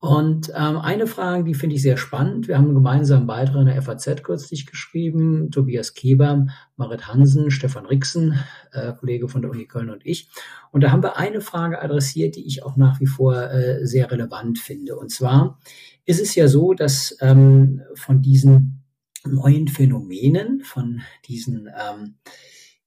Und 0.00 0.50
ähm, 0.56 0.78
eine 0.78 1.06
Frage, 1.06 1.44
die 1.44 1.52
finde 1.52 1.76
ich 1.76 1.82
sehr 1.82 1.98
spannend. 1.98 2.48
Wir 2.48 2.56
haben 2.56 2.64
einen 2.64 2.74
gemeinsamen 2.74 3.26
Beitrag 3.26 3.60
in 3.60 3.66
der 3.66 3.82
FAZ 3.82 4.22
kürzlich 4.22 4.64
geschrieben. 4.64 5.50
Tobias 5.50 5.92
Keber, 5.92 6.46
Marit 6.76 7.06
Hansen, 7.06 7.50
Stefan 7.50 7.84
Rixen, 7.84 8.38
äh, 8.72 8.94
Kollege 8.94 9.28
von 9.28 9.42
der 9.42 9.50
Uni 9.50 9.66
Köln 9.66 9.90
und 9.90 10.06
ich. 10.06 10.30
Und 10.72 10.82
da 10.82 10.90
haben 10.90 11.02
wir 11.02 11.18
eine 11.18 11.42
Frage 11.42 11.82
adressiert, 11.82 12.36
die 12.36 12.46
ich 12.46 12.62
auch 12.62 12.76
nach 12.76 12.98
wie 12.98 13.06
vor 13.06 13.50
äh, 13.50 13.86
sehr 13.86 14.10
relevant 14.10 14.58
finde. 14.58 14.96
Und 14.96 15.10
zwar, 15.10 15.58
ist 16.06 16.20
es 16.20 16.34
ja 16.34 16.48
so, 16.48 16.72
dass 16.72 17.14
ähm, 17.20 17.82
von 17.94 18.22
diesen 18.22 18.84
neuen 19.26 19.68
Phänomenen, 19.68 20.62
von 20.62 21.02
diesen 21.26 21.68
ähm, 21.68 22.14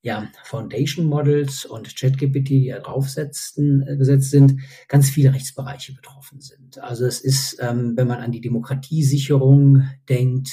ja, 0.04 0.30
Foundation 0.44 1.06
Models 1.06 1.66
und 1.66 1.96
ChatGPT, 1.96 2.50
die 2.50 2.68
da 2.68 2.80
draufsetzen, 2.80 3.88
äh, 3.88 3.96
gesetzt 3.96 4.32
sind, 4.32 4.60
ganz 4.90 5.10
viele 5.10 5.34
Rechtsbereiche 5.34 5.94
betroffen 5.94 6.42
sind. 6.42 6.78
Also 6.78 7.06
es 7.06 7.22
ist, 7.22 7.58
ähm, 7.62 7.94
wenn 7.96 8.08
man 8.08 8.20
an 8.20 8.34
die 8.34 8.42
Demokratiesicherung 8.42 9.88
denkt, 10.10 10.52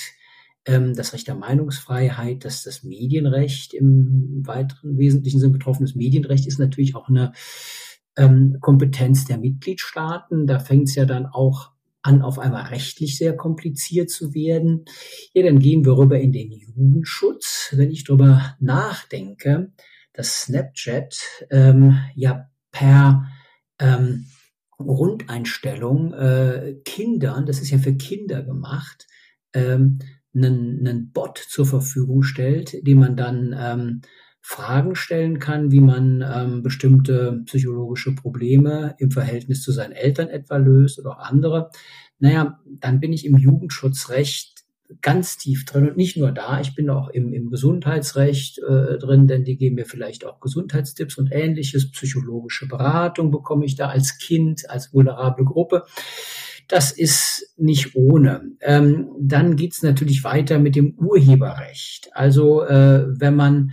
ähm, 0.66 0.94
das 0.94 1.12
Recht 1.12 1.26
der 1.26 1.34
Meinungsfreiheit, 1.34 2.44
dass 2.44 2.62
das 2.62 2.84
Medienrecht 2.84 3.74
im 3.74 4.42
weiteren 4.46 4.96
wesentlichen 4.98 5.40
Sinn 5.40 5.52
betroffen 5.52 5.82
ist. 5.82 5.96
Medienrecht 5.96 6.46
ist 6.46 6.60
natürlich 6.60 6.94
auch 6.94 7.08
eine 7.08 7.32
ähm, 8.16 8.58
Kompetenz 8.60 9.24
der 9.24 9.38
Mitgliedstaaten. 9.38 10.46
Da 10.46 10.60
fängt 10.60 10.88
es 10.88 10.94
ja 10.94 11.06
dann 11.06 11.26
auch 11.26 11.72
an, 12.02 12.22
auf 12.22 12.38
einmal 12.38 12.64
rechtlich 12.66 13.16
sehr 13.16 13.36
kompliziert 13.36 14.10
zu 14.10 14.34
werden. 14.34 14.84
Ja, 15.34 15.42
dann 15.42 15.58
gehen 15.58 15.84
wir 15.84 15.96
rüber 15.96 16.18
in 16.18 16.32
den 16.32 16.50
Jugendschutz. 16.50 17.72
Wenn 17.72 17.90
ich 17.90 18.04
darüber 18.04 18.56
nachdenke, 18.58 19.72
dass 20.12 20.42
Snapchat 20.42 21.18
ähm, 21.50 21.98
ja 22.14 22.48
per 22.72 23.26
ähm, 23.78 24.26
Grundeinstellung 24.78 26.12
äh, 26.14 26.76
Kindern, 26.84 27.46
das 27.46 27.60
ist 27.60 27.70
ja 27.70 27.78
für 27.78 27.94
Kinder 27.94 28.42
gemacht, 28.42 29.06
ähm, 29.52 29.98
einen, 30.34 30.86
einen 30.86 31.12
Bot 31.12 31.38
zur 31.38 31.66
Verfügung 31.66 32.22
stellt, 32.22 32.86
den 32.86 32.98
man 32.98 33.16
dann 33.16 33.54
ähm, 33.58 34.00
Fragen 34.40 34.94
stellen 34.94 35.38
kann, 35.38 35.70
wie 35.70 35.80
man 35.80 36.24
ähm, 36.26 36.62
bestimmte 36.62 37.42
psychologische 37.44 38.14
Probleme 38.14 38.94
im 38.98 39.10
Verhältnis 39.10 39.62
zu 39.62 39.72
seinen 39.72 39.92
Eltern 39.92 40.28
etwa 40.28 40.56
löst 40.56 40.98
oder 40.98 41.10
auch 41.12 41.18
andere, 41.18 41.70
naja, 42.18 42.60
dann 42.66 43.00
bin 43.00 43.12
ich 43.12 43.24
im 43.24 43.36
Jugendschutzrecht 43.36 44.60
ganz 45.00 45.36
tief 45.36 45.64
drin 45.64 45.88
und 45.88 45.96
nicht 45.96 46.16
nur 46.16 46.32
da, 46.32 46.60
ich 46.60 46.74
bin 46.74 46.90
auch 46.90 47.08
im, 47.08 47.32
im 47.32 47.48
Gesundheitsrecht 47.48 48.58
äh, 48.58 48.98
drin, 48.98 49.26
denn 49.26 49.44
die 49.44 49.56
geben 49.56 49.76
mir 49.76 49.86
vielleicht 49.86 50.26
auch 50.26 50.40
Gesundheitstipps 50.40 51.16
und 51.16 51.30
ähnliches, 51.32 51.90
psychologische 51.92 52.66
Beratung 52.66 53.30
bekomme 53.30 53.64
ich 53.64 53.76
da 53.76 53.88
als 53.88 54.18
Kind, 54.18 54.68
als 54.68 54.92
vulnerable 54.92 55.44
Gruppe. 55.44 55.84
Das 56.66 56.92
ist 56.92 57.54
nicht 57.56 57.96
ohne. 57.96 58.42
Ähm, 58.60 59.10
dann 59.18 59.56
geht's 59.56 59.82
natürlich 59.82 60.22
weiter 60.24 60.58
mit 60.58 60.76
dem 60.76 60.94
Urheberrecht. 60.98 62.10
Also 62.12 62.62
äh, 62.62 63.06
wenn 63.08 63.34
man 63.34 63.72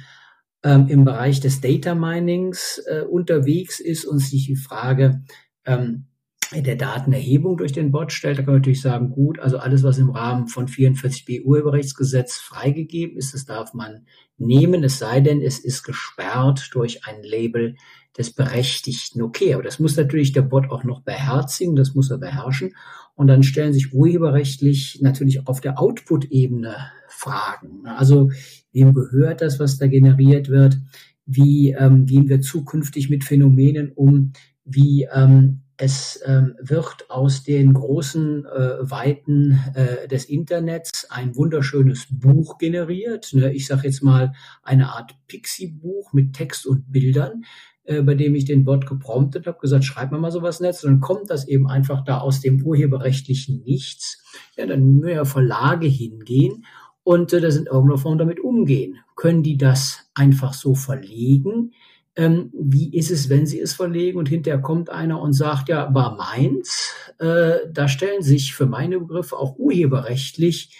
ähm, 0.63 0.87
im 0.87 1.05
Bereich 1.05 1.39
des 1.39 1.61
Data 1.61 1.95
Minings 1.95 2.81
äh, 2.87 3.01
unterwegs 3.01 3.79
ist 3.79 4.05
und 4.05 4.19
sich 4.19 4.47
die 4.47 4.55
Frage 4.55 5.21
ähm, 5.65 6.07
der 6.53 6.77
Datenerhebung 6.77 7.57
durch 7.57 7.73
den 7.73 7.91
Bot 7.91 8.13
stellt, 8.13 8.37
da 8.37 8.41
kann 8.41 8.53
man 8.53 8.61
natürlich 8.61 8.81
sagen, 8.81 9.11
gut, 9.11 9.39
also 9.39 9.57
alles, 9.57 9.83
was 9.83 9.97
im 9.97 10.09
Rahmen 10.09 10.47
von 10.47 10.67
44b 10.67 11.43
Urheberrechtsgesetz 11.43 12.37
freigegeben 12.37 13.17
ist, 13.17 13.33
das 13.33 13.45
darf 13.45 13.73
man 13.73 14.05
nehmen, 14.37 14.83
es 14.83 14.97
sei 14.97 15.19
denn, 15.19 15.41
es 15.41 15.59
ist 15.59 15.83
gesperrt 15.83 16.69
durch 16.71 17.05
ein 17.05 17.21
Label 17.21 17.75
des 18.17 18.33
Berechtigten. 18.33 19.21
Okay, 19.21 19.53
aber 19.53 19.63
das 19.63 19.79
muss 19.79 19.97
natürlich 19.97 20.31
der 20.31 20.41
Bot 20.41 20.69
auch 20.69 20.83
noch 20.85 21.01
beherzigen, 21.01 21.75
das 21.75 21.93
muss 21.95 22.11
er 22.11 22.17
beherrschen. 22.17 22.73
Und 23.17 23.27
dann 23.27 23.41
stellen 23.41 23.73
sich 23.73 23.93
urheberrechtlich 23.93 24.99
natürlich 25.01 25.41
auch 25.41 25.47
auf 25.47 25.59
der 25.59 25.79
Output-Ebene 25.79 26.75
Fragen. 27.07 27.87
Also 27.87 28.29
wem 28.71 28.93
gehört 28.93 29.41
das, 29.41 29.59
was 29.59 29.79
da 29.79 29.87
generiert 29.87 30.49
wird? 30.49 30.77
Wie 31.25 31.71
ähm, 31.71 32.05
gehen 32.05 32.29
wir 32.29 32.41
zukünftig 32.41 33.09
mit 33.09 33.23
Phänomenen 33.23 33.91
um, 33.91 34.33
wie 34.65 35.07
ähm, 35.11 35.61
es 35.77 36.21
ähm, 36.25 36.55
wird 36.61 37.09
aus 37.09 37.43
den 37.43 37.73
großen 37.73 38.45
äh, 38.45 38.89
Weiten 38.89 39.59
äh, 39.73 40.07
des 40.07 40.25
Internets 40.25 41.09
ein 41.09 41.35
wunderschönes 41.35 42.07
Buch 42.11 42.59
generiert. 42.59 43.33
Ne? 43.33 43.51
Ich 43.51 43.65
sage 43.65 43.87
jetzt 43.87 44.03
mal 44.03 44.33
eine 44.61 44.89
Art 44.89 45.15
Pixie-Buch 45.27 46.13
mit 46.13 46.33
Text 46.33 46.67
und 46.67 46.91
Bildern, 46.91 47.45
äh, 47.87 48.01
bei 48.01 48.15
dem 48.15 48.35
ich 48.35 48.43
den 48.43 48.65
Bot 48.65 48.85
gepromptet 48.85 49.47
habe, 49.47 49.59
gesagt, 49.59 49.85
schreib 49.85 50.11
mir 50.11 50.19
mal 50.19 50.31
sowas 50.31 50.59
Netz. 50.59 50.81
Dann 50.81 50.99
kommt 50.99 51.29
das 51.29 51.47
eben 51.47 51.67
einfach 51.67 52.03
da 52.03 52.19
aus 52.19 52.41
dem 52.41 52.61
urheberrechtlichen 52.61 53.63
Nichts. 53.63 54.23
Ja, 54.57 54.65
dann 54.65 54.97
müssen 54.97 55.15
ja 55.15 55.23
Verlage 55.23 55.87
hingehen 55.87 56.65
und 57.03 57.31
äh, 57.31 57.39
das 57.39 57.55
in 57.55 57.65
irgendeiner 57.65 57.97
Form 57.97 58.17
damit 58.17 58.41
umgehen. 58.41 58.97
Können 59.15 59.41
die 59.41 59.57
das 59.57 60.09
einfach 60.13 60.53
so 60.53 60.75
verlegen? 60.75 61.71
Ähm, 62.17 62.51
wie 62.53 62.93
ist 62.93 63.09
es, 63.09 63.29
wenn 63.29 63.45
sie 63.45 63.61
es 63.61 63.73
verlegen 63.73 64.17
und 64.17 64.27
hinterher 64.27 64.61
kommt 64.61 64.89
einer 64.89 65.21
und 65.21 65.31
sagt, 65.31 65.69
ja, 65.69 65.93
war 65.93 66.17
meins? 66.17 66.93
Äh, 67.19 67.69
da 67.71 67.87
stellen 67.87 68.21
sich 68.21 68.53
für 68.53 68.65
meine 68.65 68.99
Begriffe 68.99 69.37
auch 69.37 69.57
urheberrechtlich 69.57 70.77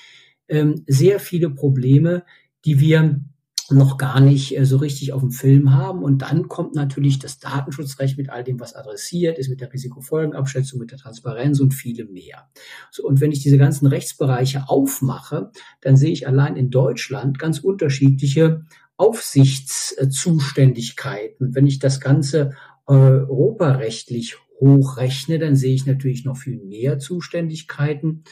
ähm, 0.50 0.84
sehr 0.88 1.22
viele 1.22 1.52
Probleme, 1.52 2.24
die 2.66 2.82
wir 2.82 3.22
noch 3.70 3.98
gar 3.98 4.20
nicht 4.20 4.58
äh, 4.58 4.66
so 4.66 4.78
richtig 4.78 5.14
auf 5.14 5.22
dem 5.22 5.32
Film 5.32 5.74
haben. 5.74 6.04
Und 6.04 6.22
dann 6.22 6.48
kommt 6.48 6.76
natürlich 6.76 7.20
das 7.20 7.40
Datenschutzrecht 7.40 8.18
mit 8.18 8.30
all 8.30 8.44
dem, 8.44 8.60
was 8.60 8.76
adressiert 8.76 9.38
ist, 9.38 9.50
mit 9.50 9.62
der 9.62 9.72
Risikofolgenabschätzung, 9.74 10.80
mit 10.80 10.92
der 10.92 10.98
Transparenz 10.98 11.60
und 11.60 11.74
vielem 11.74 12.14
mehr. 12.14 12.50
So, 12.92 13.06
und 13.06 13.22
wenn 13.22 13.32
ich 13.32 13.42
diese 13.42 13.58
ganzen 13.58 13.88
Rechtsbereiche 13.88 14.70
aufmache, 14.70 15.52
dann 15.82 15.98
sehe 15.98 16.12
ich 16.12 16.28
allein 16.28 16.56
in 16.56 16.70
Deutschland 16.70 17.40
ganz 17.40 17.60
unterschiedliche 17.60 18.66
Aufsichtszuständigkeiten. 18.98 21.56
Wenn 21.56 21.68
ich 21.68 21.80
das 21.80 22.00
Ganze 22.00 22.52
äh, 22.88 22.94
europarechtlich 22.94 24.38
hochrechne, 24.60 25.40
dann 25.40 25.56
sehe 25.56 25.74
ich 25.74 25.86
natürlich 25.86 26.26
noch 26.26 26.38
viel 26.38 26.58
mehr 26.58 27.00
Zuständigkeiten 27.00 28.24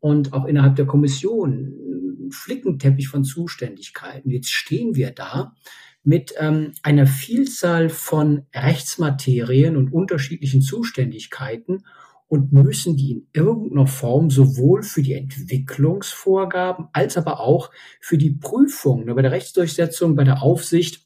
und 0.00 0.32
auch 0.32 0.46
innerhalb 0.46 0.76
der 0.76 0.86
Kommission 0.86 1.74
Flickenteppich 2.34 3.08
von 3.08 3.24
Zuständigkeiten. 3.24 4.30
Jetzt 4.30 4.50
stehen 4.50 4.94
wir 4.94 5.10
da 5.10 5.54
mit 6.02 6.34
ähm, 6.38 6.72
einer 6.82 7.06
Vielzahl 7.06 7.88
von 7.88 8.46
Rechtsmaterien 8.54 9.76
und 9.76 9.92
unterschiedlichen 9.92 10.60
Zuständigkeiten 10.60 11.84
und 12.26 12.52
müssen 12.52 12.96
die 12.96 13.12
in 13.12 13.26
irgendeiner 13.32 13.86
Form 13.86 14.30
sowohl 14.30 14.82
für 14.82 15.02
die 15.02 15.14
Entwicklungsvorgaben 15.14 16.88
als 16.92 17.16
aber 17.16 17.40
auch 17.40 17.70
für 18.00 18.18
die 18.18 18.32
Prüfung, 18.32 19.04
ne, 19.04 19.14
bei 19.14 19.22
der 19.22 19.30
Rechtsdurchsetzung, 19.30 20.16
bei 20.16 20.24
der 20.24 20.42
Aufsicht 20.42 21.03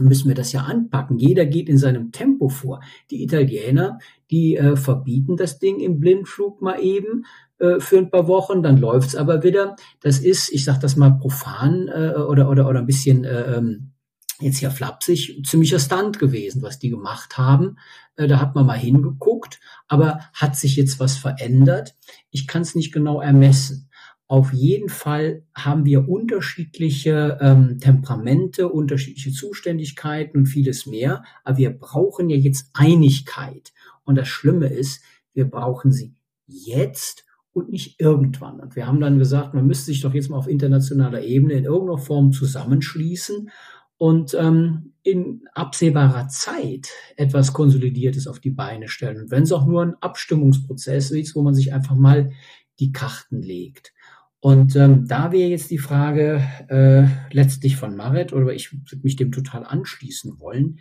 müssen 0.00 0.28
wir 0.28 0.34
das 0.34 0.52
ja 0.52 0.62
anpacken. 0.62 1.18
Jeder 1.18 1.46
geht 1.46 1.68
in 1.68 1.78
seinem 1.78 2.12
Tempo 2.12 2.48
vor. 2.48 2.80
Die 3.10 3.22
Italiener, 3.22 3.98
die 4.30 4.56
äh, 4.56 4.76
verbieten 4.76 5.36
das 5.36 5.58
Ding 5.58 5.80
im 5.80 6.00
Blindflug 6.00 6.62
mal 6.62 6.80
eben 6.80 7.24
äh, 7.58 7.80
für 7.80 7.98
ein 7.98 8.10
paar 8.10 8.26
Wochen, 8.26 8.62
dann 8.62 8.78
läuft's 8.78 9.16
aber 9.16 9.42
wieder. 9.42 9.76
Das 10.00 10.18
ist, 10.18 10.50
ich 10.52 10.64
sag 10.64 10.80
das 10.80 10.96
mal 10.96 11.10
profan 11.10 11.88
äh, 11.88 12.14
oder, 12.18 12.48
oder, 12.48 12.68
oder 12.68 12.80
ein 12.80 12.86
bisschen 12.86 13.24
äh, 13.24 13.56
ähm, 13.56 13.92
jetzt 14.40 14.58
hier 14.58 14.70
flapsig, 14.70 15.42
ziemlicher 15.44 15.78
Stunt 15.78 16.18
gewesen, 16.18 16.62
was 16.62 16.78
die 16.78 16.90
gemacht 16.90 17.38
haben. 17.38 17.76
Äh, 18.16 18.26
da 18.26 18.40
hat 18.40 18.54
man 18.54 18.66
mal 18.66 18.78
hingeguckt, 18.78 19.60
aber 19.88 20.20
hat 20.32 20.56
sich 20.56 20.76
jetzt 20.76 20.98
was 20.98 21.16
verändert? 21.16 21.94
Ich 22.30 22.46
kann 22.46 22.62
es 22.62 22.74
nicht 22.74 22.92
genau 22.92 23.20
ermessen. 23.20 23.89
Auf 24.30 24.52
jeden 24.52 24.88
Fall 24.88 25.42
haben 25.56 25.84
wir 25.84 26.08
unterschiedliche 26.08 27.36
ähm, 27.40 27.80
Temperamente, 27.80 28.68
unterschiedliche 28.68 29.32
Zuständigkeiten 29.32 30.38
und 30.38 30.46
vieles 30.46 30.86
mehr. 30.86 31.24
Aber 31.42 31.58
wir 31.58 31.70
brauchen 31.76 32.30
ja 32.30 32.36
jetzt 32.36 32.70
Einigkeit. 32.72 33.72
Und 34.04 34.14
das 34.14 34.28
Schlimme 34.28 34.68
ist, 34.68 35.02
wir 35.34 35.50
brauchen 35.50 35.90
sie 35.90 36.14
jetzt 36.46 37.24
und 37.52 37.70
nicht 37.70 38.00
irgendwann. 38.00 38.60
Und 38.60 38.76
wir 38.76 38.86
haben 38.86 39.00
dann 39.00 39.18
gesagt, 39.18 39.52
man 39.52 39.66
müsste 39.66 39.86
sich 39.86 40.00
doch 40.00 40.14
jetzt 40.14 40.30
mal 40.30 40.38
auf 40.38 40.46
internationaler 40.46 41.22
Ebene 41.22 41.54
in 41.54 41.64
irgendeiner 41.64 41.98
Form 41.98 42.30
zusammenschließen 42.30 43.50
und 43.96 44.34
ähm, 44.34 44.92
in 45.02 45.42
absehbarer 45.54 46.28
Zeit 46.28 46.90
etwas 47.16 47.52
Konsolidiertes 47.52 48.28
auf 48.28 48.38
die 48.38 48.50
Beine 48.50 48.86
stellen. 48.86 49.22
Und 49.22 49.32
wenn 49.32 49.42
es 49.42 49.50
auch 49.50 49.66
nur 49.66 49.82
ein 49.82 49.96
Abstimmungsprozess 50.00 51.10
ist, 51.10 51.34
wo 51.34 51.42
man 51.42 51.54
sich 51.54 51.72
einfach 51.72 51.96
mal 51.96 52.30
die 52.78 52.92
Karten 52.92 53.42
legt. 53.42 53.92
Und 54.40 54.74
ähm, 54.74 55.06
da 55.06 55.32
wäre 55.32 55.50
jetzt 55.50 55.70
die 55.70 55.78
Frage 55.78 56.42
äh, 56.68 57.06
letztlich 57.34 57.76
von 57.76 57.94
Marit, 57.94 58.32
oder 58.32 58.52
ich 58.54 58.72
würde 58.72 59.02
mich 59.02 59.16
dem 59.16 59.32
total 59.32 59.64
anschließen 59.64 60.40
wollen, 60.40 60.78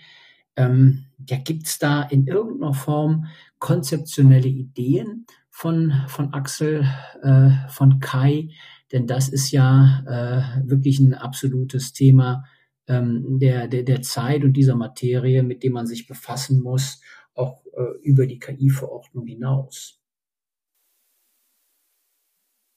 ähm, 0.55 1.05
ja, 1.27 1.37
gibt 1.37 1.67
es 1.67 1.77
da 1.77 2.03
in 2.03 2.25
irgendeiner 2.25 2.73
Form 2.73 3.25
konzeptionelle 3.59 4.47
Ideen 4.47 5.25
von, 5.49 5.93
von 6.07 6.33
Axel, 6.33 6.85
äh, 7.21 7.49
von 7.67 7.99
Kai? 7.99 8.49
Denn 8.91 9.07
das 9.07 9.29
ist 9.29 9.51
ja 9.51 10.03
äh, 10.07 10.69
wirklich 10.69 10.99
ein 10.99 11.13
absolutes 11.13 11.93
Thema, 11.93 12.45
ähm, 12.87 13.39
der, 13.39 13.67
der, 13.67 13.83
der 13.83 14.01
Zeit 14.01 14.43
und 14.43 14.53
dieser 14.53 14.75
Materie, 14.75 15.43
mit 15.43 15.63
dem 15.63 15.73
man 15.73 15.85
sich 15.85 16.07
befassen 16.07 16.61
muss, 16.61 17.01
auch 17.33 17.63
äh, 17.77 17.99
über 18.01 18.25
die 18.25 18.39
KI-Verordnung 18.39 19.27
hinaus. 19.27 19.98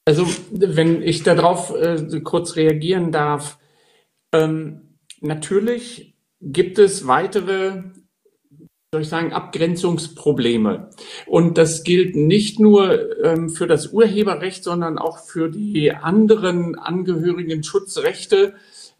Also 0.05 0.27
wenn 0.51 1.03
ich 1.03 1.23
darauf 1.23 1.75
äh, 1.75 2.21
kurz 2.23 2.57
reagieren 2.57 3.13
darf, 3.13 3.59
ähm, 4.33 4.99
natürlich 5.21 6.17
gibt 6.41 6.79
es 6.79 7.07
weitere 7.07 7.85
soll 8.95 9.01
ich 9.01 9.09
sagen, 9.09 9.33
Abgrenzungsprobleme. 9.33 10.91
Und 11.25 11.57
das 11.57 11.83
gilt 11.83 12.15
nicht 12.15 12.61
nur 12.61 13.25
ähm, 13.25 13.49
für 13.49 13.67
das 13.67 13.87
Urheberrecht, 13.87 14.63
sondern 14.63 14.99
auch 14.99 15.17
für 15.17 15.49
die 15.49 15.93
anderen 15.93 16.75
angehörigen 16.79 17.65
Schutzrechte, 17.65 18.53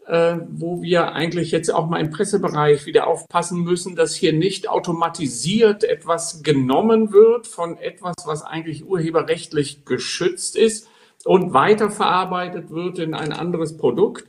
äh, 0.07 0.37
wo 0.49 0.81
wir 0.81 1.11
eigentlich 1.11 1.51
jetzt 1.51 1.71
auch 1.71 1.87
mal 1.87 1.99
im 1.99 2.09
Pressebereich 2.09 2.87
wieder 2.87 3.05
aufpassen 3.05 3.63
müssen, 3.63 3.95
dass 3.95 4.15
hier 4.15 4.33
nicht 4.33 4.67
automatisiert 4.67 5.83
etwas 5.83 6.41
genommen 6.41 7.13
wird 7.13 7.45
von 7.45 7.77
etwas, 7.77 8.15
was 8.25 8.41
eigentlich 8.41 8.85
urheberrechtlich 8.87 9.85
geschützt 9.85 10.55
ist 10.55 10.87
und 11.25 11.53
weiterverarbeitet 11.53 12.69
wird 12.71 12.99
in 12.99 13.13
ein 13.13 13.31
anderes 13.31 13.77
Produkt 13.77 14.25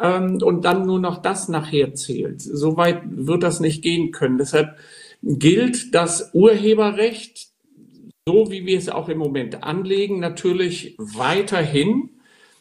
ähm, 0.00 0.38
und 0.42 0.64
dann 0.64 0.86
nur 0.86 1.00
noch 1.00 1.22
das 1.22 1.48
nachher 1.48 1.94
zählt. 1.94 2.40
Soweit 2.42 3.02
wird 3.04 3.42
das 3.42 3.60
nicht 3.60 3.82
gehen 3.82 4.10
können. 4.10 4.38
Deshalb 4.38 4.76
gilt 5.22 5.94
das 5.94 6.30
Urheberrecht, 6.34 7.48
so 8.26 8.50
wie 8.50 8.66
wir 8.66 8.78
es 8.78 8.88
auch 8.88 9.08
im 9.08 9.18
Moment 9.18 9.62
anlegen, 9.62 10.20
natürlich 10.20 10.96
weiterhin 10.98 12.10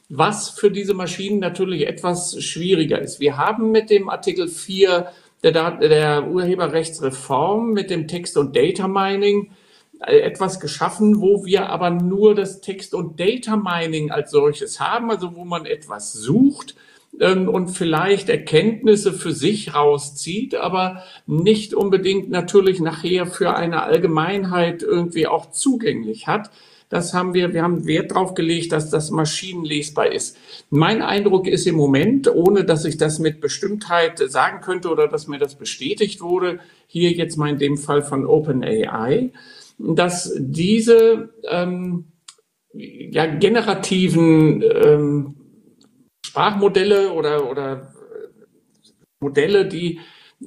was 0.09 0.49
für 0.49 0.69
diese 0.69 0.93
Maschinen 0.93 1.39
natürlich 1.39 1.87
etwas 1.87 2.41
schwieriger 2.43 3.01
ist. 3.01 3.19
Wir 3.19 3.37
haben 3.37 3.71
mit 3.71 3.89
dem 3.89 4.09
Artikel 4.09 4.47
4 4.47 5.07
der, 5.43 5.77
der 5.77 6.27
Urheberrechtsreform, 6.27 7.71
mit 7.71 7.89
dem 7.89 8.07
Text- 8.07 8.37
und 8.37 8.55
Data 8.55 8.87
Mining, 8.87 9.49
äh, 9.49 9.64
etwas 9.99 10.59
geschaffen, 10.59 11.21
wo 11.21 11.45
wir 11.45 11.69
aber 11.69 11.89
nur 11.89 12.35
das 12.35 12.61
Text- 12.61 12.93
und 12.93 13.19
Data 13.19 13.55
Mining 13.55 14.11
als 14.11 14.31
solches 14.31 14.79
haben, 14.79 15.09
also 15.09 15.35
wo 15.35 15.45
man 15.45 15.65
etwas 15.65 16.13
sucht 16.13 16.75
ähm, 17.19 17.47
und 17.47 17.69
vielleicht 17.69 18.29
Erkenntnisse 18.29 19.13
für 19.13 19.31
sich 19.31 19.73
rauszieht, 19.73 20.55
aber 20.55 21.03
nicht 21.25 21.73
unbedingt 21.73 22.29
natürlich 22.29 22.79
nachher 22.79 23.25
für 23.25 23.55
eine 23.55 23.83
Allgemeinheit 23.83 24.83
irgendwie 24.83 25.27
auch 25.27 25.51
zugänglich 25.51 26.27
hat. 26.27 26.49
Das 26.89 27.15
haben 27.15 27.33
wir, 27.33 27.53
wir 27.53 27.63
haben 27.63 27.87
Wert 27.87 28.11
darauf 28.11 28.35
gelegt, 28.35 28.71
dass 28.71 28.91
das 28.91 29.09
maschinenlesbar 29.09 30.11
ist. 30.11 30.37
Mein 30.69 31.01
Eindruck 31.01 31.47
ist 31.47 31.65
im 31.65 31.75
Moment, 31.75 32.27
ohne 32.27 32.63
dass 32.63 32.85
ich 32.85 32.97
das 32.97 33.17
mit 33.17 33.41
Bestimmtheit 33.41 34.19
sagen 34.19 34.61
könnte 34.61 34.89
oder 34.89 35.07
dass 35.07 35.27
mir 35.27 35.39
das 35.39 35.55
bestätigt 35.55 36.21
wurde, 36.21 36.59
hier 36.85 37.11
jetzt 37.11 37.37
mal 37.37 37.49
in 37.49 37.57
dem 37.57 37.77
Fall 37.77 38.03
von 38.03 38.25
OpenAI, 38.25 39.31
dass 39.77 40.33
diese 40.37 41.33
ähm, 41.49 42.11
ja, 42.73 43.25
generativen 43.25 44.61
ähm, 44.61 45.35
Sprachmodelle 46.25 47.13
oder, 47.13 47.49
oder 47.49 47.93
Modelle, 49.19 49.65
die 49.65 49.99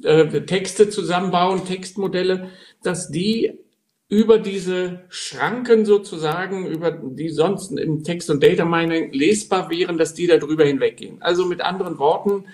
äh, 0.03 0.41
Texte 0.41 0.89
zusammenbauen, 0.89 1.65
Textmodelle, 1.65 2.49
dass 2.83 3.09
die 3.09 3.59
über 4.07 4.39
diese 4.39 5.01
Schranken 5.09 5.85
sozusagen, 5.85 6.65
über 6.65 6.91
die 6.91 7.29
sonst 7.29 7.71
im 7.71 8.03
Text- 8.03 8.29
und 8.31 8.43
Data 8.43 8.65
Mining 8.65 9.11
lesbar 9.13 9.69
wären, 9.69 9.97
dass 9.99 10.15
die 10.15 10.25
da 10.25 10.37
drüber 10.37 10.65
hinweggehen. 10.65 11.21
Also 11.21 11.45
mit 11.45 11.61
anderen 11.61 11.99
Worten, 11.99 12.45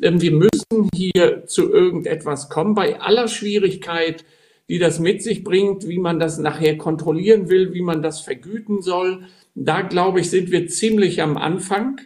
ähm, 0.00 0.20
wir 0.20 0.32
müssen 0.32 0.88
hier 0.94 1.44
zu 1.46 1.70
irgendetwas 1.70 2.48
kommen, 2.48 2.74
bei 2.74 3.00
aller 3.00 3.28
Schwierigkeit, 3.28 4.24
die 4.72 4.78
das 4.78 4.98
mit 5.00 5.22
sich 5.22 5.44
bringt, 5.44 5.86
wie 5.86 5.98
man 5.98 6.18
das 6.18 6.38
nachher 6.38 6.78
kontrollieren 6.78 7.50
will, 7.50 7.74
wie 7.74 7.82
man 7.82 8.00
das 8.00 8.22
vergüten 8.22 8.80
soll. 8.80 9.24
Da 9.54 9.82
glaube 9.82 10.20
ich, 10.20 10.30
sind 10.30 10.50
wir 10.50 10.66
ziemlich 10.66 11.20
am 11.20 11.36
Anfang. 11.36 12.00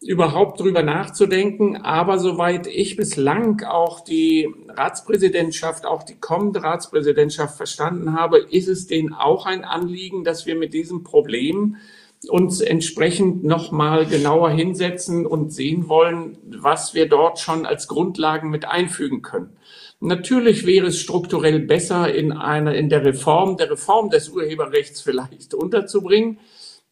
überhaupt 0.00 0.58
drüber 0.58 0.82
nachzudenken. 0.82 1.76
Aber 1.76 2.18
soweit 2.18 2.68
ich 2.68 2.96
bislang 2.96 3.62
auch 3.64 4.00
die 4.00 4.48
Ratspräsidentschaft, 4.66 5.84
auch 5.84 6.04
die 6.04 6.18
kommende 6.18 6.62
Ratspräsidentschaft 6.62 7.54
verstanden 7.54 8.14
habe, 8.14 8.38
ist 8.38 8.68
es 8.68 8.86
denen 8.86 9.12
auch 9.12 9.44
ein 9.44 9.64
Anliegen, 9.64 10.24
dass 10.24 10.46
wir 10.46 10.56
mit 10.56 10.72
diesem 10.72 11.04
Problem 11.04 11.76
uns 12.28 12.62
entsprechend 12.62 13.44
nochmal 13.44 14.06
genauer 14.06 14.48
hinsetzen 14.48 15.26
und 15.26 15.52
sehen 15.52 15.90
wollen, 15.90 16.38
was 16.46 16.94
wir 16.94 17.10
dort 17.10 17.40
schon 17.40 17.66
als 17.66 17.88
Grundlagen 17.88 18.48
mit 18.48 18.66
einfügen 18.66 19.20
können. 19.20 19.50
Natürlich 20.00 20.66
wäre 20.66 20.88
es 20.88 20.98
strukturell 20.98 21.60
besser, 21.60 22.12
in 22.12 22.32
einer, 22.32 22.74
in 22.74 22.88
der 22.88 23.04
Reform, 23.04 23.56
der 23.56 23.70
Reform 23.70 24.10
des 24.10 24.28
Urheberrechts 24.28 25.00
vielleicht 25.00 25.54
unterzubringen. 25.54 26.38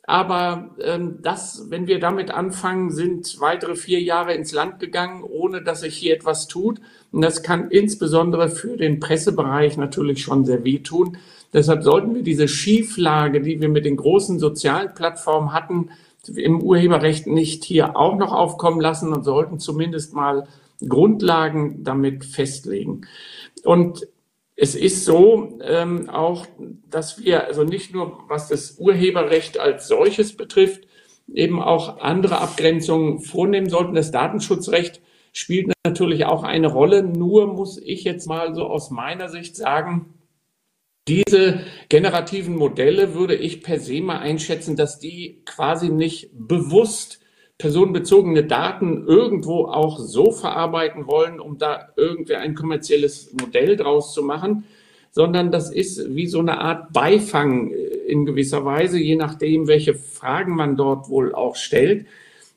Aber 0.07 0.75
ähm, 0.83 1.21
das, 1.23 1.67
wenn 1.71 1.87
wir 1.87 1.99
damit 1.99 2.31
anfangen, 2.31 2.91
sind 2.91 3.41
weitere 3.41 3.75
vier 3.75 4.01
Jahre 4.01 4.35
ins 4.35 4.53
Land 4.53 4.79
gegangen, 4.79 5.23
ohne 5.23 5.63
dass 5.63 5.81
sich 5.81 5.97
hier 5.97 6.15
etwas 6.15 6.47
tut. 6.47 6.81
Und 7.11 7.23
das 7.23 7.43
kann 7.43 7.71
insbesondere 7.71 8.51
für 8.51 8.77
den 8.77 9.01
Pressebereich 9.01 9.79
natürlich 9.79 10.23
schon 10.23 10.45
sehr 10.45 10.63
wehtun. 10.65 11.17
Deshalb 11.55 11.85
sollten 11.85 12.15
wir 12.15 12.23
diese 12.23 12.49
Schieflage, 12.49 13.41
die 13.41 13.61
wir 13.61 13.69
mit 13.71 13.87
den 13.87 13.97
großen 13.97 14.39
sozialen 14.39 14.93
Plattformen 14.95 15.53
hatten, 15.53 15.91
im 16.35 16.63
Urheberrecht 16.63 17.27
nicht 17.27 17.65
hier 17.65 17.97
auch 17.97 18.17
noch 18.17 18.33
aufkommen 18.33 18.81
lassen 18.81 19.13
und 19.13 19.25
sollten 19.25 19.59
zumindest 19.59 20.15
mal 20.15 20.47
Grundlagen 20.81 21.85
damit 21.85 22.25
festlegen. 22.25 23.03
Und 23.65 24.07
es 24.57 24.75
ist 24.75 25.05
so 25.05 25.59
ähm, 25.63 26.09
auch, 26.09 26.47
dass 26.89 27.23
wir 27.23 27.47
also 27.47 27.65
nicht 27.65 27.93
nur 27.93 28.25
was 28.29 28.49
das 28.49 28.79
Urheberrecht 28.79 29.59
als 29.59 29.89
solches 29.89 30.37
betrifft, 30.37 30.87
eben 31.33 31.61
auch 31.61 31.99
andere 31.99 32.39
Abgrenzungen 32.41 33.21
vornehmen 33.21 33.69
sollten. 33.69 33.95
Das 33.95 34.11
Datenschutzrecht 34.11 35.01
spielt 35.33 35.73
natürlich 35.85 36.27
auch 36.27 36.45
eine 36.45 36.69
Rolle. 36.69 37.03
Nur 37.03 37.47
muss 37.47 37.79
ich 37.79 38.05
jetzt 38.05 38.27
mal 38.27 38.55
so 38.55 38.67
aus 38.67 38.91
meiner 38.91 39.29
Sicht 39.29 39.57
sagen, 39.57 40.15
diese 41.09 41.61
generativen 41.91 42.57
Modelle 42.57 43.15
würde 43.15 43.35
ich 43.35 43.63
per 43.63 43.79
se 43.79 44.01
mal 44.01 44.19
einschätzen, 44.19 44.77
dass 44.77 44.99
die 44.99 45.43
quasi 45.45 45.91
nicht 45.91 46.31
bewusst 46.33 47.21
personenbezogene 47.59 48.45
Daten 48.45 49.07
irgendwo 49.07 49.67
auch 49.67 49.99
so 49.99 50.33
verarbeiten 50.33 51.07
wollen, 51.07 51.39
um 51.41 51.59
da 51.59 51.89
irgendwie 51.97 52.35
ein 52.35 52.55
kommerzielles 52.55 53.33
Modell 53.33 53.77
draus 53.77 54.13
zu 54.13 54.23
machen, 54.23 54.65
sondern 55.13 55.53
das 55.53 55.71
ist 55.71 56.15
wie 56.17 56.27
so 56.27 56.41
eine 56.41 56.59
Art 56.61 56.93
Beifang 56.93 57.71
äh, 57.71 57.75
in 58.07 58.27
gewisser 58.27 58.65
Weise, 58.65 58.99
je 58.99 59.17
nachdem, 59.17 59.69
welche 59.69 59.95
Fragen 59.95 60.57
man 60.57 60.77
dort 60.77 61.09
wohl 61.09 61.35
auch 61.35 61.55
stellt. 61.57 62.07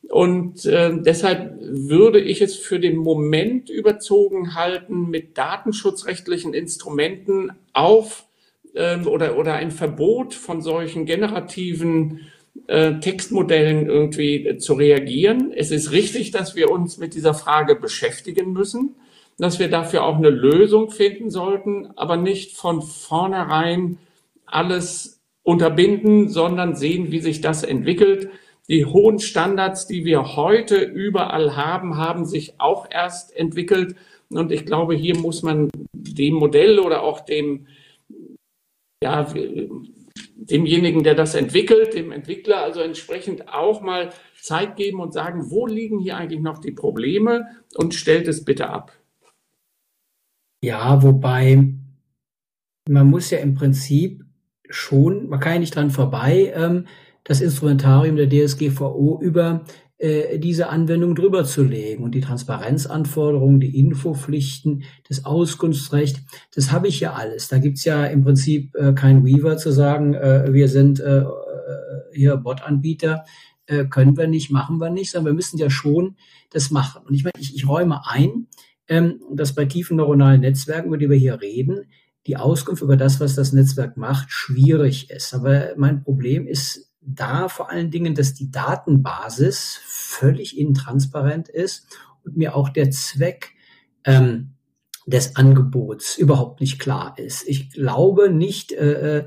Und 0.10 0.66
äh, 0.66 0.92
deshalb 1.00 1.58
würde 1.62 2.20
ich 2.20 2.42
es 2.42 2.56
für 2.56 2.80
den 2.80 2.98
Moment 2.98 3.70
überzogen 3.70 4.56
halten, 4.56 5.10
mit 5.10 5.38
datenschutzrechtlichen 5.38 6.54
Instrumenten 6.54 7.52
auf 7.74 8.26
ähm, 8.74 9.06
oder, 9.08 9.38
oder 9.38 9.54
ein 9.54 9.72
Verbot 9.72 10.34
von 10.34 10.62
solchen 10.62 11.06
generativen 11.06 12.22
äh, 12.68 13.00
Textmodellen 13.00 13.88
irgendwie 13.88 14.46
äh, 14.46 14.58
zu 14.58 14.74
reagieren. 14.74 15.52
Es 15.56 15.72
ist 15.72 15.92
richtig, 15.92 16.32
dass 16.32 16.56
wir 16.56 16.72
uns 16.72 16.98
mit 16.98 17.14
dieser 17.14 17.34
Frage 17.34 17.76
beschäftigen 17.76 18.52
müssen, 18.54 18.96
dass 19.38 19.60
wir 19.60 19.70
dafür 19.70 20.04
auch 20.04 20.18
eine 20.18 20.30
Lösung 20.30 20.90
finden 20.90 21.30
sollten, 21.30 21.88
aber 21.96 22.18
nicht 22.18 22.58
von 22.58 22.82
vornherein 22.82 24.00
alles 24.46 25.22
unterbinden, 25.44 26.30
sondern 26.30 26.76
sehen, 26.76 27.12
wie 27.12 27.20
sich 27.20 27.42
das 27.42 27.64
entwickelt. 27.64 28.30
Die 28.70 28.86
hohen 28.86 29.20
Standards, 29.20 29.88
die 29.88 30.04
wir 30.04 30.36
heute 30.36 30.78
überall 30.78 31.56
haben, 31.56 31.96
haben 31.96 32.26
sich 32.26 32.60
auch 32.60 32.88
erst 32.90 33.36
entwickelt. 33.36 33.96
Und 34.30 34.52
ich 34.52 34.66
glaube, 34.66 34.96
hier 34.96 35.18
muss 35.18 35.44
man 35.44 35.70
dem 35.94 36.34
Modell 36.34 36.80
oder 36.80 37.02
auch 37.02 37.22
dem, 37.22 37.68
ja, 39.02 39.26
demjenigen, 40.40 41.04
der 41.04 41.16
das 41.16 41.36
entwickelt, 41.36 41.94
dem 41.94 42.12
Entwickler 42.12 42.64
also 42.64 42.82
entsprechend 42.82 43.50
auch 43.50 43.82
mal 43.82 44.12
Zeit 44.40 44.76
geben 44.76 45.00
und 45.00 45.14
sagen, 45.14 45.50
wo 45.50 45.66
liegen 45.66 46.00
hier 46.00 46.18
eigentlich 46.18 46.42
noch 46.42 46.60
die 46.60 46.72
Probleme 46.72 47.48
und 47.76 47.94
stellt 47.94 48.28
es 48.28 48.46
bitte 48.46 48.70
ab. 48.70 48.94
Ja, 50.62 51.02
wobei 51.04 51.74
man 52.88 53.10
muss 53.10 53.32
ja 53.32 53.40
im 53.40 53.56
Prinzip 53.56 54.24
schon, 54.70 55.28
man 55.28 55.40
kann 55.40 55.54
ja 55.54 55.60
nicht 55.60 55.76
dran 55.76 55.92
vorbei, 55.92 56.54
ähm, 56.56 56.88
das 57.24 57.42
Instrumentarium 57.42 58.16
der 58.16 58.30
DSGVO 58.30 59.20
über 59.22 59.66
äh, 60.00 60.38
diese 60.40 60.70
Anwendung 60.70 61.16
drüber 61.16 61.44
zu 61.44 61.64
legen. 61.64 62.04
Und 62.04 62.14
die 62.14 62.22
Transparenzanforderungen, 62.22 63.60
die 63.60 63.80
Infopflichten, 63.80 64.84
das 65.08 65.26
Auskunftsrecht, 65.26 66.22
das 66.54 66.72
habe 66.72 66.88
ich 66.88 67.00
ja 67.00 67.14
alles. 67.14 67.48
Da 67.48 67.58
gibt's 67.58 67.84
ja 67.84 68.06
im 68.06 68.24
Prinzip 68.24 68.76
äh, 68.76 68.94
kein 68.94 69.26
Weaver 69.26 69.58
zu 69.58 69.72
sagen, 69.72 70.14
äh, 70.14 70.54
wir 70.54 70.68
sind 70.68 71.00
äh, 71.00 71.20
äh 71.20 71.26
hier 72.14 72.38
Bot-Anbieter, 72.38 73.26
äh, 73.68 73.86
können 73.86 74.18
wir 74.18 74.28
nicht, 74.28 74.50
machen 74.50 74.80
wir 74.80 74.90
nicht, 74.90 75.12
sondern 75.12 75.34
wir 75.34 75.36
müssen 75.36 75.58
ja 75.58 75.70
schon 75.70 76.16
das 76.52 76.72
machen. 76.72 77.04
Und 77.06 77.14
ich 77.14 77.24
meine, 77.24 77.34
ich, 77.40 77.56
ich 77.56 77.68
räume 77.68 78.02
ein, 78.08 78.48
ähm, 78.88 79.20
dass 79.32 79.54
bei 79.54 79.66
tiefen 79.66 79.98
neuronalen 79.98 80.42
Netzwerken, 80.42 80.88
über 80.88 80.98
die 80.98 81.10
wir 81.10 81.18
hier 81.18 81.42
reden, 81.42 81.86
die 82.26 82.38
Auskunft 82.38 82.82
über 82.82 82.98
das, 82.98 83.20
was 83.20 83.36
das 83.36 83.54
Netzwerk 83.54 83.98
macht, 83.98 84.32
schwierig 84.32 85.10
ist. 85.10 85.34
Aber 85.34 85.74
mein 85.78 86.04
Problem 86.04 86.48
ist 86.48 86.87
da 87.08 87.48
vor 87.48 87.72
allen 87.72 87.90
Dingen, 87.90 88.16
dass 88.16 88.34
die 88.34 88.52
Datenbasis 88.52 89.80
völlig 89.86 90.58
intransparent 90.58 91.50
ist 91.50 91.88
und 92.24 92.38
mir 92.38 92.56
auch 92.56 92.70
der 92.70 92.92
Zweck 92.92 93.54
ähm, 94.04 94.54
des 95.06 95.38
Angebots 95.38 96.18
überhaupt 96.18 96.60
nicht 96.60 96.80
klar 96.80 97.18
ist. 97.18 97.48
Ich 97.48 97.72
glaube 97.72 98.30
nicht, 98.30 98.74
äh, 98.74 99.26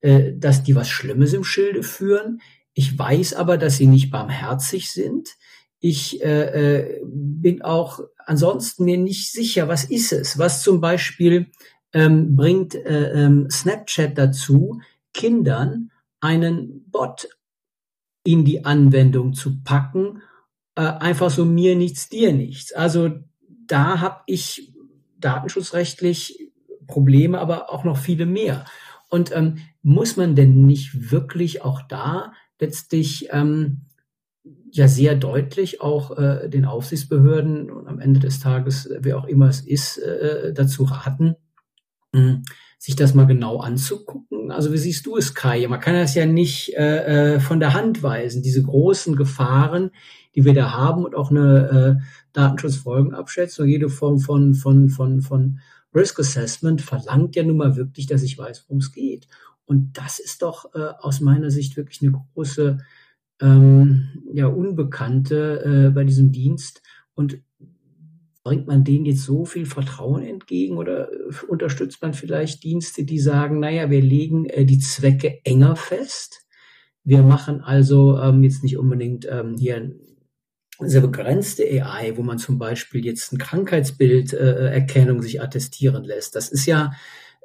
äh, 0.00 0.32
dass 0.36 0.62
die 0.62 0.76
was 0.76 0.88
Schlimmes 0.88 1.32
im 1.32 1.44
Schilde 1.44 1.82
führen. 1.82 2.40
Ich 2.74 2.98
weiß 2.98 3.34
aber, 3.34 3.56
dass 3.56 3.78
sie 3.78 3.86
nicht 3.86 4.10
barmherzig 4.10 4.90
sind. 4.90 5.30
Ich 5.80 6.22
äh, 6.22 6.98
äh 6.98 7.00
bin 7.04 7.62
auch 7.62 8.00
ansonsten 8.18 8.84
mir 8.84 8.98
nicht 8.98 9.32
sicher, 9.32 9.68
was 9.68 9.84
ist 9.84 10.12
es? 10.12 10.38
Was 10.38 10.62
zum 10.62 10.80
Beispiel 10.80 11.50
ähm, 11.94 12.36
bringt 12.36 12.74
äh, 12.74 13.12
ähm, 13.12 13.48
Snapchat 13.50 14.18
dazu, 14.18 14.80
Kindern 15.14 15.90
einen 16.24 16.90
Bot 16.90 17.28
in 18.24 18.46
die 18.46 18.64
Anwendung 18.64 19.34
zu 19.34 19.62
packen, 19.62 20.22
äh, 20.74 20.80
einfach 20.80 21.30
so 21.30 21.44
mir 21.44 21.76
nichts, 21.76 22.08
dir 22.08 22.32
nichts. 22.32 22.72
Also 22.72 23.10
da 23.66 24.00
habe 24.00 24.22
ich 24.26 24.72
datenschutzrechtlich 25.18 26.50
Probleme, 26.86 27.38
aber 27.38 27.70
auch 27.70 27.84
noch 27.84 27.98
viele 27.98 28.24
mehr. 28.24 28.64
Und 29.10 29.36
ähm, 29.36 29.58
muss 29.82 30.16
man 30.16 30.34
denn 30.34 30.66
nicht 30.66 31.10
wirklich 31.12 31.62
auch 31.62 31.82
da 31.82 32.32
letztlich 32.58 33.28
ähm, 33.30 33.82
ja 34.70 34.88
sehr 34.88 35.16
deutlich 35.16 35.82
auch 35.82 36.16
äh, 36.16 36.48
den 36.48 36.64
Aufsichtsbehörden 36.64 37.70
und 37.70 37.86
am 37.86 38.00
Ende 38.00 38.20
des 38.20 38.40
Tages, 38.40 38.88
wer 38.98 39.18
auch 39.18 39.26
immer 39.26 39.48
es 39.48 39.60
ist, 39.60 39.98
äh, 39.98 40.54
dazu 40.54 40.84
raten, 40.84 41.36
mh, 42.12 42.20
hm, 42.20 42.42
sich 42.84 42.96
das 42.96 43.14
mal 43.14 43.26
genau 43.26 43.60
anzugucken. 43.60 44.50
Also 44.50 44.70
wie 44.70 44.76
siehst 44.76 45.06
du 45.06 45.16
es, 45.16 45.34
Kai? 45.34 45.66
Man 45.68 45.80
kann 45.80 45.94
das 45.94 46.14
ja 46.14 46.26
nicht 46.26 46.74
äh, 46.76 47.36
äh, 47.36 47.40
von 47.40 47.58
der 47.58 47.72
Hand 47.72 48.02
weisen, 48.02 48.42
diese 48.42 48.62
großen 48.62 49.16
Gefahren, 49.16 49.90
die 50.34 50.44
wir 50.44 50.52
da 50.52 50.72
haben 50.72 51.02
und 51.02 51.14
auch 51.14 51.30
eine 51.30 51.98
äh, 52.02 52.04
Datenschutzfolgenabschätzung, 52.34 53.66
jede 53.66 53.88
Form 53.88 54.18
von, 54.18 54.52
von, 54.52 54.90
von, 54.90 55.22
von 55.22 55.60
Risk 55.94 56.20
Assessment 56.20 56.82
verlangt 56.82 57.36
ja 57.36 57.42
nun 57.42 57.56
mal 57.56 57.76
wirklich, 57.76 58.06
dass 58.06 58.22
ich 58.22 58.36
weiß, 58.36 58.66
worum 58.68 58.80
es 58.80 58.92
geht. 58.92 59.28
Und 59.64 59.96
das 59.96 60.18
ist 60.18 60.42
doch 60.42 60.74
äh, 60.74 60.90
aus 61.00 61.22
meiner 61.22 61.50
Sicht 61.50 61.78
wirklich 61.78 62.02
eine 62.02 62.12
große 62.12 62.80
ähm, 63.40 64.08
ja, 64.34 64.48
Unbekannte 64.48 65.86
äh, 65.86 65.90
bei 65.90 66.04
diesem 66.04 66.32
Dienst. 66.32 66.82
Und 67.14 67.38
Bringt 68.44 68.66
man 68.66 68.84
denen 68.84 69.06
jetzt 69.06 69.22
so 69.22 69.44
viel 69.44 69.66
Vertrauen 69.66 70.22
entgegen 70.22 70.76
oder 70.76 71.10
äh, 71.10 71.46
unterstützt 71.48 72.00
man 72.02 72.14
vielleicht 72.14 72.62
Dienste, 72.62 73.04
die 73.04 73.18
sagen, 73.18 73.58
naja, 73.58 73.90
wir 73.90 74.02
legen 74.02 74.46
äh, 74.46 74.64
die 74.64 74.78
Zwecke 74.78 75.40
enger 75.44 75.76
fest. 75.76 76.46
Wir 77.02 77.22
machen 77.22 77.60
also 77.60 78.18
ähm, 78.18 78.42
jetzt 78.42 78.62
nicht 78.62 78.78
unbedingt 78.78 79.26
ähm, 79.30 79.56
hier 79.58 79.94
sehr 80.78 81.00
begrenzte 81.00 81.64
AI, 81.64 82.16
wo 82.16 82.22
man 82.22 82.38
zum 82.38 82.58
Beispiel 82.58 83.04
jetzt 83.04 83.32
ein 83.32 83.38
Krankheitsbilderkennung 83.38 85.18
äh, 85.18 85.22
sich 85.22 85.40
attestieren 85.40 86.04
lässt. 86.04 86.36
Das 86.36 86.50
ist 86.50 86.66
ja 86.66 86.92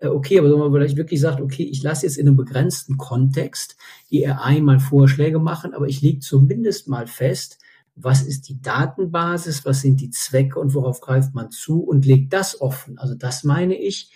äh, 0.02 0.08
okay, 0.08 0.40
aber 0.40 0.52
wenn 0.52 0.60
man 0.60 0.72
vielleicht 0.72 0.98
wirklich 0.98 1.20
sagt, 1.20 1.42
okay, 1.42 1.64
ich 1.64 1.84
lasse 1.84 2.06
jetzt 2.06 2.18
in 2.18 2.28
einem 2.28 2.38
begrenzten 2.38 2.98
Kontext 2.98 3.78
die 4.10 4.28
AI 4.28 4.62
mal 4.62 4.80
Vorschläge 4.80 5.40
machen, 5.40 5.74
aber 5.74 5.88
ich 5.88 6.02
lege 6.02 6.20
zumindest 6.20 6.88
mal 6.88 7.08
fest, 7.08 7.59
was 8.02 8.22
ist 8.22 8.50
die 8.50 8.62
Datenbasis, 8.62 9.66
was 9.66 9.82
sind 9.82 10.02
die 10.02 10.10
Zwecke 10.10 10.60
und 10.60 10.74
worauf 10.74 11.02
greift 11.02 11.34
man 11.34 11.52
zu 11.52 11.82
und 11.82 12.06
legt 12.06 12.34
das 12.34 12.60
offen. 12.62 12.98
Also 12.98 13.16
das 13.16 13.44
meine 13.44 13.76
ich, 13.76 14.12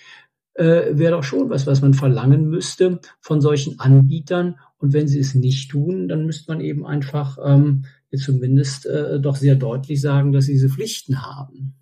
äh, 0.55 0.97
wäre 0.97 1.13
doch 1.13 1.23
schon 1.23 1.49
was, 1.49 1.65
was 1.67 1.81
man 1.81 1.93
verlangen 1.93 2.47
müsste 2.47 2.99
von 3.19 3.41
solchen 3.41 3.79
Anbietern 3.79 4.55
Und 4.77 4.93
wenn 4.93 5.07
sie 5.07 5.19
es 5.19 5.33
nicht 5.33 5.71
tun, 5.71 6.07
dann 6.07 6.25
müsste 6.25 6.51
man 6.51 6.61
eben 6.61 6.85
einfach 6.85 7.37
ähm, 7.43 7.85
zumindest 8.15 8.85
äh, 8.85 9.19
doch 9.19 9.35
sehr 9.35 9.55
deutlich 9.55 10.01
sagen, 10.01 10.31
dass 10.31 10.45
sie 10.45 10.53
diese 10.53 10.69
Pflichten 10.69 11.23
haben. 11.25 11.75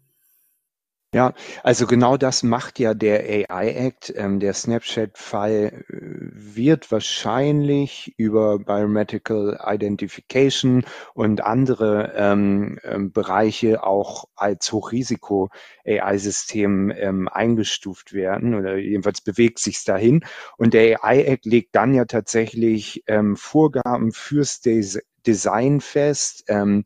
Ja, 1.13 1.33
also 1.63 1.87
genau 1.87 2.15
das 2.15 2.41
macht 2.41 2.79
ja 2.79 2.93
der 2.93 3.19
AI 3.49 3.71
Act. 3.73 4.13
Ähm, 4.15 4.39
der 4.39 4.53
Snapchat-Fall 4.53 5.83
äh, 5.89 5.97
wird 6.31 6.89
wahrscheinlich 6.89 8.13
über 8.15 8.59
Biometrical 8.59 9.59
Identification 9.61 10.85
und 11.13 11.41
andere 11.43 12.13
ähm, 12.15 12.79
ähm, 12.83 13.11
Bereiche 13.11 13.83
auch 13.83 14.23
als 14.37 14.71
Hochrisiko-AI-System 14.71 16.91
ähm, 16.91 17.27
eingestuft 17.27 18.13
werden 18.13 18.55
oder 18.55 18.77
jedenfalls 18.77 19.19
bewegt 19.19 19.59
sich 19.59 19.83
dahin. 19.83 20.23
Und 20.55 20.73
der 20.73 21.03
AI 21.03 21.23
Act 21.23 21.45
legt 21.45 21.75
dann 21.75 21.93
ja 21.93 22.05
tatsächlich 22.05 23.03
ähm, 23.07 23.35
Vorgaben 23.35 24.13
fürs 24.13 24.61
Des 24.61 24.97
Design 25.25 25.81
fest, 25.81 26.43
ähm, 26.47 26.83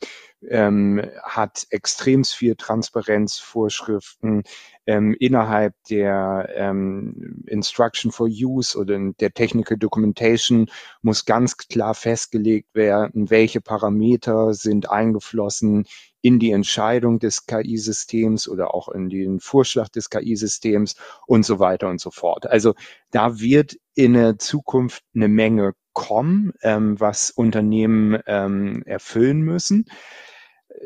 ähm, 0.50 1.02
hat 1.24 1.66
extrem 1.70 2.24
viel 2.24 2.56
Transparenzvorschriften 2.56 4.44
ähm, 4.86 5.16
innerhalb 5.20 5.74
der 5.90 6.50
ähm, 6.56 7.44
Instruction 7.48 8.12
for 8.12 8.28
Use 8.28 8.78
oder 8.78 9.00
der 9.20 9.34
Technical 9.34 9.78
Documentation 9.78 10.68
muss 11.02 11.26
ganz 11.26 11.58
klar 11.58 11.96
festgelegt 11.96 12.76
werden, 12.76 13.30
welche 13.30 13.62
Parameter 13.62 14.54
sind 14.54 14.90
eingeflossen 14.90 15.86
in 16.22 16.40
die 16.40 16.52
Entscheidung 16.52 17.20
des 17.20 17.46
KI-Systems 17.46 18.48
oder 18.48 18.74
auch 18.74 18.90
in 18.90 19.10
den 19.10 19.40
Vorschlag 19.40 19.90
des 19.90 20.10
KI-Systems 20.10 20.96
und 21.28 21.46
so 21.46 21.60
weiter 21.60 21.88
und 21.88 22.02
so 22.02 22.12
fort. 22.12 22.48
Also 22.48 22.74
da 23.12 23.40
wird 23.40 23.78
in 23.96 24.14
der 24.14 24.38
Zukunft 24.38 25.04
eine 25.16 25.28
Menge 25.28 25.74
kommen, 25.94 26.52
ähm, 26.62 27.00
was 27.00 27.32
Unternehmen 27.32 28.20
ähm, 28.28 28.84
erfüllen 28.86 29.42
müssen 29.42 29.86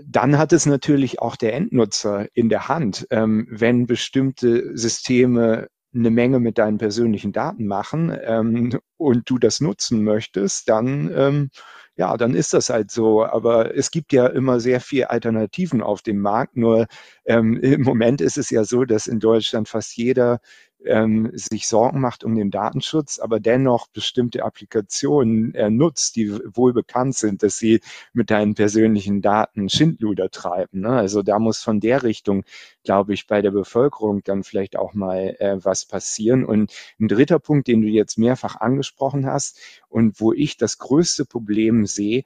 dann 0.05 0.37
hat 0.37 0.53
es 0.53 0.65
natürlich 0.65 1.19
auch 1.19 1.35
der 1.35 1.53
Endnutzer 1.53 2.27
in 2.33 2.49
der 2.49 2.67
Hand. 2.67 3.07
Ähm, 3.09 3.47
wenn 3.49 3.87
bestimmte 3.87 4.77
Systeme 4.77 5.67
eine 5.93 6.11
Menge 6.11 6.39
mit 6.39 6.57
deinen 6.57 6.77
persönlichen 6.77 7.31
Daten 7.31 7.65
machen 7.65 8.15
ähm, 8.23 8.79
und 8.97 9.29
du 9.29 9.39
das 9.39 9.59
nutzen 9.59 10.03
möchtest, 10.03 10.69
dann 10.69 11.11
ähm, 11.15 11.49
ja, 11.95 12.15
dann 12.15 12.33
ist 12.33 12.53
das 12.53 12.69
halt 12.69 12.91
so. 12.91 13.25
Aber 13.25 13.75
es 13.75 13.91
gibt 13.91 14.13
ja 14.13 14.27
immer 14.27 14.61
sehr 14.61 14.79
viele 14.79 15.09
Alternativen 15.09 15.81
auf 15.81 16.01
dem 16.01 16.19
Markt. 16.19 16.55
Nur 16.55 16.87
ähm, 17.25 17.57
im 17.57 17.81
Moment 17.81 18.21
ist 18.21 18.37
es 18.37 18.49
ja 18.49 18.63
so, 18.63 18.85
dass 18.85 19.07
in 19.07 19.19
Deutschland 19.19 19.67
fast 19.67 19.97
jeder 19.97 20.39
ähm, 20.85 21.29
sich 21.33 21.67
Sorgen 21.67 21.99
macht 21.99 22.23
um 22.23 22.35
den 22.35 22.51
Datenschutz, 22.51 23.19
aber 23.19 23.39
dennoch 23.39 23.87
bestimmte 23.87 24.43
Applikationen 24.43 25.53
äh, 25.55 25.69
nutzt, 25.69 26.15
die 26.15 26.31
wohl 26.55 26.73
bekannt 26.73 27.15
sind, 27.15 27.43
dass 27.43 27.57
sie 27.57 27.81
mit 28.13 28.29
deinen 28.29 28.55
persönlichen 28.55 29.21
Daten 29.21 29.69
Schindluder 29.69 30.29
treiben. 30.29 30.81
Ne? 30.81 30.89
Also 30.89 31.21
da 31.21 31.39
muss 31.39 31.61
von 31.61 31.79
der 31.79 32.03
Richtung, 32.03 32.43
glaube 32.83 33.13
ich, 33.13 33.27
bei 33.27 33.41
der 33.41 33.51
Bevölkerung 33.51 34.23
dann 34.23 34.43
vielleicht 34.43 34.77
auch 34.77 34.93
mal 34.93 35.35
äh, 35.39 35.57
was 35.63 35.85
passieren. 35.85 36.45
Und 36.45 36.73
ein 36.99 37.07
dritter 37.07 37.39
Punkt, 37.39 37.67
den 37.67 37.81
du 37.81 37.87
jetzt 37.87 38.17
mehrfach 38.17 38.55
angesprochen 38.55 39.25
hast 39.25 39.59
und 39.89 40.19
wo 40.19 40.33
ich 40.33 40.57
das 40.57 40.77
größte 40.77 41.25
Problem 41.25 41.85
sehe, 41.85 42.23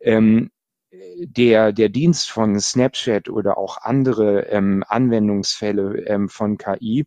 ähm, 0.00 0.50
der, 1.18 1.72
der 1.72 1.88
Dienst 1.88 2.30
von 2.30 2.58
Snapchat 2.58 3.28
oder 3.28 3.58
auch 3.58 3.78
andere 3.78 4.46
ähm, 4.46 4.84
Anwendungsfälle 4.86 6.06
ähm, 6.06 6.28
von 6.28 6.58
KI 6.58 7.04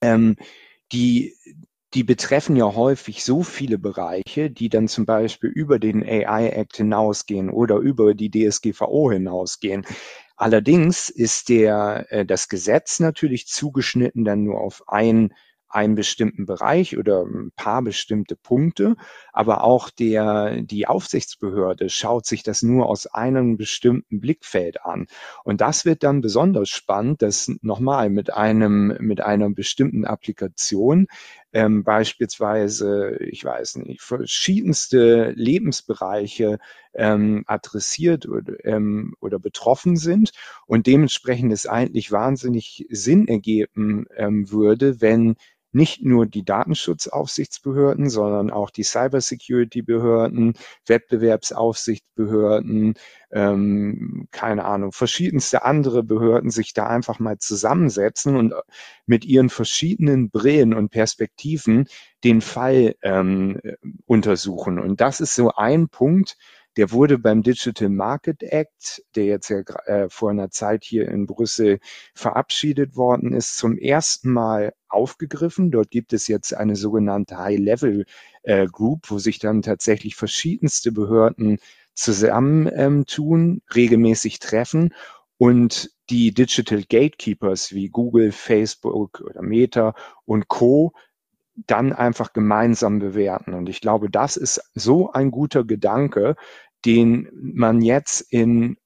ähm, 0.00 0.36
die, 0.92 1.34
die 1.94 2.04
betreffen 2.04 2.56
ja 2.56 2.74
häufig 2.74 3.24
so 3.24 3.42
viele 3.42 3.78
Bereiche, 3.78 4.50
die 4.50 4.68
dann 4.68 4.88
zum 4.88 5.06
Beispiel 5.06 5.50
über 5.50 5.78
den 5.78 6.02
AI 6.02 6.48
Act 6.50 6.76
hinausgehen 6.76 7.50
oder 7.50 7.76
über 7.76 8.14
die 8.14 8.30
DSGVO 8.30 9.10
hinausgehen. 9.10 9.86
Allerdings 10.36 11.08
ist 11.08 11.48
der, 11.48 12.06
äh, 12.10 12.24
das 12.24 12.48
Gesetz 12.48 13.00
natürlich 13.00 13.48
zugeschnitten 13.48 14.24
dann 14.24 14.44
nur 14.44 14.60
auf 14.60 14.84
ein 14.86 15.34
einen 15.68 15.94
bestimmten 15.94 16.46
Bereich 16.46 16.96
oder 16.96 17.22
ein 17.22 17.52
paar 17.54 17.82
bestimmte 17.82 18.36
Punkte, 18.36 18.96
aber 19.32 19.64
auch 19.64 19.90
der, 19.90 20.62
die 20.62 20.86
Aufsichtsbehörde 20.86 21.88
schaut 21.88 22.26
sich 22.26 22.42
das 22.42 22.62
nur 22.62 22.88
aus 22.88 23.06
einem 23.06 23.56
bestimmten 23.56 24.20
Blickfeld 24.20 24.84
an. 24.84 25.06
Und 25.44 25.60
das 25.60 25.84
wird 25.84 26.02
dann 26.02 26.20
besonders 26.20 26.68
spannend, 26.70 27.22
dass 27.22 27.50
nochmal 27.60 28.10
mit 28.10 28.32
einem, 28.32 28.96
mit 29.00 29.20
einer 29.20 29.50
bestimmten 29.50 30.04
Applikation 30.04 31.06
ähm, 31.52 31.82
beispielsweise, 31.84 33.16
ich 33.20 33.44
weiß 33.44 33.76
nicht, 33.76 34.02
verschiedenste 34.02 35.32
Lebensbereiche 35.36 36.58
ähm, 36.94 37.44
adressiert 37.46 38.28
oder, 38.28 38.64
ähm, 38.64 39.14
oder 39.20 39.38
betroffen 39.38 39.96
sind 39.96 40.32
und 40.66 40.86
dementsprechend 40.86 41.52
es 41.52 41.66
eigentlich 41.66 42.12
wahnsinnig 42.12 42.86
Sinn 42.90 43.28
ergeben 43.28 44.06
ähm, 44.16 44.50
würde, 44.50 45.00
wenn 45.00 45.36
nicht 45.72 46.02
nur 46.02 46.26
die 46.26 46.44
Datenschutzaufsichtsbehörden, 46.44 48.08
sondern 48.08 48.50
auch 48.50 48.70
die 48.70 48.84
Cybersecurity-Behörden, 48.84 50.54
Wettbewerbsaufsichtsbehörden, 50.86 52.94
ähm, 53.30 54.28
keine 54.30 54.64
Ahnung, 54.64 54.92
verschiedenste 54.92 55.64
andere 55.64 56.02
Behörden 56.02 56.50
sich 56.50 56.72
da 56.72 56.86
einfach 56.86 57.18
mal 57.18 57.38
zusammensetzen 57.38 58.36
und 58.36 58.54
mit 59.06 59.24
ihren 59.24 59.50
verschiedenen 59.50 60.30
Brillen 60.30 60.74
und 60.74 60.90
Perspektiven 60.90 61.86
den 62.24 62.40
Fall 62.40 62.96
ähm, 63.02 63.60
untersuchen. 64.06 64.78
Und 64.78 65.00
das 65.00 65.20
ist 65.20 65.34
so 65.34 65.52
ein 65.52 65.88
Punkt, 65.88 66.36
der 66.78 66.92
wurde 66.92 67.18
beim 67.18 67.42
Digital 67.42 67.88
Market 67.88 68.44
Act, 68.44 69.02
der 69.16 69.24
jetzt 69.24 69.48
ja 69.50 69.58
äh, 69.86 70.08
vor 70.08 70.30
einer 70.30 70.50
Zeit 70.50 70.84
hier 70.84 71.08
in 71.08 71.26
Brüssel 71.26 71.80
verabschiedet 72.14 72.94
worden 72.94 73.32
ist, 73.32 73.56
zum 73.56 73.76
ersten 73.76 74.30
Mal 74.30 74.72
aufgegriffen. 74.88 75.72
Dort 75.72 75.90
gibt 75.90 76.12
es 76.12 76.28
jetzt 76.28 76.54
eine 76.54 76.76
sogenannte 76.76 77.36
High-Level 77.36 78.06
äh, 78.44 78.66
Group, 78.68 79.10
wo 79.10 79.18
sich 79.18 79.40
dann 79.40 79.62
tatsächlich 79.62 80.14
verschiedenste 80.14 80.92
Behörden 80.92 81.58
zusammentun, 81.94 83.40
ähm, 83.40 83.62
regelmäßig 83.74 84.38
treffen 84.38 84.94
und 85.36 85.90
die 86.10 86.32
Digital 86.32 86.84
Gatekeepers 86.88 87.72
wie 87.72 87.88
Google, 87.88 88.30
Facebook 88.30 89.20
oder 89.20 89.42
Meta 89.42 89.96
und 90.24 90.46
Co 90.46 90.92
dann 91.66 91.92
einfach 91.92 92.32
gemeinsam 92.32 92.98
bewerten. 93.00 93.54
Und 93.54 93.68
ich 93.68 93.80
glaube, 93.80 94.10
das 94.10 94.36
ist 94.36 94.70
so 94.74 95.10
ein 95.10 95.30
guter 95.30 95.64
Gedanke, 95.64 96.36
den 96.84 97.28
man 97.32 97.82
jetzt 97.82 98.20
in 98.32 98.76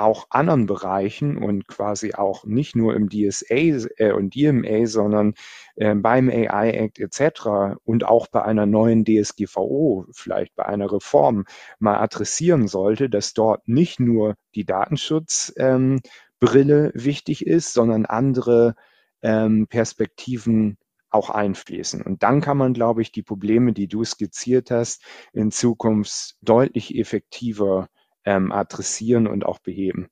auch 0.00 0.26
anderen 0.30 0.66
Bereichen 0.66 1.36
und 1.36 1.68
quasi 1.68 2.14
auch 2.14 2.44
nicht 2.44 2.74
nur 2.74 2.94
im 2.96 3.08
DSA 3.08 3.88
äh, 3.98 4.12
und 4.12 4.34
DMA, 4.34 4.86
sondern 4.86 5.34
äh, 5.76 5.94
beim 5.94 6.30
AI 6.30 6.70
Act 6.70 6.98
etc. 6.98 7.76
und 7.84 8.04
auch 8.04 8.26
bei 8.28 8.42
einer 8.42 8.66
neuen 8.66 9.04
DSGVO, 9.04 10.06
vielleicht 10.12 10.56
bei 10.56 10.64
einer 10.66 10.90
Reform 10.90 11.44
mal 11.78 11.98
adressieren 11.98 12.66
sollte, 12.66 13.10
dass 13.10 13.34
dort 13.34 13.68
nicht 13.68 14.00
nur 14.00 14.36
die 14.54 14.64
Datenschutzbrille 14.64 16.02
ähm, 16.38 16.92
wichtig 16.94 17.46
ist, 17.46 17.74
sondern 17.74 18.06
andere 18.06 18.74
ähm, 19.22 19.66
Perspektiven 19.68 20.78
auch 21.10 21.30
einfließen. 21.30 22.02
Und 22.02 22.22
dann 22.22 22.40
kann 22.40 22.56
man, 22.56 22.72
glaube 22.72 23.02
ich, 23.02 23.12
die 23.12 23.22
Probleme, 23.22 23.72
die 23.72 23.88
du 23.88 24.04
skizziert 24.04 24.70
hast, 24.70 25.02
in 25.32 25.50
Zukunft 25.50 26.36
deutlich 26.42 26.96
effektiver 26.96 27.88
ähm, 28.24 28.52
adressieren 28.52 29.26
und 29.26 29.44
auch 29.44 29.58
beheben. 29.58 30.08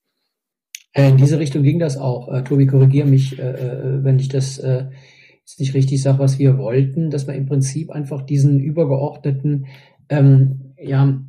Äh, 0.92 1.10
in 1.10 1.16
diese 1.16 1.38
Richtung 1.38 1.62
ging 1.62 1.78
das 1.78 1.96
auch. 1.96 2.32
Äh, 2.32 2.42
Tobi, 2.42 2.66
korrigiere 2.66 3.06
mich, 3.06 3.38
äh, 3.38 3.42
äh, 3.42 4.04
wenn 4.04 4.18
ich 4.18 4.28
das 4.28 4.58
äh, 4.58 4.86
jetzt 5.40 5.60
nicht 5.60 5.74
richtig 5.74 6.02
sage, 6.02 6.18
was 6.18 6.38
wir 6.38 6.58
wollten, 6.58 7.10
dass 7.10 7.26
man 7.26 7.36
im 7.36 7.46
Prinzip 7.46 7.90
einfach 7.90 8.22
diesen 8.22 8.60
übergeordneten, 8.60 9.66
ähm, 10.08 10.74
ja, 10.78 11.20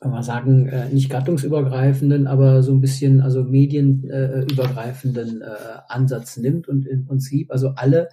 kann 0.00 0.10
man 0.10 0.22
sagen, 0.22 0.68
äh, 0.68 0.88
nicht 0.90 1.10
gattungsübergreifenden, 1.10 2.26
aber 2.26 2.62
so 2.62 2.72
ein 2.72 2.80
bisschen 2.80 3.20
also 3.20 3.44
medienübergreifenden 3.44 5.42
äh, 5.42 5.46
Ansatz 5.88 6.36
nimmt 6.36 6.68
und 6.68 6.86
im 6.86 7.04
Prinzip 7.06 7.50
also 7.50 7.70
alle 7.76 8.08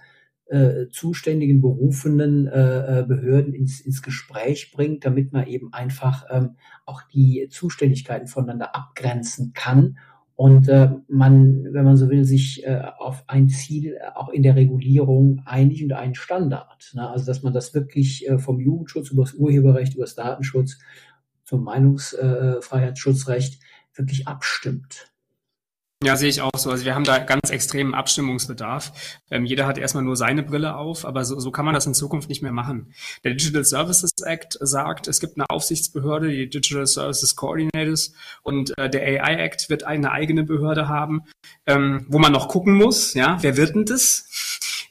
äh, 0.46 0.88
zuständigen 0.90 1.60
berufenen 1.60 2.46
äh, 2.46 3.00
äh, 3.00 3.04
Behörden 3.04 3.54
ins, 3.54 3.80
ins 3.80 4.02
Gespräch 4.02 4.72
bringt, 4.72 5.04
damit 5.04 5.32
man 5.32 5.46
eben 5.46 5.72
einfach 5.72 6.26
ähm, 6.30 6.56
auch 6.84 7.02
die 7.02 7.48
Zuständigkeiten 7.50 8.26
voneinander 8.26 8.74
abgrenzen 8.74 9.52
kann 9.54 9.96
und 10.36 10.68
äh, 10.68 10.90
man, 11.06 11.72
wenn 11.72 11.84
man 11.84 11.96
so 11.96 12.10
will, 12.10 12.24
sich 12.24 12.66
äh, 12.66 12.82
auf 12.98 13.22
ein 13.28 13.48
Ziel 13.48 13.94
äh, 13.94 14.08
auch 14.14 14.30
in 14.30 14.42
der 14.42 14.56
Regulierung 14.56 15.42
einigt 15.44 15.84
und 15.84 15.92
einen 15.92 16.16
Standard. 16.16 16.90
Ne? 16.94 17.08
Also 17.08 17.24
dass 17.26 17.44
man 17.44 17.52
das 17.52 17.72
wirklich 17.72 18.28
äh, 18.28 18.38
vom 18.38 18.58
Jugendschutz 18.58 19.10
über 19.10 19.22
das 19.22 19.34
Urheberrecht, 19.34 19.94
über 19.94 20.02
das 20.04 20.16
Datenschutz 20.16 20.80
zum 21.44 21.62
Meinungsfreiheitsschutzrecht 21.62 23.60
wirklich 23.94 24.26
abstimmt. 24.26 25.13
Ja, 26.02 26.16
sehe 26.16 26.28
ich 26.28 26.42
auch 26.42 26.50
so. 26.56 26.70
Also 26.70 26.84
wir 26.84 26.94
haben 26.94 27.04
da 27.04 27.18
ganz 27.18 27.50
extremen 27.50 27.94
Abstimmungsbedarf. 27.94 28.92
Ähm, 29.30 29.46
jeder 29.46 29.66
hat 29.66 29.78
erstmal 29.78 30.04
nur 30.04 30.16
seine 30.16 30.42
Brille 30.42 30.76
auf, 30.76 31.06
aber 31.06 31.24
so, 31.24 31.38
so 31.40 31.50
kann 31.50 31.64
man 31.64 31.72
das 31.72 31.86
in 31.86 31.94
Zukunft 31.94 32.28
nicht 32.28 32.42
mehr 32.42 32.52
machen. 32.52 32.92
Der 33.22 33.32
Digital 33.32 33.64
Services 33.64 34.10
Act 34.22 34.58
sagt, 34.60 35.08
es 35.08 35.20
gibt 35.20 35.38
eine 35.38 35.48
Aufsichtsbehörde, 35.48 36.28
die 36.28 36.50
Digital 36.50 36.86
Services 36.86 37.36
Coordinators, 37.36 38.12
und 38.42 38.76
äh, 38.76 38.90
der 38.90 39.02
AI 39.02 39.36
Act 39.36 39.70
wird 39.70 39.84
eine 39.84 40.10
eigene 40.10 40.44
Behörde 40.44 40.88
haben, 40.88 41.22
ähm, 41.66 42.04
wo 42.08 42.18
man 42.18 42.32
noch 42.32 42.48
gucken 42.48 42.74
muss, 42.74 43.14
ja, 43.14 43.38
wer 43.40 43.56
wird 43.56 43.74
denn 43.74 43.86
das? 43.86 44.28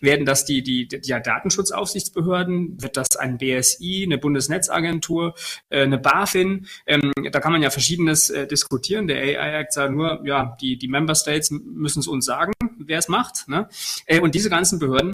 Werden 0.03 0.25
das 0.25 0.43
die, 0.43 0.61
die, 0.61 0.87
die 0.89 0.99
ja, 1.03 1.21
Datenschutzaufsichtsbehörden? 1.21 2.81
Wird 2.81 2.97
das 2.97 3.15
ein 3.15 3.37
BSI, 3.37 4.03
eine 4.05 4.17
Bundesnetzagentur, 4.17 5.33
äh, 5.69 5.83
eine 5.83 5.97
BaFin? 5.97 6.67
Ähm, 6.85 7.13
da 7.31 7.39
kann 7.39 7.53
man 7.53 7.61
ja 7.61 7.69
verschiedenes 7.69 8.29
äh, 8.29 8.45
diskutieren. 8.45 9.07
Der 9.07 9.17
AI 9.17 9.61
Act 9.61 9.71
sagt 9.71 9.93
nur, 9.93 10.21
ja, 10.25 10.57
die, 10.59 10.77
die 10.77 10.89
Member 10.89 11.15
States 11.15 11.51
müssen 11.51 12.01
es 12.01 12.07
uns 12.07 12.25
sagen, 12.25 12.51
wer 12.77 12.99
es 12.99 13.07
macht. 13.07 13.47
Ne? 13.47 13.69
Äh, 14.05 14.19
und 14.19 14.35
diese 14.35 14.49
ganzen 14.49 14.77
Behörden, 14.77 15.13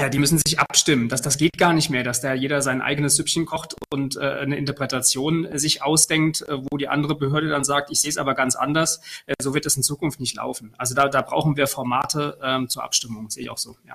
ja, 0.00 0.08
die 0.08 0.18
müssen 0.18 0.38
sich 0.44 0.58
abstimmen. 0.58 1.08
Das, 1.08 1.22
das 1.22 1.38
geht 1.38 1.56
gar 1.56 1.72
nicht 1.72 1.88
mehr, 1.88 2.02
dass 2.02 2.20
da 2.20 2.34
jeder 2.34 2.62
sein 2.62 2.82
eigenes 2.82 3.14
Süppchen 3.14 3.46
kocht 3.46 3.76
und 3.90 4.16
äh, 4.16 4.20
eine 4.20 4.56
Interpretation 4.56 5.44
äh, 5.44 5.58
sich 5.60 5.82
ausdenkt, 5.82 6.42
äh, 6.42 6.58
wo 6.68 6.76
die 6.76 6.88
andere 6.88 7.14
Behörde 7.14 7.48
dann 7.48 7.62
sagt, 7.62 7.92
ich 7.92 8.00
sehe 8.00 8.10
es 8.10 8.18
aber 8.18 8.34
ganz 8.34 8.56
anders. 8.56 9.00
Äh, 9.26 9.34
so 9.40 9.54
wird 9.54 9.66
es 9.66 9.76
in 9.76 9.84
Zukunft 9.84 10.18
nicht 10.18 10.34
laufen. 10.34 10.74
Also 10.76 10.96
da, 10.96 11.08
da 11.08 11.22
brauchen 11.22 11.56
wir 11.56 11.66
Formate 11.68 12.38
ähm, 12.42 12.68
zur 12.68 12.82
Abstimmung, 12.82 13.30
sehe 13.30 13.44
ich 13.44 13.50
auch 13.50 13.58
so. 13.58 13.76
Ja. 13.86 13.94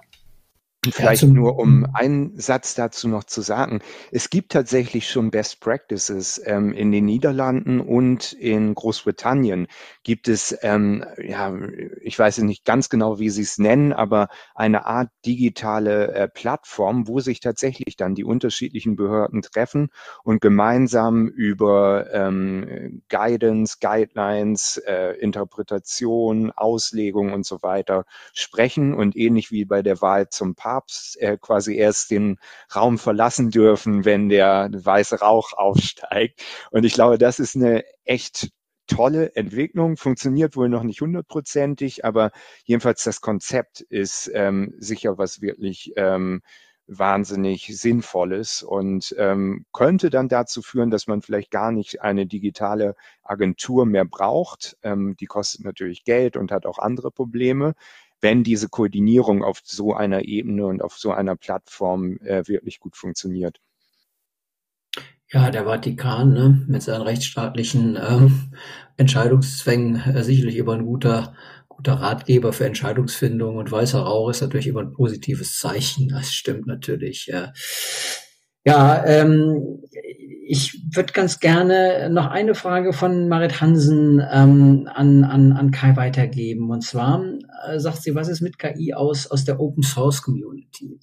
Vielleicht 0.90 1.22
nur 1.22 1.60
um 1.60 1.86
einen 1.94 2.40
Satz 2.40 2.74
dazu 2.74 3.08
noch 3.08 3.24
zu 3.24 3.42
sagen. 3.42 3.82
Es 4.12 4.32
gibt 4.32 4.52
tatsächlich 4.52 5.08
schon 5.08 5.30
Best 5.30 5.60
Practices 5.60 6.42
ähm, 6.44 6.74
in 6.74 6.92
den 6.92 7.06
Niederlanden 7.06 7.80
und 7.80 8.34
in 8.34 8.74
Großbritannien. 8.74 9.68
Gibt 10.02 10.28
es, 10.28 10.58
ähm, 10.64 11.06
ja, 11.24 11.56
ich 12.02 12.18
weiß 12.18 12.40
nicht 12.40 12.66
ganz 12.66 12.90
genau, 12.90 13.20
wie 13.20 13.30
sie 13.30 13.44
es 13.44 13.60
nennen, 13.60 13.94
aber 13.94 14.30
eine 14.56 14.88
Art 14.88 15.10
digitale 15.24 16.14
äh, 16.16 16.28
Plattform, 16.28 17.08
wo 17.08 17.20
sich 17.20 17.42
tatsächlich 17.42 17.96
dann 17.96 18.16
die 18.16 18.24
unterschiedlichen 18.24 18.96
Behörden 18.96 19.44
treffen 19.44 19.90
und 20.24 20.42
gemeinsam 20.42 21.28
über 21.28 22.12
ähm, 22.12 23.04
Guidance, 23.08 23.78
Guidelines, 23.80 24.78
äh, 24.78 25.12
Interpretation, 25.20 26.50
Auslegung 26.50 27.34
und 27.34 27.46
so 27.46 27.62
weiter 27.62 28.06
sprechen. 28.34 28.96
Und 28.96 29.16
ähnlich 29.16 29.52
wie 29.52 29.66
bei 29.66 29.84
der 29.84 30.02
Wahl 30.02 30.30
zum 30.30 30.56
Papst 30.56 30.71
Papst 30.72 31.20
äh, 31.20 31.38
quasi 31.38 31.76
erst 31.76 32.12
den 32.12 32.38
Raum 32.74 32.98
verlassen 32.98 33.50
dürfen, 33.50 34.06
wenn 34.06 34.30
der 34.30 34.70
weiße 34.72 35.20
Rauch 35.20 35.52
aufsteigt. 35.52 36.42
Und 36.72 36.86
ich 36.86 36.94
glaube, 36.94 37.18
das 37.18 37.40
ist 37.40 37.58
eine 37.58 37.84
echt 38.06 38.52
tolle 38.88 39.36
Entwicklung, 39.36 39.98
funktioniert 39.98 40.56
wohl 40.56 40.70
noch 40.70 40.84
nicht 40.84 41.02
hundertprozentig, 41.02 42.06
aber 42.06 42.32
jedenfalls 42.64 43.04
das 43.04 43.20
Konzept 43.20 43.82
ist 43.82 44.32
ähm, 44.34 44.74
sicher 44.80 45.18
was 45.18 45.42
wirklich 45.42 45.94
ähm, 45.98 46.42
wahnsinnig 46.88 47.68
Sinnvolles 47.78 48.64
und 48.64 49.14
ähm, 49.18 49.66
könnte 49.74 50.10
dann 50.10 50.30
dazu 50.30 50.62
führen, 50.62 50.90
dass 50.90 51.08
man 51.08 51.22
vielleicht 51.22 51.52
gar 51.52 51.72
nicht 51.72 52.02
eine 52.02 52.26
digitale 52.26 52.96
Agentur 53.24 53.86
mehr 53.86 54.06
braucht. 54.06 54.78
Ähm, 54.84 55.16
die 55.20 55.26
kostet 55.26 55.64
natürlich 55.66 56.04
Geld 56.06 56.36
und 56.38 56.52
hat 56.52 56.66
auch 56.66 56.80
andere 56.80 57.12
Probleme 57.12 57.76
wenn 58.22 58.44
diese 58.44 58.70
Koordinierung 58.70 59.44
auf 59.44 59.62
so 59.64 59.94
einer 59.94 60.26
Ebene 60.26 60.66
und 60.66 60.82
auf 60.82 60.98
so 60.98 61.12
einer 61.12 61.36
Plattform 61.36 62.18
äh, 62.18 62.48
wirklich 62.48 62.80
gut 62.80 62.96
funktioniert. 62.96 63.60
Ja, 65.34 65.50
der 65.50 65.64
Vatikan 65.64 66.34
ne, 66.34 66.66
mit 66.68 66.84
seinen 66.84 67.04
rechtsstaatlichen 67.04 67.98
ähm, 67.98 68.54
Entscheidungszwängen 68.98 69.96
äh, 70.14 70.24
sicherlich 70.24 70.58
immer 70.58 70.74
ein 70.74 70.86
guter, 70.86 71.36
guter 71.70 71.94
Ratgeber 71.94 72.52
für 72.52 72.66
Entscheidungsfindung 72.66 73.56
und 73.56 73.72
weißer 73.72 74.02
Rauch 74.02 74.30
ist 74.30 74.42
natürlich 74.42 74.68
immer 74.68 74.82
ein 74.82 74.92
positives 74.92 75.58
Zeichen. 75.58 76.10
Das 76.10 76.34
stimmt 76.34 76.68
natürlich. 76.68 77.28
Ja, 77.28 77.54
ja 78.66 79.06
ähm, 79.06 79.82
ich 80.52 80.84
würde 80.94 81.14
ganz 81.14 81.40
gerne 81.40 82.10
noch 82.10 82.26
eine 82.28 82.56
Frage 82.56 82.92
von 82.92 83.30
Marit 83.30 83.62
Hansen 83.62 84.20
ähm, 84.20 84.90
an, 84.94 85.24
an, 85.24 85.54
an 85.54 85.72
Kai 85.72 85.96
weitergeben. 85.96 86.70
Und 86.72 86.82
zwar 86.82 87.24
äh, 87.70 87.80
sagt 87.80 88.04
sie, 88.04 88.16
was 88.16 88.28
ist 88.28 88.42
mit 88.42 88.60
KI 88.60 88.94
aus, 88.94 89.28
aus 89.28 89.46
der 89.46 89.62
Open 89.62 89.82
Source 89.82 90.22
Community? 90.22 91.00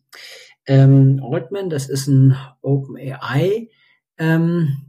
Ähm, 0.66 1.22
Altman, 1.24 1.70
das 1.70 1.88
ist 1.88 2.08
ein 2.08 2.36
Open 2.60 2.98
AI, 2.98 3.70
ähm, 4.18 4.82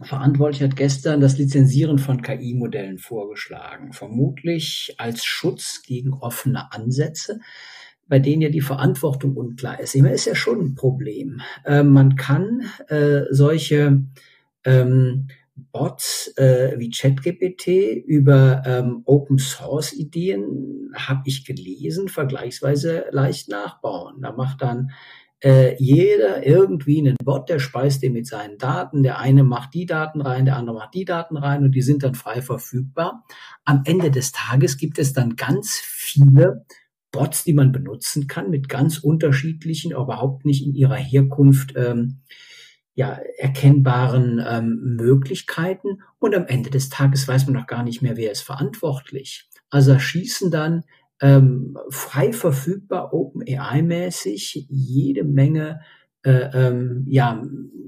verantwortlich 0.00 0.62
hat 0.62 0.76
gestern 0.76 1.20
das 1.20 1.36
Lizenzieren 1.36 1.98
von 1.98 2.22
KI-Modellen 2.22 2.98
vorgeschlagen, 2.98 3.92
vermutlich 3.92 4.94
als 4.98 5.24
Schutz 5.24 5.82
gegen 5.82 6.12
offene 6.12 6.72
Ansätze 6.72 7.40
bei 8.08 8.18
denen 8.18 8.42
ja 8.42 8.48
die 8.48 8.60
Verantwortung 8.60 9.36
unklar 9.36 9.80
ist. 9.80 9.96
Meine, 9.96 10.12
ist 10.12 10.26
ja 10.26 10.34
schon 10.34 10.60
ein 10.60 10.74
Problem. 10.74 11.40
Äh, 11.64 11.82
man 11.82 12.16
kann 12.16 12.62
äh, 12.88 13.22
solche 13.30 14.04
ähm, 14.64 15.28
Bots 15.72 16.32
äh, 16.36 16.74
wie 16.78 16.90
ChatGPT 16.90 18.04
über 18.06 18.62
ähm, 18.66 19.02
Open 19.06 19.38
Source 19.38 19.92
Ideen, 19.92 20.90
habe 20.94 21.22
ich 21.26 21.44
gelesen, 21.44 22.08
vergleichsweise 22.08 23.06
leicht 23.10 23.48
nachbauen. 23.48 24.20
Da 24.20 24.32
macht 24.32 24.62
dann 24.62 24.90
äh, 25.42 25.76
jeder 25.78 26.46
irgendwie 26.46 26.98
einen 26.98 27.16
Bot, 27.22 27.48
der 27.48 27.58
speist 27.58 28.02
den 28.02 28.12
mit 28.12 28.26
seinen 28.26 28.58
Daten. 28.58 29.02
Der 29.02 29.18
eine 29.18 29.44
macht 29.44 29.74
die 29.74 29.86
Daten 29.86 30.20
rein, 30.20 30.44
der 30.44 30.56
andere 30.56 30.76
macht 30.76 30.94
die 30.94 31.04
Daten 31.04 31.36
rein 31.36 31.64
und 31.64 31.72
die 31.72 31.82
sind 31.82 32.02
dann 32.02 32.14
frei 32.14 32.42
verfügbar. 32.42 33.24
Am 33.64 33.82
Ende 33.84 34.10
des 34.10 34.32
Tages 34.32 34.76
gibt 34.76 34.98
es 34.98 35.12
dann 35.12 35.36
ganz 35.36 35.78
viele 35.82 36.64
Bots, 37.16 37.44
die 37.44 37.54
man 37.54 37.72
benutzen 37.72 38.26
kann, 38.26 38.50
mit 38.50 38.68
ganz 38.68 38.98
unterschiedlichen, 38.98 39.92
überhaupt 39.92 40.44
nicht 40.44 40.66
in 40.66 40.74
ihrer 40.74 40.96
Herkunft 40.96 41.72
ähm, 41.76 42.20
ja, 42.94 43.18
erkennbaren 43.38 44.42
ähm, 44.46 44.96
Möglichkeiten. 44.98 46.02
Und 46.18 46.34
am 46.34 46.46
Ende 46.46 46.70
des 46.70 46.90
Tages 46.90 47.26
weiß 47.26 47.46
man 47.46 47.54
noch 47.54 47.66
gar 47.66 47.82
nicht 47.82 48.02
mehr, 48.02 48.16
wer 48.16 48.32
ist 48.32 48.42
verantwortlich. 48.42 49.48
Also 49.70 49.98
schießen 49.98 50.50
dann 50.50 50.84
ähm, 51.20 51.78
frei 51.88 52.32
verfügbar, 52.32 53.14
Open 53.14 53.42
AI-mäßig 53.42 54.66
jede 54.68 55.24
Menge 55.24 55.80
äh, 56.22 56.50
ähm, 56.54 57.04
ja, 57.08 57.42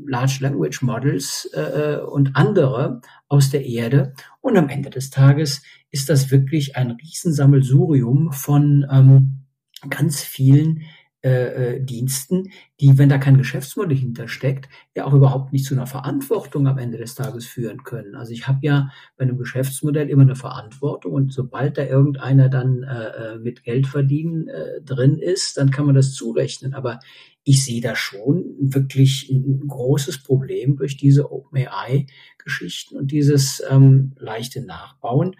Large 0.06 0.38
Language 0.40 0.82
Models 0.82 1.50
äh, 1.54 1.60
äh, 1.60 2.00
und 2.00 2.36
andere 2.36 3.00
aus 3.28 3.50
der 3.50 3.66
Erde. 3.66 4.14
Und 4.40 4.56
am 4.56 4.68
Ende 4.68 4.90
des 4.90 5.10
Tages 5.10 5.62
ist 5.90 6.08
das 6.08 6.30
wirklich 6.30 6.76
ein 6.76 6.92
Riesensammelsurium 6.92 8.32
von 8.32 8.86
ähm, 8.90 9.44
ganz 9.88 10.22
vielen 10.22 10.82
äh, 11.20 11.74
äh, 11.74 11.84
Diensten, 11.84 12.44
die, 12.80 12.96
wenn 12.96 13.08
da 13.08 13.18
kein 13.18 13.36
Geschäftsmodell 13.36 13.96
hintersteckt, 13.96 14.68
ja 14.94 15.04
auch 15.04 15.12
überhaupt 15.12 15.52
nicht 15.52 15.64
zu 15.64 15.74
einer 15.74 15.88
Verantwortung 15.88 16.68
am 16.68 16.78
Ende 16.78 16.96
des 16.96 17.16
Tages 17.16 17.44
führen 17.44 17.82
können. 17.82 18.14
Also 18.14 18.32
ich 18.32 18.46
habe 18.46 18.60
ja 18.62 18.90
bei 19.16 19.24
einem 19.24 19.36
Geschäftsmodell 19.36 20.08
immer 20.10 20.22
eine 20.22 20.36
Verantwortung 20.36 21.14
und 21.14 21.32
sobald 21.32 21.76
da 21.76 21.84
irgendeiner 21.84 22.48
dann 22.48 22.84
äh, 22.84 23.32
äh 23.34 23.38
mit 23.40 23.64
Geld 23.64 23.88
verdienen 23.88 24.46
äh, 24.46 24.80
drin 24.82 25.18
ist, 25.18 25.56
dann 25.56 25.72
kann 25.72 25.86
man 25.86 25.96
das 25.96 26.12
zurechnen. 26.12 26.72
Aber 26.72 27.00
ich 27.42 27.64
sehe 27.64 27.80
da 27.80 27.96
schon 27.96 28.54
wirklich 28.60 29.28
ein 29.28 29.66
großes 29.66 30.22
Problem 30.22 30.76
durch 30.76 30.96
diese 30.96 31.32
OpenAI-Geschichten 31.32 32.96
und 32.96 33.10
dieses 33.10 33.60
ähm, 33.68 34.12
leichte 34.18 34.64
Nachbauen. 34.64 35.34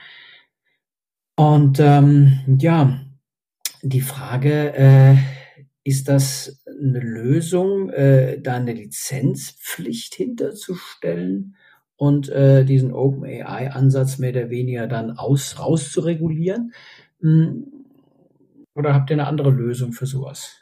Und 1.39 1.79
ähm, 1.79 2.41
ja, 2.59 2.99
die 3.83 4.01
Frage, 4.01 4.75
äh, 4.75 5.17
ist 5.85 6.09
das 6.09 6.65
eine 6.67 6.99
Lösung, 6.99 7.91
äh, 7.91 8.41
da 8.41 8.57
eine 8.57 8.73
Lizenzpflicht 8.73 10.17
hinterzustellen 10.17 11.55
und 11.95 12.29
äh, 12.29 12.65
diesen 12.65 12.93
OpenAI-Ansatz 12.93 14.19
mehr 14.19 14.31
oder 14.31 14.51
weniger 14.51 14.89
dann 14.89 15.13
aus, 15.13 15.61
rauszuregulieren? 15.61 16.73
Hm, 17.21 17.69
oder 18.75 18.93
habt 18.93 19.11
ihr 19.11 19.15
eine 19.15 19.29
andere 19.29 19.51
Lösung 19.51 19.93
für 19.93 20.07
sowas? 20.07 20.57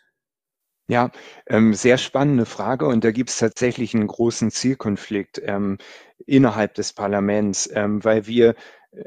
Ja, 0.89 1.11
ähm, 1.47 1.73
sehr 1.73 1.97
spannende 1.97 2.45
Frage 2.45 2.87
und 2.87 3.03
da 3.03 3.13
gibt 3.13 3.31
es 3.31 3.39
tatsächlich 3.39 3.95
einen 3.95 4.07
großen 4.07 4.51
Zielkonflikt 4.51 5.41
ähm, 5.43 5.79
innerhalb 6.27 6.75
des 6.75 6.93
Parlaments, 6.93 7.69
ähm, 7.73 8.05
weil 8.05 8.27
wir 8.27 8.55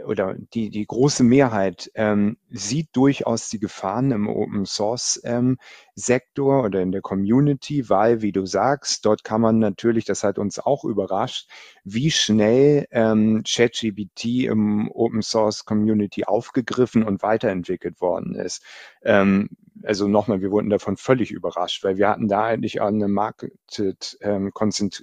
oder 0.05 0.35
die, 0.53 0.69
die 0.69 0.85
große 0.85 1.23
Mehrheit 1.23 1.91
ähm, 1.95 2.37
sieht 2.49 2.89
durchaus 2.93 3.49
die 3.49 3.59
Gefahren 3.59 4.11
im 4.11 4.27
Open 4.27 4.65
Source 4.65 5.19
ähm, 5.23 5.57
Sektor 5.95 6.63
oder 6.63 6.81
in 6.81 6.91
der 6.91 7.01
Community, 7.01 7.89
weil, 7.89 8.21
wie 8.21 8.31
du 8.31 8.45
sagst, 8.45 9.05
dort 9.05 9.23
kann 9.23 9.41
man 9.41 9.59
natürlich, 9.59 10.05
das 10.05 10.23
hat 10.23 10.37
uns 10.37 10.59
auch 10.59 10.83
überrascht, 10.85 11.49
wie 11.83 12.11
schnell 12.11 12.87
ähm, 12.91 13.43
ChatGPT 13.47 14.45
im 14.45 14.89
Open 14.91 15.21
Source 15.21 15.65
Community 15.65 16.23
aufgegriffen 16.25 17.03
und 17.03 17.23
weiterentwickelt 17.23 17.99
worden 18.01 18.35
ist. 18.35 18.63
Ähm, 19.03 19.49
also 19.83 20.07
nochmal, 20.07 20.41
wir 20.41 20.51
wurden 20.51 20.69
davon 20.69 20.97
völlig 20.97 21.31
überrascht, 21.31 21.83
weil 21.83 21.97
wir 21.97 22.09
hatten 22.09 22.27
da 22.27 22.43
eigentlich 22.43 22.81
an 22.81 22.95
eine 22.95 23.07
Market, 23.07 24.17
ähm, 24.21 24.51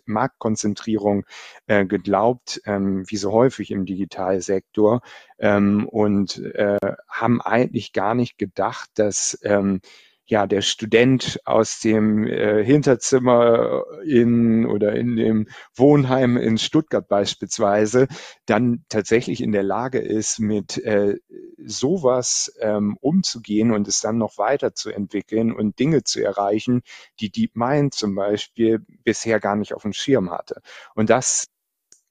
Marktkonzentrierung 0.07 1.25
äh, 1.67 1.87
geglaubt, 1.87 2.61
ähm, 2.65 3.05
wie 3.09 3.17
so 3.17 3.33
häufig 3.33 3.71
im 3.71 3.87
Digitalsektor, 3.87 5.01
ähm, 5.39 5.87
und 5.89 6.39
äh, 6.55 6.79
haben 7.09 7.41
eigentlich 7.41 7.93
gar 7.93 8.15
nicht 8.15 8.39
gedacht, 8.39 8.91
dass 8.95 9.39
ähm, 9.43 9.81
ja, 10.29 10.47
der 10.47 10.61
Student 10.61 11.41
aus 11.45 11.81
dem 11.81 12.27
äh, 12.27 12.65
Hinterzimmer 12.65 13.85
in 14.05 14.67
oder 14.67 14.97
in 14.97 15.17
dem 15.17 15.49
Wohnheim 15.75 16.37
in 16.37 16.59
Stuttgart 16.59 17.07
beispielsweise 17.07 18.09
dann 18.45 18.85
tatsächlich 18.89 19.41
in 19.41 19.53
der 19.53 19.63
Lage 19.63 19.99
ist, 19.99 20.41
mit 20.41 20.79
äh, 20.79 21.17
sowas 21.65 22.53
ähm, 22.61 22.97
umzugehen 23.01 23.71
und 23.73 23.87
es 23.87 24.01
dann 24.01 24.19
noch 24.19 24.37
weiterzuentwickeln 24.37 25.53
und 25.53 25.79
Dinge 25.79 26.03
zu 26.03 26.23
erreichen, 26.23 26.83
die 27.21 27.31
DeepMind 27.31 27.95
zum 27.95 28.15
Beispiel 28.17 28.85
bisher 29.05 29.39
gar 29.39 29.55
nicht 29.55 29.75
auf 29.75 29.83
dem 29.83 29.93
Schirm 29.93 30.31
hatte. 30.31 30.61
Und 30.95 31.09
das 31.09 31.47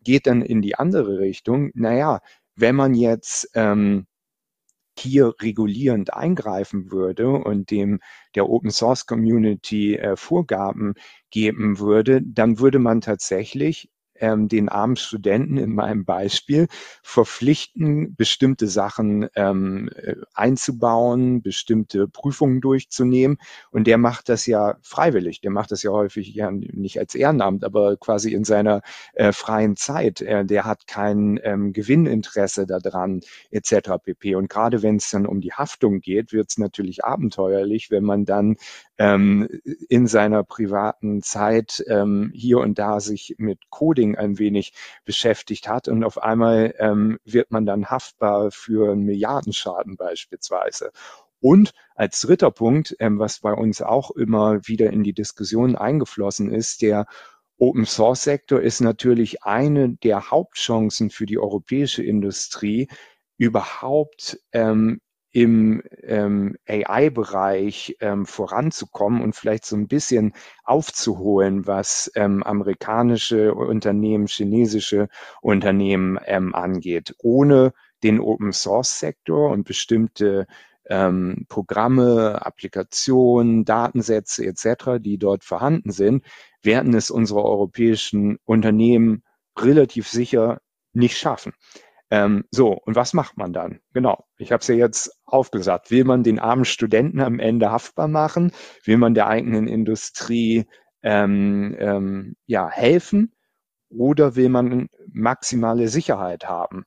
geht 0.02 0.28
dann 0.28 0.42
in 0.42 0.62
die 0.62 0.76
andere 0.76 1.20
Richtung. 1.20 1.72
Naja, 1.74 2.22
wenn 2.56 2.76
man 2.76 2.94
jetzt 2.94 3.50
ähm, 3.56 4.08
hier 5.00 5.34
regulierend 5.42 6.14
eingreifen 6.14 6.92
würde 6.92 7.30
und 7.30 7.72
dem 7.72 8.00
der 8.36 8.50
Open 8.50 8.72
Source 8.72 9.06
Community 9.06 9.96
äh, 9.96 10.16
Vorgaben 10.16 10.94
geben 11.32 11.80
würde, 11.80 12.22
dann 12.24 12.60
würde 12.60 12.80
man 12.80 13.02
tatsächlich 13.02 13.90
ähm, 14.20 14.48
den 14.48 14.70
armen 14.70 14.96
Studenten 14.96 15.58
in 15.58 15.74
meinem 15.74 16.06
Beispiel 16.06 16.68
verpflichten, 17.04 18.16
bestimmte 18.16 18.68
Sachen 18.68 19.28
ähm, 19.36 19.90
äh, 19.96 20.16
einzubauen, 20.34 21.42
bestimmte 21.42 22.08
Prüfungen 22.08 22.62
durchzunehmen. 22.62 23.38
Und 23.72 23.88
der 23.88 23.98
macht 23.98 24.30
das 24.30 24.46
ja 24.46 24.78
freiwillig. 24.82 25.42
Der 25.42 25.52
macht 25.52 25.72
das 25.72 25.84
ja 25.84 25.92
häufig 25.92 26.34
ja 26.34 26.52
nicht 26.52 27.00
als 27.00 27.16
Ehrenamt, 27.16 27.64
aber 27.64 27.98
quasi 27.98 28.34
in 28.34 28.44
seiner 28.44 28.82
äh, 29.14 29.32
freien 29.32 29.76
Zeit. 29.76 30.22
Äh, 30.22 30.46
der 30.46 30.66
hat 30.66 30.88
kein 30.88 31.40
ähm, 31.44 31.74
Gewinninteresse 31.74 32.66
daran, 32.66 33.22
etc. 33.52 33.92
pp. 34.04 34.36
Und 34.36 34.50
gerade 34.50 34.84
wenn 34.84 34.98
es 34.98 35.10
dann 35.10 35.26
um 35.26 35.42
die 35.42 35.54
Haftung 35.54 36.00
geht, 36.02 36.34
wird 36.34 36.50
es 36.50 36.58
natürlich 36.58 37.04
abenteuerlich, 37.04 37.92
wenn 37.92 38.04
man 38.04 38.26
dann 38.26 38.58
ähm, 38.98 39.48
in 39.90 40.08
seiner 40.08 40.44
privaten 40.44 41.22
Zeit 41.22 41.84
ähm, 41.88 42.32
hier 42.34 42.60
und 42.60 42.80
da 42.80 43.00
sich 43.00 43.36
mit 43.38 43.70
Coding 43.70 44.05
ein 44.14 44.38
wenig 44.38 44.74
beschäftigt 45.06 45.68
hat 45.68 45.88
und 45.88 46.04
auf 46.04 46.22
einmal 46.22 46.76
ähm, 46.78 47.18
wird 47.24 47.50
man 47.50 47.66
dann 47.66 47.90
haftbar 47.90 48.52
für 48.52 48.92
einen 48.92 49.04
Milliardenschaden 49.04 49.98
beispielsweise. 49.98 50.92
Und 51.40 51.74
als 51.96 52.22
dritter 52.22 52.52
Punkt, 52.52 52.96
ähm, 53.00 53.20
was 53.20 53.40
bei 53.40 53.54
uns 53.54 53.82
auch 53.82 54.12
immer 54.12 54.68
wieder 54.68 54.92
in 54.92 55.04
die 55.04 55.14
Diskussion 55.14 55.76
eingeflossen 55.76 56.52
ist, 56.52 56.82
der 56.82 57.06
Open 57.58 57.86
Source 57.86 58.24
Sektor 58.24 58.62
ist 58.62 58.82
natürlich 58.82 59.44
eine 59.44 59.96
der 59.96 60.30
Hauptchancen 60.30 61.10
für 61.10 61.26
die 61.26 61.40
europäische 61.40 62.04
Industrie, 62.04 62.90
überhaupt 63.38 64.40
ähm, 64.52 65.02
im 65.36 65.84
ähm, 66.04 66.56
AI-Bereich 66.66 67.98
ähm, 68.00 68.26
voranzukommen 68.26 69.22
und 69.22 69.36
vielleicht 69.36 69.66
so 69.66 69.76
ein 69.76 69.90
bisschen 69.90 70.32
aufzuholen, 70.64 71.68
was 71.68 72.10
ähm, 72.16 72.42
amerikanische 72.42 73.54
Unternehmen, 73.54 74.28
chinesische 74.28 75.10
Unternehmen 75.42 76.18
ähm, 76.26 76.56
angeht. 76.56 77.16
Ohne 77.22 77.74
den 78.02 78.22
Open-Source-Sektor 78.22 79.52
und 79.52 79.66
bestimmte 79.66 80.48
ähm, 80.86 81.46
Programme, 81.50 82.46
Applikationen, 82.46 83.66
Datensätze 83.66 84.46
etc., 84.46 85.02
die 85.02 85.18
dort 85.18 85.44
vorhanden 85.44 85.92
sind, 85.92 86.24
werden 86.62 86.94
es 86.94 87.12
unsere 87.12 87.44
europäischen 87.44 88.40
Unternehmen 88.46 89.22
relativ 89.60 90.08
sicher 90.08 90.62
nicht 90.94 91.18
schaffen. 91.18 91.52
Ähm, 92.16 92.46
so, 92.50 92.72
und 92.72 92.96
was 92.96 93.14
macht 93.14 93.36
man 93.36 93.52
dann? 93.52 93.82
Genau, 93.94 94.24
ich 94.38 94.54
habe 94.54 94.62
es 94.62 94.68
ja 94.70 94.76
jetzt 94.76 95.12
aufgesagt. 95.26 95.92
Will 95.92 96.06
man 96.06 96.24
den 96.24 96.40
armen 96.40 96.64
Studenten 96.64 97.20
am 97.20 97.40
Ende 97.40 97.72
haftbar 97.72 98.08
machen? 98.08 98.54
Will 98.86 98.96
man 98.96 99.14
der 99.16 99.28
eigenen 99.28 99.68
Industrie 99.68 100.66
ähm, 101.04 101.76
ähm, 101.78 102.38
ja, 102.46 102.70
helfen? 102.70 103.34
Oder 103.90 104.38
will 104.38 104.48
man 104.48 104.88
maximale 105.12 105.90
Sicherheit 105.90 106.48
haben? 106.48 106.86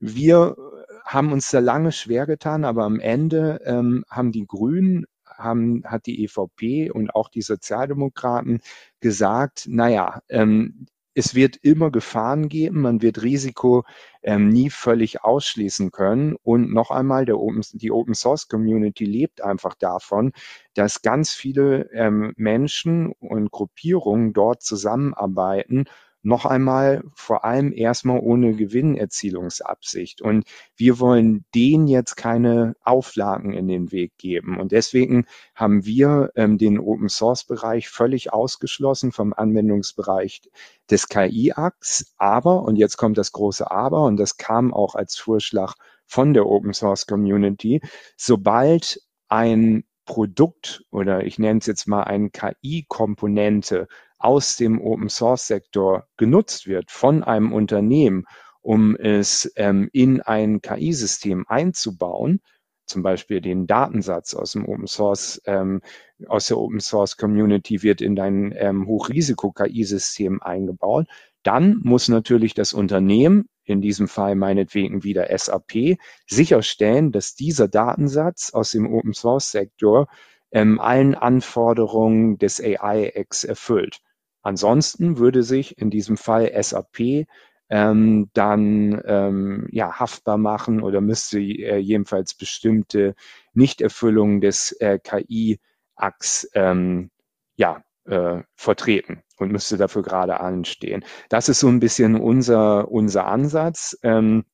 Wir 0.00 0.56
haben 1.04 1.32
uns 1.32 1.50
da 1.50 1.58
lange 1.58 1.92
schwer 1.92 2.24
getan, 2.24 2.64
aber 2.64 2.84
am 2.84 3.00
Ende 3.00 3.60
ähm, 3.66 4.06
haben 4.08 4.32
die 4.32 4.46
Grünen 4.46 5.04
haben, 5.26 5.82
hat 5.84 6.06
die 6.06 6.24
EVP 6.24 6.90
und 6.90 7.14
auch 7.14 7.28
die 7.28 7.42
Sozialdemokraten 7.42 8.60
gesagt, 9.00 9.66
naja, 9.68 10.22
ähm, 10.30 10.86
es 11.14 11.34
wird 11.34 11.56
immer 11.56 11.90
Gefahren 11.90 12.48
geben, 12.48 12.82
man 12.82 13.02
wird 13.02 13.22
Risiko 13.22 13.84
ähm, 14.22 14.48
nie 14.48 14.70
völlig 14.70 15.22
ausschließen 15.22 15.90
können. 15.92 16.36
Und 16.42 16.72
noch 16.72 16.90
einmal, 16.90 17.24
Open, 17.38 17.62
die 17.72 17.92
Open 17.92 18.14
Source 18.14 18.48
Community 18.48 19.04
lebt 19.04 19.42
einfach 19.42 19.74
davon, 19.74 20.32
dass 20.74 21.02
ganz 21.02 21.32
viele 21.32 21.90
ähm, 21.92 22.34
Menschen 22.36 23.12
und 23.12 23.50
Gruppierungen 23.50 24.32
dort 24.32 24.62
zusammenarbeiten 24.62 25.84
noch 26.24 26.46
einmal 26.46 27.04
vor 27.14 27.44
allem 27.44 27.72
erstmal 27.72 28.18
ohne 28.20 28.54
Gewinnerzielungsabsicht. 28.54 30.22
Und 30.22 30.44
wir 30.74 30.98
wollen 30.98 31.44
denen 31.54 31.86
jetzt 31.86 32.16
keine 32.16 32.74
Auflagen 32.82 33.52
in 33.52 33.68
den 33.68 33.92
Weg 33.92 34.16
geben. 34.16 34.58
Und 34.58 34.72
deswegen 34.72 35.26
haben 35.54 35.84
wir 35.84 36.30
ähm, 36.34 36.56
den 36.58 36.78
Open 36.78 37.08
Source 37.08 37.44
Bereich 37.44 37.88
völlig 37.88 38.32
ausgeschlossen 38.32 39.12
vom 39.12 39.34
Anwendungsbereich 39.34 40.42
des 40.90 41.08
KI-Acts. 41.08 42.14
Aber, 42.16 42.62
und 42.62 42.76
jetzt 42.76 42.96
kommt 42.96 43.18
das 43.18 43.32
große 43.32 43.70
Aber, 43.70 44.04
und 44.04 44.16
das 44.16 44.36
kam 44.38 44.72
auch 44.72 44.94
als 44.94 45.16
Vorschlag 45.16 45.74
von 46.06 46.32
der 46.32 46.46
Open 46.46 46.72
Source 46.72 47.06
Community, 47.06 47.80
sobald 48.16 49.00
ein 49.28 49.84
Produkt 50.06 50.84
oder 50.90 51.24
ich 51.24 51.38
nenne 51.38 51.58
es 51.60 51.66
jetzt 51.66 51.86
mal 51.86 52.02
eine 52.02 52.30
KI-Komponente 52.30 53.88
aus 54.24 54.56
dem 54.56 54.80
Open 54.80 55.10
Source 55.10 55.46
Sektor 55.46 56.06
genutzt 56.16 56.66
wird 56.66 56.90
von 56.90 57.22
einem 57.22 57.52
Unternehmen, 57.52 58.24
um 58.62 58.96
es 58.96 59.52
ähm, 59.56 59.90
in 59.92 60.22
ein 60.22 60.62
KI-System 60.62 61.44
einzubauen, 61.46 62.40
zum 62.86 63.02
Beispiel 63.02 63.42
den 63.42 63.66
Datensatz 63.66 64.32
aus 64.34 64.52
dem 64.52 64.66
Open 64.66 64.86
Source, 64.86 65.42
ähm, 65.44 65.82
aus 66.26 66.46
der 66.46 66.56
Open 66.58 66.80
Source 66.80 67.18
Community 67.18 67.82
wird 67.82 68.00
in 68.00 68.16
dein 68.16 68.54
ähm, 68.56 68.86
Hochrisiko-KI-System 68.86 70.42
eingebaut, 70.42 71.06
dann 71.42 71.80
muss 71.82 72.08
natürlich 72.08 72.54
das 72.54 72.72
Unternehmen, 72.72 73.50
in 73.64 73.82
diesem 73.82 74.08
Fall 74.08 74.36
meinetwegen 74.36 75.04
wieder 75.04 75.26
SAP, 75.36 75.98
sicherstellen, 76.26 77.12
dass 77.12 77.34
dieser 77.34 77.68
Datensatz 77.68 78.54
aus 78.54 78.70
dem 78.70 78.90
Open 78.90 79.12
Source 79.12 79.50
Sektor 79.50 80.08
ähm, 80.50 80.80
allen 80.80 81.14
Anforderungen 81.14 82.38
des 82.38 82.58
AI-X 82.58 83.44
erfüllt. 83.44 84.00
Ansonsten 84.44 85.18
würde 85.18 85.42
sich 85.42 85.78
in 85.78 85.90
diesem 85.90 86.16
Fall 86.16 86.52
SAP 86.62 87.26
ähm, 87.70 88.30
dann 88.34 89.00
ähm, 89.06 89.66
ja, 89.72 89.98
haftbar 89.98 90.36
machen 90.38 90.82
oder 90.82 91.00
müsste 91.00 91.40
äh, 91.40 91.78
jedenfalls 91.78 92.34
bestimmte 92.34 93.14
Nichterfüllungen 93.54 94.40
des 94.40 94.72
äh, 94.80 94.98
KI-Acts 95.02 96.50
ähm, 96.54 97.10
ja, 97.56 97.82
äh, 98.04 98.42
vertreten 98.54 99.22
und 99.38 99.50
müsste 99.50 99.78
dafür 99.78 100.02
gerade 100.02 100.40
anstehen. 100.40 101.04
Das 101.30 101.48
ist 101.48 101.60
so 101.60 101.68
ein 101.68 101.80
bisschen 101.80 102.16
unser, 102.20 102.90
unser 102.90 103.26
Ansatz. 103.26 103.98
Ähm, 104.02 104.44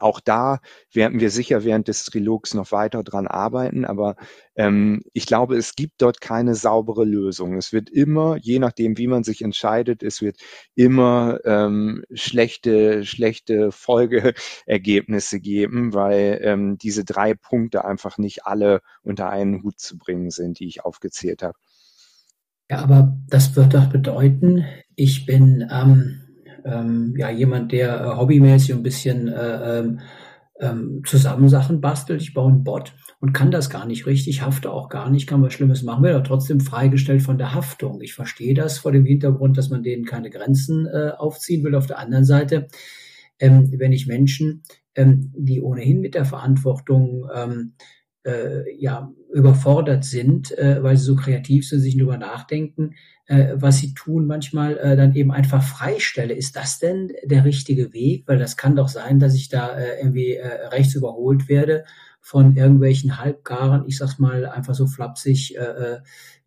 auch 0.00 0.20
da 0.20 0.60
werden 0.92 1.20
wir 1.20 1.30
sicher 1.30 1.64
während 1.64 1.88
des 1.88 2.04
Trilogs 2.04 2.54
noch 2.54 2.72
weiter 2.72 3.02
dran 3.02 3.26
arbeiten, 3.26 3.84
aber 3.84 4.16
ähm, 4.54 5.02
ich 5.12 5.26
glaube, 5.26 5.56
es 5.56 5.74
gibt 5.74 6.02
dort 6.02 6.20
keine 6.20 6.54
saubere 6.54 7.04
Lösung. 7.04 7.56
Es 7.56 7.72
wird 7.72 7.90
immer, 7.90 8.36
je 8.40 8.58
nachdem, 8.58 8.98
wie 8.98 9.06
man 9.06 9.24
sich 9.24 9.42
entscheidet, 9.42 10.02
es 10.02 10.22
wird 10.22 10.38
immer 10.74 11.38
ähm, 11.44 12.04
schlechte, 12.12 13.04
schlechte 13.04 13.72
Folgeergebnisse 13.72 15.40
geben, 15.40 15.94
weil 15.94 16.40
ähm, 16.42 16.78
diese 16.78 17.04
drei 17.04 17.34
Punkte 17.34 17.84
einfach 17.84 18.18
nicht 18.18 18.46
alle 18.46 18.80
unter 19.02 19.30
einen 19.30 19.62
Hut 19.62 19.78
zu 19.78 19.98
bringen 19.98 20.30
sind, 20.30 20.58
die 20.60 20.66
ich 20.66 20.84
aufgezählt 20.84 21.42
habe. 21.42 21.58
Ja, 22.68 22.78
aber 22.78 23.16
das 23.28 23.54
wird 23.54 23.74
doch 23.74 23.86
bedeuten, 23.86 24.64
ich 24.96 25.24
bin 25.24 25.68
ähm, 25.70 26.25
ähm, 26.66 27.14
ja 27.16 27.30
jemand, 27.30 27.72
der 27.72 28.00
äh, 28.00 28.16
hobbymäßig 28.16 28.74
ein 28.74 28.82
bisschen 28.82 29.28
äh, 29.28 29.78
ähm, 29.78 30.00
ähm, 30.60 31.02
zusammen 31.06 31.48
Sachen 31.48 31.80
bastelt. 31.80 32.22
Ich 32.22 32.34
baue 32.34 32.50
einen 32.50 32.64
Bot 32.64 32.94
und 33.20 33.32
kann 33.32 33.50
das 33.50 33.70
gar 33.70 33.86
nicht 33.86 34.06
richtig, 34.06 34.42
hafte 34.42 34.70
auch 34.70 34.88
gar 34.88 35.10
nicht, 35.10 35.26
kann 35.26 35.42
was 35.42 35.52
Schlimmes 35.52 35.82
machen, 35.82 36.02
werde 36.02 36.16
aber 36.16 36.24
trotzdem 36.24 36.60
freigestellt 36.60 37.22
von 37.22 37.38
der 37.38 37.54
Haftung. 37.54 38.00
Ich 38.00 38.14
verstehe 38.14 38.54
das 38.54 38.78
vor 38.78 38.92
dem 38.92 39.04
Hintergrund, 39.04 39.56
dass 39.56 39.70
man 39.70 39.82
denen 39.82 40.04
keine 40.04 40.30
Grenzen 40.30 40.86
äh, 40.86 41.10
aufziehen 41.16 41.64
will. 41.64 41.74
Auf 41.74 41.86
der 41.86 41.98
anderen 41.98 42.24
Seite, 42.24 42.68
ähm, 43.38 43.70
wenn 43.78 43.92
ich 43.92 44.06
Menschen, 44.06 44.62
ähm, 44.94 45.32
die 45.36 45.60
ohnehin 45.60 46.00
mit 46.00 46.14
der 46.14 46.24
Verantwortung 46.24 47.28
ähm, 47.34 47.74
äh, 48.24 48.74
ja 48.78 49.12
überfordert 49.32 50.04
sind, 50.04 50.56
äh, 50.56 50.82
weil 50.82 50.96
sie 50.96 51.04
so 51.04 51.16
kreativ 51.16 51.68
sind, 51.68 51.80
sich 51.80 51.96
darüber 51.96 52.16
nachdenken, 52.16 52.94
äh, 53.26 53.54
was 53.54 53.78
sie 53.78 53.94
tun, 53.94 54.26
manchmal 54.26 54.78
äh, 54.78 54.96
dann 54.96 55.14
eben 55.14 55.32
einfach 55.32 55.62
freistelle. 55.62 56.34
Ist 56.34 56.56
das 56.56 56.78
denn 56.78 57.12
der 57.24 57.44
richtige 57.44 57.92
Weg? 57.92 58.24
Weil 58.26 58.38
das 58.38 58.56
kann 58.56 58.76
doch 58.76 58.88
sein, 58.88 59.18
dass 59.18 59.34
ich 59.34 59.48
da 59.48 59.76
äh, 59.76 59.98
irgendwie 59.98 60.34
äh, 60.34 60.66
rechts 60.68 60.94
überholt 60.94 61.48
werde 61.48 61.84
von 62.20 62.56
irgendwelchen 62.56 63.18
halbgaren, 63.18 63.84
ich 63.86 63.98
sag's 63.98 64.18
mal 64.18 64.46
einfach 64.46 64.74
so 64.74 64.86
flapsig, 64.86 65.56
äh, 65.56 65.60
äh, 65.60 65.98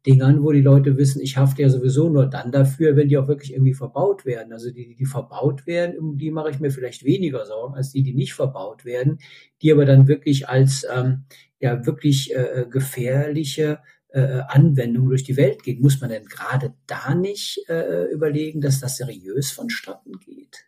Dingern, 0.06 0.44
wo 0.44 0.52
die 0.52 0.62
Leute 0.62 0.98
wissen, 0.98 1.22
ich 1.22 1.38
hafte 1.38 1.62
ja 1.62 1.70
sowieso 1.70 2.10
nur 2.10 2.26
dann 2.26 2.52
dafür, 2.52 2.96
wenn 2.96 3.10
die 3.10 3.18
auch 3.18 3.28
wirklich 3.28 3.54
irgendwie 3.54 3.74
verbaut 3.74 4.26
werden. 4.26 4.54
Also 4.54 4.72
die, 4.72 4.96
die 4.96 5.06
verbaut 5.06 5.68
werden, 5.68 6.00
um 6.00 6.18
die 6.18 6.32
mache 6.32 6.52
ich 6.52 6.60
mir 6.60 6.72
vielleicht 6.72 7.04
weniger 7.04 7.46
Sorgen 7.46 7.76
als 7.76 7.92
die, 7.92 8.02
die 8.04 8.14
nicht 8.14 8.34
verbaut 8.34 8.86
werden, 8.86 9.20
die 9.62 9.72
aber 9.72 9.86
dann 9.86 10.08
wirklich 10.08 10.48
als 10.48 10.86
ähm, 10.94 11.26
ja 11.60 11.86
wirklich 11.86 12.34
äh, 12.34 12.66
gefährliche 12.70 13.80
äh, 14.10 14.42
Anwendung 14.48 15.10
durch 15.10 15.24
die 15.24 15.38
Welt 15.38 15.64
gehen. 15.64 15.82
Muss 15.82 16.02
man 16.02 16.10
denn 16.10 16.26
gerade 16.26 16.74
da 16.88 17.14
nicht 17.16 17.70
äh, 17.70 18.06
überlegen, 18.06 18.62
dass 18.62 18.80
das 18.80 18.98
seriös 18.98 19.52
vonstatten 19.52 20.20
geht? 20.20 20.66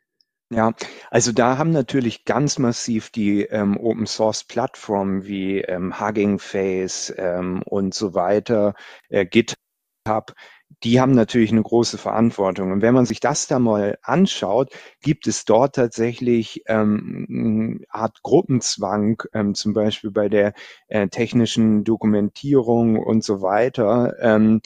Ja, 0.53 0.73
also 1.09 1.31
da 1.31 1.57
haben 1.57 1.71
natürlich 1.71 2.25
ganz 2.25 2.59
massiv 2.59 3.09
die 3.09 3.43
ähm, 3.43 3.77
Open 3.77 4.05
Source 4.05 4.43
Plattformen 4.43 5.25
wie 5.25 5.61
ähm, 5.61 5.97
Hugging 5.97 6.39
Face 6.39 7.13
ähm, 7.17 7.61
und 7.63 7.93
so 7.93 8.13
weiter, 8.13 8.73
äh, 9.07 9.25
GitHub, 9.25 10.35
die 10.83 10.99
haben 10.99 11.13
natürlich 11.13 11.51
eine 11.51 11.61
große 11.61 11.97
Verantwortung. 11.97 12.71
Und 12.71 12.81
wenn 12.81 12.93
man 12.93 13.05
sich 13.05 13.19
das 13.19 13.47
da 13.47 13.59
mal 13.59 13.97
anschaut, 14.01 14.71
gibt 15.01 15.27
es 15.27 15.45
dort 15.45 15.75
tatsächlich 15.75 16.63
ähm, 16.67 17.27
eine 17.29 17.85
Art 17.89 18.23
Gruppenzwang, 18.23 19.21
ähm, 19.33 19.53
zum 19.53 19.73
Beispiel 19.73 20.11
bei 20.11 20.29
der 20.29 20.53
äh, 20.87 21.07
technischen 21.07 21.83
Dokumentierung 21.83 22.97
und 22.97 23.23
so 23.23 23.41
weiter. 23.41 24.15
Ähm, 24.21 24.61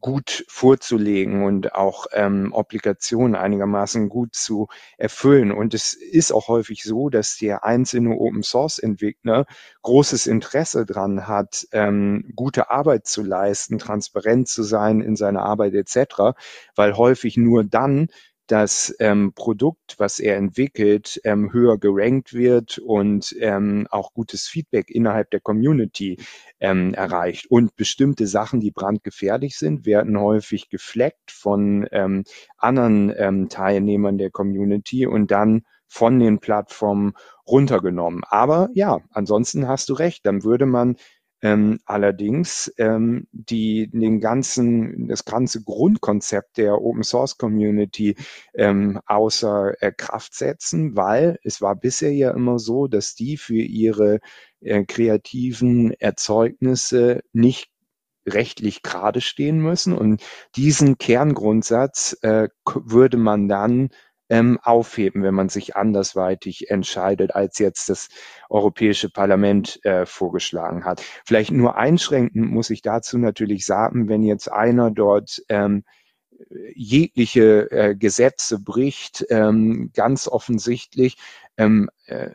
gut 0.00 0.44
vorzulegen 0.48 1.44
und 1.44 1.74
auch 1.74 2.06
ähm, 2.12 2.52
Obligationen 2.52 3.34
einigermaßen 3.34 4.08
gut 4.08 4.34
zu 4.34 4.68
erfüllen. 4.96 5.52
Und 5.52 5.74
es 5.74 5.92
ist 5.94 6.32
auch 6.32 6.48
häufig 6.48 6.82
so, 6.82 7.08
dass 7.08 7.36
der 7.38 7.64
einzelne 7.64 8.16
Open 8.16 8.42
Source 8.42 8.78
Entwickler 8.78 9.46
großes 9.82 10.26
Interesse 10.26 10.86
dran 10.86 11.26
hat, 11.26 11.66
ähm, 11.72 12.32
gute 12.34 12.70
Arbeit 12.70 13.06
zu 13.06 13.22
leisten, 13.22 13.78
transparent 13.78 14.48
zu 14.48 14.62
sein 14.62 15.00
in 15.00 15.16
seiner 15.16 15.42
Arbeit 15.42 15.74
etc., 15.74 16.36
weil 16.74 16.96
häufig 16.96 17.36
nur 17.36 17.64
dann 17.64 18.08
das 18.46 18.94
ähm, 18.98 19.32
Produkt, 19.34 19.96
was 19.98 20.18
er 20.18 20.36
entwickelt, 20.36 21.20
ähm, 21.24 21.52
höher 21.52 21.78
gerankt 21.78 22.34
wird 22.34 22.78
und 22.78 23.34
ähm, 23.40 23.86
auch 23.90 24.12
gutes 24.12 24.46
Feedback 24.46 24.90
innerhalb 24.90 25.30
der 25.30 25.40
Community 25.40 26.18
ähm, 26.60 26.94
erreicht. 26.94 27.46
Und 27.50 27.76
bestimmte 27.76 28.26
Sachen, 28.26 28.60
die 28.60 28.70
brandgefährlich 28.70 29.56
sind, 29.56 29.86
werden 29.86 30.18
häufig 30.18 30.68
gefleckt 30.68 31.30
von 31.30 31.86
ähm, 31.92 32.24
anderen 32.58 33.12
ähm, 33.16 33.48
Teilnehmern 33.48 34.18
der 34.18 34.30
Community 34.30 35.06
und 35.06 35.30
dann 35.30 35.62
von 35.86 36.18
den 36.18 36.40
Plattformen 36.40 37.12
runtergenommen. 37.46 38.22
Aber 38.28 38.68
ja, 38.74 39.00
ansonsten 39.10 39.68
hast 39.68 39.88
du 39.88 39.94
recht, 39.94 40.26
dann 40.26 40.42
würde 40.42 40.66
man 40.66 40.96
ähm, 41.44 41.78
allerdings 41.84 42.72
ähm, 42.78 43.28
die 43.32 43.90
den 43.90 44.18
ganzen 44.18 45.08
das 45.08 45.26
ganze 45.26 45.62
Grundkonzept 45.62 46.56
der 46.56 46.80
Open 46.80 47.02
Source 47.02 47.36
Community 47.36 48.16
ähm, 48.54 48.98
außer 49.04 49.74
äh, 49.82 49.92
Kraft 49.92 50.34
setzen, 50.34 50.96
weil 50.96 51.38
es 51.44 51.60
war 51.60 51.76
bisher 51.76 52.12
ja 52.14 52.30
immer 52.30 52.58
so, 52.58 52.86
dass 52.86 53.14
die 53.14 53.36
für 53.36 53.60
ihre 53.60 54.20
äh, 54.60 54.84
kreativen 54.86 55.92
Erzeugnisse 55.92 57.20
nicht 57.34 57.70
rechtlich 58.26 58.82
gerade 58.82 59.20
stehen 59.20 59.58
müssen. 59.58 59.92
Und 59.92 60.22
diesen 60.56 60.96
Kerngrundsatz 60.96 62.16
äh, 62.22 62.48
würde 62.74 63.18
man 63.18 63.48
dann 63.48 63.90
ähm, 64.34 64.58
aufheben, 64.60 65.22
wenn 65.22 65.34
man 65.34 65.48
sich 65.48 65.76
andersweitig 65.76 66.68
entscheidet, 66.68 67.36
als 67.36 67.60
jetzt 67.60 67.88
das 67.88 68.08
Europäische 68.50 69.08
Parlament 69.08 69.78
äh, 69.84 70.06
vorgeschlagen 70.06 70.84
hat. 70.84 71.02
Vielleicht 71.24 71.52
nur 71.52 71.76
einschränkend 71.76 72.50
muss 72.50 72.70
ich 72.70 72.82
dazu 72.82 73.16
natürlich 73.16 73.64
sagen, 73.64 74.08
wenn 74.08 74.24
jetzt 74.24 74.50
einer 74.50 74.90
dort 74.90 75.40
ähm, 75.48 75.84
jegliche 76.74 77.70
äh, 77.70 77.94
Gesetze 77.94 78.58
bricht, 78.58 79.24
ähm, 79.30 79.92
ganz 79.94 80.26
offensichtlich, 80.26 81.16
ähm, 81.56 81.88
äh, 82.06 82.30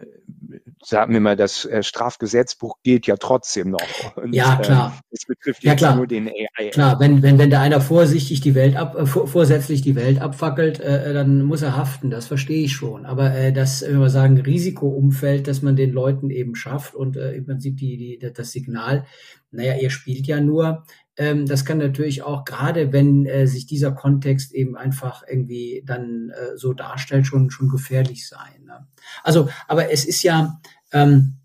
sagen 0.83 1.13
wir 1.13 1.19
mal, 1.19 1.35
das 1.35 1.65
äh, 1.65 1.83
Strafgesetzbuch 1.83 2.77
gilt 2.83 3.05
ja 3.05 3.17
trotzdem 3.17 3.69
noch. 3.69 4.15
Und, 4.15 4.33
ja, 4.33 4.55
ähm, 4.55 4.61
klar. 4.61 4.97
Äh, 4.97 5.15
es 5.15 5.25
betrifft 5.25 5.63
ja, 5.63 5.75
klar. 5.75 5.95
nur 5.95 6.07
den 6.07 6.29
AI. 6.29 6.69
Klar, 6.69 6.99
wenn, 6.99 7.21
wenn, 7.21 7.37
wenn 7.37 7.49
da 7.49 7.61
einer 7.61 7.81
vorsichtig 7.81 8.41
die 8.41 8.55
Welt 8.55 8.75
ab, 8.75 8.95
äh, 8.95 9.05
vorsätzlich 9.05 9.81
die 9.81 9.95
Welt 9.95 10.21
abfackelt, 10.21 10.79
äh, 10.79 11.13
dann 11.13 11.43
muss 11.43 11.61
er 11.61 11.75
haften, 11.75 12.09
das 12.09 12.27
verstehe 12.27 12.63
ich 12.63 12.73
schon. 12.73 13.05
Aber 13.05 13.35
äh, 13.35 13.51
das, 13.51 13.81
wenn 13.81 13.99
wir 13.99 14.09
sagen, 14.09 14.39
Risikoumfeld, 14.39 15.47
dass 15.47 15.61
man 15.61 15.75
den 15.75 15.91
Leuten 15.91 16.29
eben 16.29 16.55
schafft 16.55 16.95
und 16.95 17.17
äh, 17.17 17.33
im 17.33 17.45
Prinzip 17.45 17.77
die, 17.77 17.97
die, 17.97 18.33
das 18.33 18.51
Signal, 18.51 19.05
naja, 19.51 19.75
ihr 19.75 19.89
spielt 19.89 20.27
ja 20.27 20.39
nur, 20.39 20.83
ähm, 21.17 21.45
das 21.45 21.65
kann 21.65 21.79
natürlich 21.79 22.23
auch, 22.23 22.45
gerade 22.45 22.93
wenn 22.93 23.25
äh, 23.25 23.45
sich 23.45 23.65
dieser 23.65 23.91
Kontext 23.91 24.53
eben 24.53 24.77
einfach 24.77 25.23
irgendwie 25.27 25.83
dann 25.85 26.29
äh, 26.29 26.55
so 26.55 26.73
darstellt, 26.73 27.27
schon, 27.27 27.51
schon 27.51 27.67
gefährlich 27.67 28.27
sein. 28.27 28.58
Ne? 28.69 28.87
Also, 29.23 29.49
aber 29.67 29.91
es 29.91 30.05
ist 30.05 30.23
ja 30.23 30.61
ähm, 30.93 31.37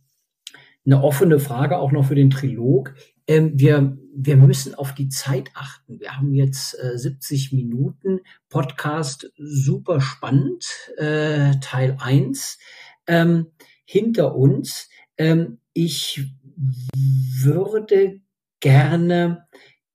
eine 0.84 1.02
offene 1.02 1.40
Frage 1.40 1.78
auch 1.78 1.90
noch 1.90 2.06
für 2.06 2.14
den 2.14 2.30
Trilog. 2.30 2.94
Ähm, 3.26 3.52
wir, 3.54 3.96
wir 4.14 4.36
müssen 4.36 4.74
auf 4.74 4.94
die 4.94 5.08
Zeit 5.08 5.50
achten. 5.54 5.98
Wir 5.98 6.16
haben 6.16 6.34
jetzt 6.34 6.78
äh, 6.78 6.98
70 6.98 7.52
Minuten 7.52 8.20
Podcast, 8.50 9.32
super 9.38 10.00
spannend, 10.00 10.66
äh, 10.98 11.52
Teil 11.60 11.96
1 11.98 12.58
ähm, 13.06 13.46
hinter 13.86 14.34
uns. 14.34 14.90
Ähm, 15.16 15.58
ich 15.72 16.26
würde 17.42 18.20
gerne 18.60 19.46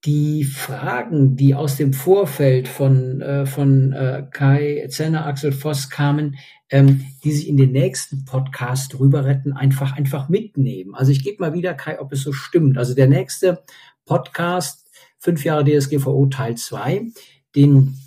die 0.05 0.45
Fragen, 0.45 1.35
die 1.35 1.55
aus 1.55 1.75
dem 1.75 1.91
Vorfeld 1.93 2.67
von, 2.67 3.21
äh, 3.21 3.45
von 3.45 3.91
äh, 3.91 4.25
Kai 4.31 4.87
Zenner, 4.89 5.25
Axel 5.25 5.51
Voss 5.51 5.89
kamen, 5.89 6.37
ähm, 6.69 7.05
die 7.23 7.31
sich 7.31 7.47
in 7.47 7.57
den 7.57 7.71
nächsten 7.71 8.23
Podcast 8.23 8.97
rüber 8.99 9.25
retten, 9.25 9.51
einfach, 9.53 9.97
einfach 9.97 10.29
mitnehmen. 10.29 10.95
Also 10.95 11.11
ich 11.11 11.23
gebe 11.23 11.43
mal 11.43 11.53
wieder, 11.53 11.73
Kai, 11.73 11.99
ob 11.99 12.13
es 12.13 12.23
so 12.23 12.31
stimmt. 12.31 12.77
Also 12.77 12.95
der 12.95 13.07
nächste 13.07 13.63
Podcast, 14.05 14.87
fünf 15.17 15.43
Jahre 15.43 15.65
DSGVO 15.65 16.27
Teil 16.27 16.55
2, 16.55 17.07
den 17.55 17.97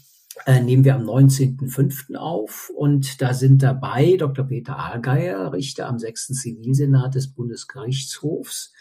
äh, 0.46 0.60
nehmen 0.60 0.84
wir 0.84 0.94
am 0.94 1.04
19.05. 1.04 2.16
auf 2.16 2.70
und 2.74 3.20
da 3.20 3.34
sind 3.34 3.62
dabei 3.62 4.16
Dr. 4.16 4.46
Peter 4.46 4.78
Ahlgeier, 4.78 5.52
Richter 5.52 5.88
am 5.88 5.98
6. 5.98 6.28
Zivilsenat 6.28 7.14
des 7.14 7.28
Bundesgerichtshofs, 7.34 8.72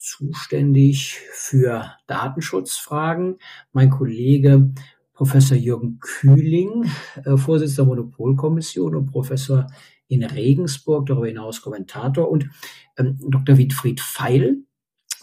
zuständig 0.00 1.18
für 1.32 1.92
Datenschutzfragen. 2.06 3.38
Mein 3.72 3.90
Kollege 3.90 4.72
Professor 5.12 5.56
Jürgen 5.56 5.98
Kühling, 6.00 6.90
äh, 7.24 7.36
Vorsitzender 7.36 7.94
der 7.94 7.96
Monopolkommission 7.96 8.96
und 8.96 9.06
Professor 9.06 9.66
in 10.08 10.24
Regensburg, 10.24 11.06
darüber 11.06 11.26
hinaus 11.26 11.60
Kommentator 11.60 12.30
und 12.30 12.48
ähm, 12.96 13.18
Dr. 13.28 13.58
Wittfried 13.58 14.00
Feil. 14.00 14.56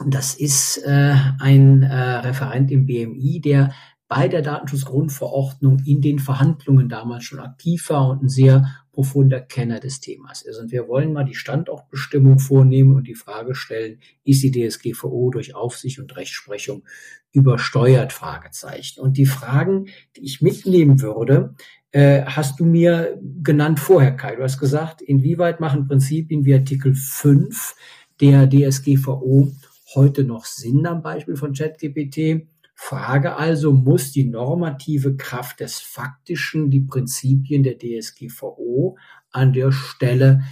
Das 0.06 0.36
ist 0.36 0.78
äh, 0.86 1.16
ein 1.40 1.82
äh, 1.82 1.96
Referent 1.96 2.72
im 2.72 2.86
BMI, 2.86 3.42
der 3.42 3.74
bei 4.08 4.28
der 4.28 4.42
Datenschutzgrundverordnung 4.42 5.80
in 5.86 6.02
den 6.02 6.20
Verhandlungen 6.20 6.88
damals 6.88 7.26
schon 7.26 7.40
aktiv 7.40 7.90
war 7.90 8.10
und 8.10 8.24
ein 8.24 8.30
sehr 8.30 8.66
profunder 8.94 9.42
Kenner 9.42 9.80
des 9.80 10.00
Themas 10.00 10.42
ist. 10.42 10.58
Und 10.58 10.72
wir 10.72 10.88
wollen 10.88 11.14
mal 11.14 11.26
die 11.26 11.36
Standortbestimmung 11.36 12.40
vornehmen 12.40 12.96
und 12.96 13.08
die 13.08 13.16
Frage 13.16 13.54
stellen, 13.54 14.00
ist 14.24 14.42
die 14.44 14.52
DSGVO 14.52 15.30
durch 15.30 15.56
Aufsicht 15.56 16.00
und 16.00 16.16
Rechtsprechung 16.16 16.84
übersteuert? 17.32 18.14
Fragezeichen. 18.14 19.02
Und 19.02 19.18
die 19.18 19.26
Fragen, 19.26 19.88
die 20.16 20.24
ich 20.24 20.42
mitnehmen 20.42 21.02
würde, 21.02 21.54
äh, 21.92 22.24
hast 22.24 22.60
du 22.60 22.66
mir 22.66 23.20
genannt 23.44 23.80
vorher, 23.80 24.16
Kai. 24.16 24.36
Du 24.36 24.44
hast 24.44 24.58
gesagt, 24.58 25.02
inwieweit 25.02 25.60
machen 25.60 25.88
Prinzipien 25.88 26.46
wie 26.46 26.54
Artikel 26.54 26.96
5 26.96 27.76
der 28.20 28.50
DSGVO 28.50 29.52
heute 29.96 30.24
noch 30.24 30.46
Sinn 30.46 30.86
am 30.86 31.02
Beispiel 31.02 31.36
von 31.36 31.54
ChatGPT? 31.54 32.48
Frage 32.80 33.36
also, 33.36 33.74
muss 33.74 34.12
die 34.12 34.26
normative 34.26 35.18
Kraft 35.18 35.62
des 35.62 35.80
Faktischen 35.80 36.70
die 36.70 36.82
Prinzipien 36.82 37.64
der 37.64 37.80
DSGVO 37.80 38.98
an 39.32 39.52
der 39.52 39.72
Stelle 39.72 40.44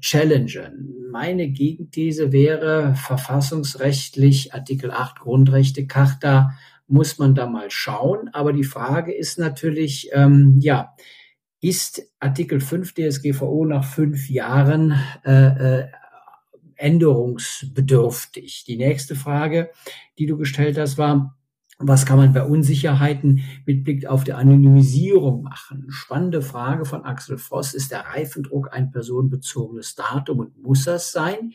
challengen? 0.00 1.06
Meine 1.12 1.48
Gegenthese 1.50 2.32
wäre, 2.32 2.94
verfassungsrechtlich 2.94 4.54
Artikel 4.54 4.90
8 4.90 5.20
Grundrechte 5.20 5.86
Charta 5.86 6.54
muss 6.88 7.18
man 7.18 7.34
da 7.34 7.46
mal 7.46 7.70
schauen. 7.70 8.30
Aber 8.32 8.54
die 8.54 8.64
Frage 8.64 9.14
ist 9.14 9.38
natürlich, 9.38 10.08
ähm, 10.14 10.58
ja, 10.60 10.96
ist 11.60 12.02
Artikel 12.18 12.60
5 12.60 12.94
DSGVO 12.94 13.66
nach 13.66 13.84
fünf 13.84 14.30
Jahren 14.30 14.98
äh, 15.24 15.80
äh, 15.80 15.88
änderungsbedürftig. 16.76 18.64
Die 18.64 18.76
nächste 18.76 19.14
Frage, 19.14 19.70
die 20.18 20.26
du 20.26 20.38
gestellt 20.38 20.78
hast, 20.78 20.96
war, 20.96 21.35
was 21.78 22.06
kann 22.06 22.16
man 22.16 22.32
bei 22.32 22.42
Unsicherheiten 22.42 23.42
mit 23.66 23.84
Blick 23.84 24.06
auf 24.06 24.24
die 24.24 24.32
Anonymisierung 24.32 25.42
machen? 25.42 25.86
Spannende 25.90 26.40
Frage 26.40 26.86
von 26.86 27.04
Axel 27.04 27.36
Voss. 27.36 27.74
Ist 27.74 27.92
der 27.92 28.00
Reifendruck 28.00 28.72
ein 28.72 28.90
personenbezogenes 28.90 29.94
Datum 29.94 30.38
und 30.38 30.62
muss 30.62 30.84
das 30.84 31.12
sein? 31.12 31.52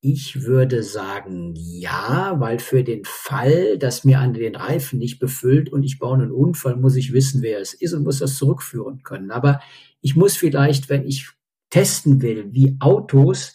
Ich 0.00 0.42
würde 0.42 0.82
sagen 0.82 1.54
ja, 1.56 2.34
weil 2.38 2.58
für 2.58 2.84
den 2.84 3.04
Fall, 3.04 3.78
dass 3.78 4.04
mir 4.04 4.20
an 4.20 4.34
den 4.34 4.56
Reifen 4.56 4.98
nicht 4.98 5.18
befüllt 5.18 5.72
und 5.72 5.82
ich 5.84 5.98
baue 5.98 6.18
einen 6.18 6.32
Unfall, 6.32 6.76
muss 6.76 6.96
ich 6.96 7.12
wissen, 7.12 7.42
wer 7.42 7.60
es 7.60 7.74
ist 7.74 7.94
und 7.94 8.04
muss 8.04 8.18
das 8.18 8.36
zurückführen 8.36 9.02
können. 9.02 9.30
Aber 9.30 9.60
ich 10.00 10.16
muss 10.16 10.36
vielleicht, 10.36 10.88
wenn 10.88 11.04
ich 11.04 11.30
testen 11.70 12.20
will, 12.20 12.46
wie 12.50 12.76
Autos 12.80 13.54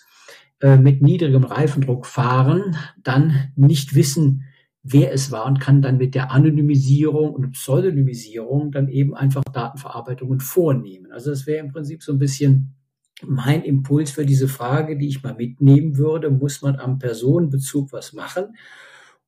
äh, 0.61 0.77
mit 0.77 1.01
niedrigem 1.01 1.43
Reifendruck 1.43 2.05
fahren, 2.05 2.77
dann 3.03 3.51
nicht 3.55 3.93
wissen, 3.93 4.46
wer 4.91 5.13
es 5.13 5.31
war 5.31 5.45
und 5.45 5.59
kann 5.59 5.81
dann 5.81 5.97
mit 5.97 6.15
der 6.15 6.31
Anonymisierung 6.31 7.33
und 7.33 7.51
Pseudonymisierung 7.51 8.71
dann 8.71 8.87
eben 8.87 9.15
einfach 9.15 9.43
Datenverarbeitungen 9.43 10.39
vornehmen. 10.39 11.11
Also 11.11 11.29
das 11.31 11.45
wäre 11.45 11.63
im 11.63 11.71
Prinzip 11.71 12.03
so 12.03 12.13
ein 12.13 12.19
bisschen 12.19 12.75
mein 13.23 13.63
Impuls 13.63 14.11
für 14.11 14.25
diese 14.25 14.47
Frage, 14.47 14.97
die 14.97 15.07
ich 15.07 15.23
mal 15.23 15.35
mitnehmen 15.35 15.97
würde. 15.97 16.29
Muss 16.29 16.61
man 16.61 16.77
am 16.77 16.99
Personenbezug 16.99 17.91
was 17.91 18.13
machen? 18.13 18.55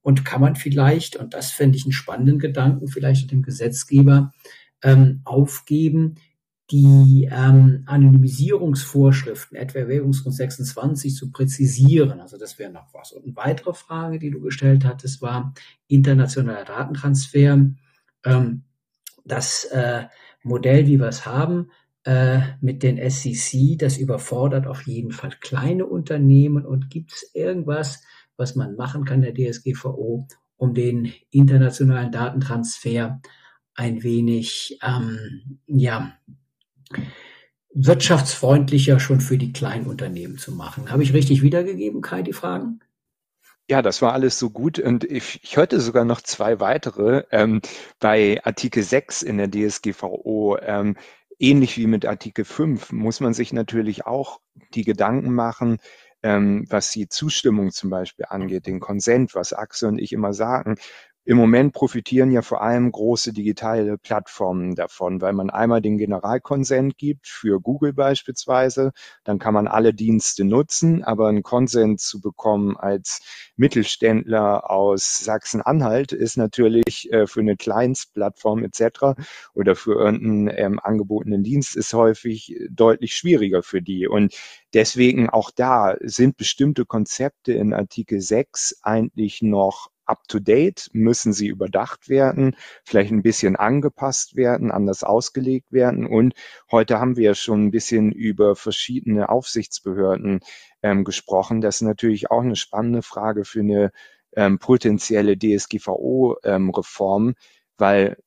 Und 0.02 0.24
kann 0.24 0.42
man 0.42 0.56
vielleicht, 0.56 1.18
und 1.18 1.34
das 1.34 1.52
fände 1.52 1.78
ich 1.78 1.86
einen 1.86 1.92
spannenden 1.92 2.40
Gedanken, 2.40 2.88
vielleicht 2.88 3.32
dem 3.32 3.42
Gesetzgeber 3.42 4.32
ähm, 4.82 5.22
aufgeben, 5.26 6.16
die 6.72 7.28
ähm, 7.32 7.84
Anonymisierungsvorschriften, 7.88 9.58
etwa 9.58 9.80
Erwägungsgrund 9.80 10.36
26, 10.36 11.16
zu 11.16 11.32
präzisieren. 11.32 12.20
Also 12.20 12.38
das 12.38 12.60
wäre 12.60 12.72
noch 12.72 12.94
was. 12.94 13.12
Und 13.12 13.24
eine 13.24 13.36
weitere 13.36 13.74
Frage, 13.74 14.20
die 14.20 14.30
du 14.30 14.40
gestellt 14.42 14.86
hattest, 14.86 15.22
war 15.22 15.54
internationaler 15.88 16.66
Datentransfer. 16.66 17.72
Ähm, 18.26 18.64
das 19.26 19.66
äh, 19.66 20.06
Modell, 20.44 20.86
wie 20.88 21.00
wir 21.00 21.08
es 21.08 21.26
haben, 21.26 21.72
äh, 22.04 22.40
mit 22.62 22.84
den 22.84 22.98
SEC, 23.10 23.78
das 23.78 23.98
überfordert 23.98 24.68
auf 24.68 24.84
jeden 24.84 25.12
Fall 25.12 25.32
kleine 25.40 25.86
Unternehmen. 25.86 26.66
Und 26.66 26.90
gibt 26.90 27.14
es 27.14 27.32
irgendwas, 27.34 28.04
was 28.38 28.56
man 28.56 28.76
machen 28.76 29.06
kann, 29.06 29.22
der 29.22 29.34
DSGVO, 29.34 30.28
um 30.58 30.74
den 30.74 31.14
internationalen 31.32 32.12
Datentransfer 32.12 33.22
ein 33.74 34.04
wenig 34.04 34.78
ähm, 34.84 35.60
ja, 35.66 36.14
wirtschaftsfreundlicher 37.74 39.00
schon 39.00 39.22
für 39.22 39.38
die 39.38 39.54
kleinen 39.54 39.88
Unternehmen 39.88 40.38
zu 40.38 40.52
machen. 40.52 40.92
Habe 40.92 41.04
ich 41.04 41.14
richtig 41.14 41.42
wiedergegeben, 41.42 42.02
Kai, 42.02 42.24
die 42.24 42.34
Fragen? 42.34 42.80
Ja, 43.70 43.84
das 43.84 44.02
war 44.02 44.14
alles 44.14 44.40
so 44.40 44.50
gut 44.50 44.80
und 44.80 45.04
ich, 45.04 45.40
ich 45.44 45.56
hörte 45.56 45.80
sogar 45.80 46.04
noch 46.04 46.22
zwei 46.22 46.60
weitere. 46.60 47.26
Ähm, 47.30 47.62
bei 48.00 48.44
Artikel 48.44 48.82
6 48.82 49.22
in 49.22 49.38
der 49.38 49.52
DSGVO, 49.52 50.58
ähm, 50.60 50.98
ähnlich 51.38 51.78
wie 51.78 51.86
mit 51.86 52.06
Artikel 52.08 52.46
5, 52.46 52.92
muss 52.92 53.20
man 53.20 53.36
sich 53.36 53.54
natürlich 53.54 54.08
auch 54.08 54.40
die 54.74 54.84
Gedanken 54.84 55.36
machen, 55.36 55.78
ähm, 56.24 56.66
was 56.70 56.90
die 56.90 57.10
Zustimmung 57.10 57.72
zum 57.72 57.92
Beispiel 57.92 58.26
angeht, 58.28 58.66
den 58.66 58.80
Konsent, 58.80 59.36
was 59.36 59.54
Axel 59.54 59.90
und 59.90 60.00
ich 60.00 60.14
immer 60.14 60.34
sagen. 60.34 60.76
Im 61.26 61.38
Moment 61.38 61.74
profitieren 61.74 62.32
ja 62.32 62.42
vor 62.42 62.62
allem 62.62 62.92
große 62.92 63.34
digitale 63.34 63.98
Plattformen 63.98 64.74
davon, 64.74 65.22
weil 65.22 65.34
man 65.34 65.50
einmal 65.50 65.82
den 65.82 65.98
Generalkonsent 65.98 66.98
gibt 66.98 67.28
für 67.28 67.60
Google 67.60 67.94
beispielsweise, 67.94 68.94
dann 69.26 69.38
kann 69.38 69.54
man 69.54 69.68
alle 69.68 69.94
Dienste 69.94 70.44
nutzen, 70.44 71.04
aber 71.04 71.28
einen 71.28 71.44
Konsent 71.44 72.00
zu 72.00 72.20
bekommen 72.20 72.78
als 72.78 73.22
Mittelständler 73.58 74.72
aus 74.72 75.20
Sachsen-Anhalt 75.20 76.14
ist 76.14 76.38
natürlich 76.38 77.12
äh, 77.12 77.28
für 77.28 77.42
eine 77.42 77.58
Kleinstplattform 77.58 78.64
etc. 78.64 79.20
oder 79.54 79.76
für 79.76 80.00
irgendeinen 80.00 80.50
ähm, 80.56 80.80
angebotenen 80.82 81.44
Dienst 81.44 81.76
ist 81.76 81.94
häufig 81.94 82.56
deutlich 82.72 83.14
schwieriger 83.14 83.62
für 83.62 83.82
die. 83.82 84.08
Und 84.08 84.34
deswegen 84.74 85.30
auch 85.30 85.52
da 85.52 85.96
sind 86.02 86.38
bestimmte 86.38 86.86
Konzepte 86.86 87.54
in 87.54 87.74
Artikel 87.74 88.22
6 88.22 88.80
eigentlich 88.82 89.42
noch 89.42 89.92
up-to-date, 90.10 90.90
müssen 90.94 91.34
sie 91.34 91.48
überdacht 91.48 92.10
werden, 92.10 92.56
vielleicht 92.84 93.12
ein 93.12 93.22
bisschen 93.22 93.56
angepasst 93.56 94.36
werden, 94.36 94.72
anders 94.72 95.04
ausgelegt 95.04 95.72
werden. 95.72 96.06
Und 96.06 96.34
heute 96.72 97.00
haben 97.00 97.16
wir 97.16 97.26
ja 97.26 97.36
schon 97.36 97.66
ein 97.66 97.72
bisschen 97.72 98.12
über 98.12 98.56
verschiedene 98.56 99.30
Aufsichtsbehörden 99.30 100.40
ähm, 100.82 101.04
gesprochen. 101.04 101.62
Das 101.62 101.78
ist 101.78 101.82
natürlich 101.82 102.32
auch 102.32 102.42
eine 102.42 102.56
spannende 102.56 103.02
Frage 103.02 103.46
für 103.46 103.60
eine 103.60 103.92
ähm, 104.36 104.60
potenzielle 104.60 105.38
DSGVO-Reform, 105.38 107.28
ähm, 107.30 107.36
weil 107.78 108.18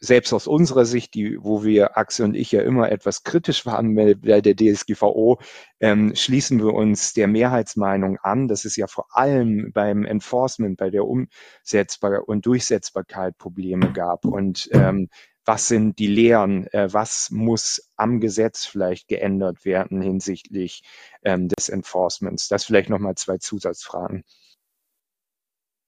selbst 0.00 0.32
aus 0.32 0.46
unserer 0.46 0.86
Sicht, 0.86 1.14
die, 1.14 1.36
wo 1.40 1.62
wir 1.62 1.98
Axel 1.98 2.24
und 2.24 2.34
ich 2.34 2.50
ja 2.52 2.62
immer 2.62 2.90
etwas 2.90 3.22
kritisch 3.22 3.66
waren 3.66 3.94
bei 3.94 4.40
der 4.40 4.56
DSGVO, 4.56 5.40
ähm, 5.78 6.14
schließen 6.14 6.58
wir 6.58 6.72
uns 6.72 7.12
der 7.12 7.28
Mehrheitsmeinung 7.28 8.16
an, 8.18 8.48
dass 8.48 8.64
es 8.64 8.76
ja 8.76 8.86
vor 8.86 9.06
allem 9.10 9.72
beim 9.72 10.04
Enforcement, 10.04 10.78
bei 10.78 10.90
der 10.90 11.04
Umsetzbarkeit 11.04 12.26
und 12.26 12.46
Durchsetzbarkeit 12.46 13.36
Probleme 13.36 13.92
gab. 13.92 14.24
Und 14.24 14.70
ähm, 14.72 15.10
was 15.44 15.68
sind 15.68 15.98
die 15.98 16.06
Lehren? 16.06 16.66
Äh, 16.68 16.92
was 16.92 17.30
muss 17.30 17.90
am 17.96 18.20
Gesetz 18.20 18.64
vielleicht 18.64 19.08
geändert 19.08 19.64
werden 19.64 20.00
hinsichtlich 20.00 20.82
ähm, 21.24 21.48
des 21.48 21.68
Enforcements? 21.68 22.48
Das 22.48 22.64
vielleicht 22.64 22.88
nochmal 22.88 23.16
zwei 23.16 23.36
Zusatzfragen. 23.36 24.24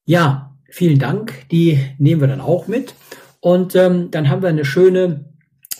Ja, 0.04 0.56
vielen 0.68 0.98
Dank. 0.98 1.48
Die 1.50 1.78
nehmen 1.98 2.20
wir 2.20 2.28
dann 2.28 2.40
auch 2.40 2.66
mit. 2.66 2.94
Und 3.42 3.74
ähm, 3.74 4.12
dann 4.12 4.30
haben 4.30 4.40
wir 4.40 4.48
eine 4.48 4.64
schöne 4.64 5.24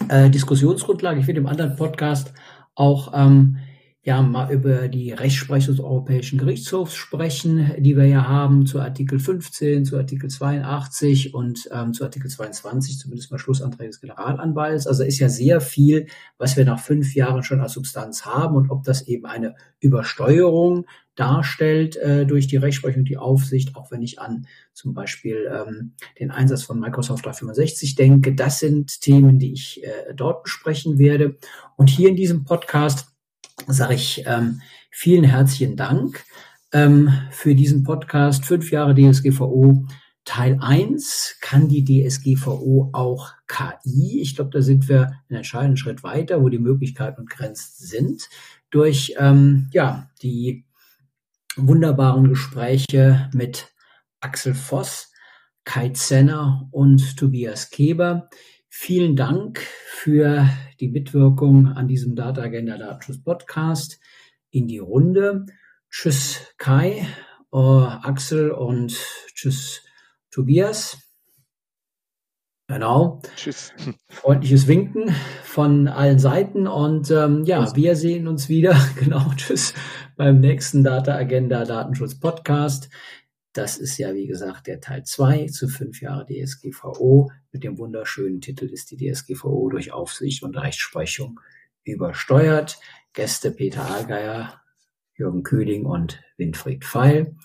äh, 0.08 0.28
Diskussionsgrundlage. 0.28 1.20
Ich 1.20 1.28
will 1.28 1.36
im 1.36 1.46
anderen 1.46 1.76
Podcast 1.76 2.32
auch 2.74 3.12
ähm, 3.14 3.58
ja 4.04 4.20
mal 4.20 4.52
über 4.52 4.88
die 4.88 5.12
Rechtsprechung 5.12 5.76
des 5.76 5.84
Europäischen 5.84 6.36
Gerichtshofs 6.36 6.94
sprechen, 6.94 7.72
die 7.78 7.96
wir 7.96 8.06
ja 8.06 8.26
haben 8.26 8.66
zu 8.66 8.80
Artikel 8.80 9.20
15, 9.20 9.84
zu 9.84 9.96
Artikel 9.96 10.28
82 10.28 11.34
und 11.34 11.68
ähm, 11.72 11.92
zu 11.92 12.02
Artikel 12.02 12.28
22, 12.28 12.98
zumindest 12.98 13.30
mal 13.30 13.38
Schlussanträge 13.38 13.90
des 13.90 14.00
Generalanwalts. 14.00 14.88
Also 14.88 15.04
ist 15.04 15.20
ja 15.20 15.28
sehr 15.28 15.60
viel, 15.60 16.08
was 16.36 16.56
wir 16.56 16.64
nach 16.64 16.80
fünf 16.80 17.14
Jahren 17.14 17.44
schon 17.44 17.60
als 17.60 17.74
Substanz 17.74 18.24
haben 18.24 18.56
und 18.56 18.70
ob 18.70 18.82
das 18.82 19.06
eben 19.06 19.24
eine 19.24 19.54
Übersteuerung 19.78 20.86
darstellt 21.14 21.96
äh, 21.96 22.26
durch 22.26 22.48
die 22.48 22.56
Rechtsprechung, 22.56 23.04
die 23.04 23.18
Aufsicht, 23.18 23.76
auch 23.76 23.92
wenn 23.92 24.02
ich 24.02 24.18
an 24.18 24.46
zum 24.72 24.94
Beispiel 24.94 25.48
ähm, 25.48 25.92
den 26.18 26.32
Einsatz 26.32 26.64
von 26.64 26.80
Microsoft 26.80 27.24
365 27.24 27.94
denke. 27.94 28.34
Das 28.34 28.58
sind 28.58 29.00
Themen, 29.00 29.38
die 29.38 29.52
ich 29.52 29.84
äh, 29.84 30.12
dort 30.14 30.42
besprechen 30.42 30.98
werde. 30.98 31.36
Und 31.76 31.88
hier 31.88 32.08
in 32.08 32.16
diesem 32.16 32.44
Podcast 32.44 33.11
sage 33.66 33.94
ich 33.94 34.22
ähm, 34.26 34.60
vielen 34.90 35.24
herzlichen 35.24 35.76
Dank 35.76 36.24
ähm, 36.72 37.10
für 37.30 37.54
diesen 37.54 37.82
Podcast. 37.82 38.44
Fünf 38.44 38.70
Jahre 38.70 38.94
DSGVO. 38.94 39.86
Teil 40.24 40.58
1 40.60 41.38
kann 41.40 41.68
die 41.68 41.84
DSGVO 41.84 42.90
auch 42.92 43.32
KI. 43.48 44.20
Ich 44.20 44.36
glaube, 44.36 44.50
da 44.50 44.62
sind 44.62 44.88
wir 44.88 45.12
einen 45.28 45.38
entscheidenden 45.38 45.76
Schritt 45.76 46.04
weiter, 46.04 46.42
wo 46.42 46.48
die 46.48 46.60
Möglichkeiten 46.60 47.22
und 47.22 47.30
Grenzen 47.30 47.86
sind. 47.86 48.28
Durch 48.70 49.14
ähm, 49.18 49.68
ja, 49.72 50.10
die 50.22 50.64
wunderbaren 51.56 52.28
Gespräche 52.28 53.30
mit 53.34 53.72
Axel 54.20 54.54
Voss, 54.54 55.12
Kai 55.64 55.90
Zenner 55.90 56.68
und 56.70 57.16
Tobias 57.16 57.70
Keber. 57.70 58.30
Vielen 58.68 59.16
Dank 59.16 59.60
für 59.86 60.48
die 60.82 60.88
Mitwirkung 60.88 61.68
an 61.68 61.86
diesem 61.86 62.16
Data 62.16 62.42
Agenda 62.42 62.76
Datenschutz 62.76 63.22
Podcast 63.22 64.00
in 64.50 64.66
die 64.66 64.80
Runde. 64.80 65.46
Tschüss 65.88 66.40
Kai, 66.58 67.06
uh, 67.52 67.84
Axel 68.02 68.50
und 68.50 68.98
tschüss 69.32 69.82
Tobias. 70.32 70.98
Genau. 72.66 73.22
Tschüss. 73.36 73.72
Freundliches 74.08 74.66
Winken 74.66 75.14
von 75.44 75.86
allen 75.86 76.18
Seiten 76.18 76.66
und 76.66 77.12
ähm, 77.12 77.44
ja, 77.44 77.62
tschüss. 77.62 77.76
wir 77.76 77.94
sehen 77.94 78.26
uns 78.26 78.48
wieder, 78.48 78.74
genau, 78.98 79.30
tschüss, 79.36 79.74
beim 80.16 80.40
nächsten 80.40 80.82
Data 80.82 81.14
Agenda 81.14 81.64
Datenschutz 81.64 82.18
Podcast. 82.18 82.90
Das 83.52 83.76
ist 83.76 83.98
ja, 83.98 84.14
wie 84.14 84.26
gesagt, 84.26 84.66
der 84.66 84.80
Teil 84.80 85.04
2 85.04 85.46
zu 85.46 85.68
fünf 85.68 86.00
Jahre 86.00 86.26
DSGVO 86.26 87.30
mit 87.52 87.64
dem 87.64 87.76
wunderschönen 87.76 88.40
Titel 88.40 88.64
ist 88.66 88.90
die 88.90 88.96
DSGVO 88.96 89.68
durch 89.68 89.92
Aufsicht 89.92 90.42
und 90.42 90.56
Rechtsprechung 90.56 91.38
übersteuert. 91.84 92.78
Gäste 93.12 93.50
Peter 93.50 93.84
Allgeier, 93.90 94.62
Jürgen 95.14 95.42
Kühling 95.42 95.84
und 95.84 96.22
Winfried 96.38 96.84
Pfeil. 96.84 97.36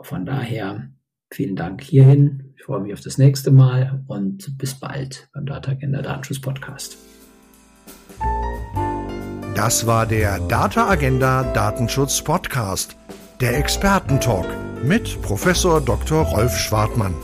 Von 0.00 0.24
daher 0.24 0.92
vielen 1.32 1.56
Dank 1.56 1.82
hierhin. 1.82 2.54
Ich 2.56 2.62
freue 2.62 2.80
mich 2.80 2.92
auf 2.92 3.00
das 3.00 3.18
nächste 3.18 3.50
Mal 3.50 4.04
und 4.06 4.56
bis 4.56 4.78
bald 4.78 5.28
beim 5.32 5.46
Data 5.46 5.72
Agenda 5.72 6.00
Datenschutz 6.00 6.40
Podcast. 6.40 6.96
Das 9.56 9.84
war 9.84 10.06
der 10.06 10.38
Data 10.46 10.88
Agenda 10.88 11.42
Datenschutz 11.52 12.22
Podcast, 12.22 12.96
der 13.40 13.58
Expertentalk 13.58 14.67
mit 14.84 15.20
Professor 15.22 15.80
Dr. 15.80 16.22
Rolf 16.22 16.56
Schwartmann. 16.56 17.14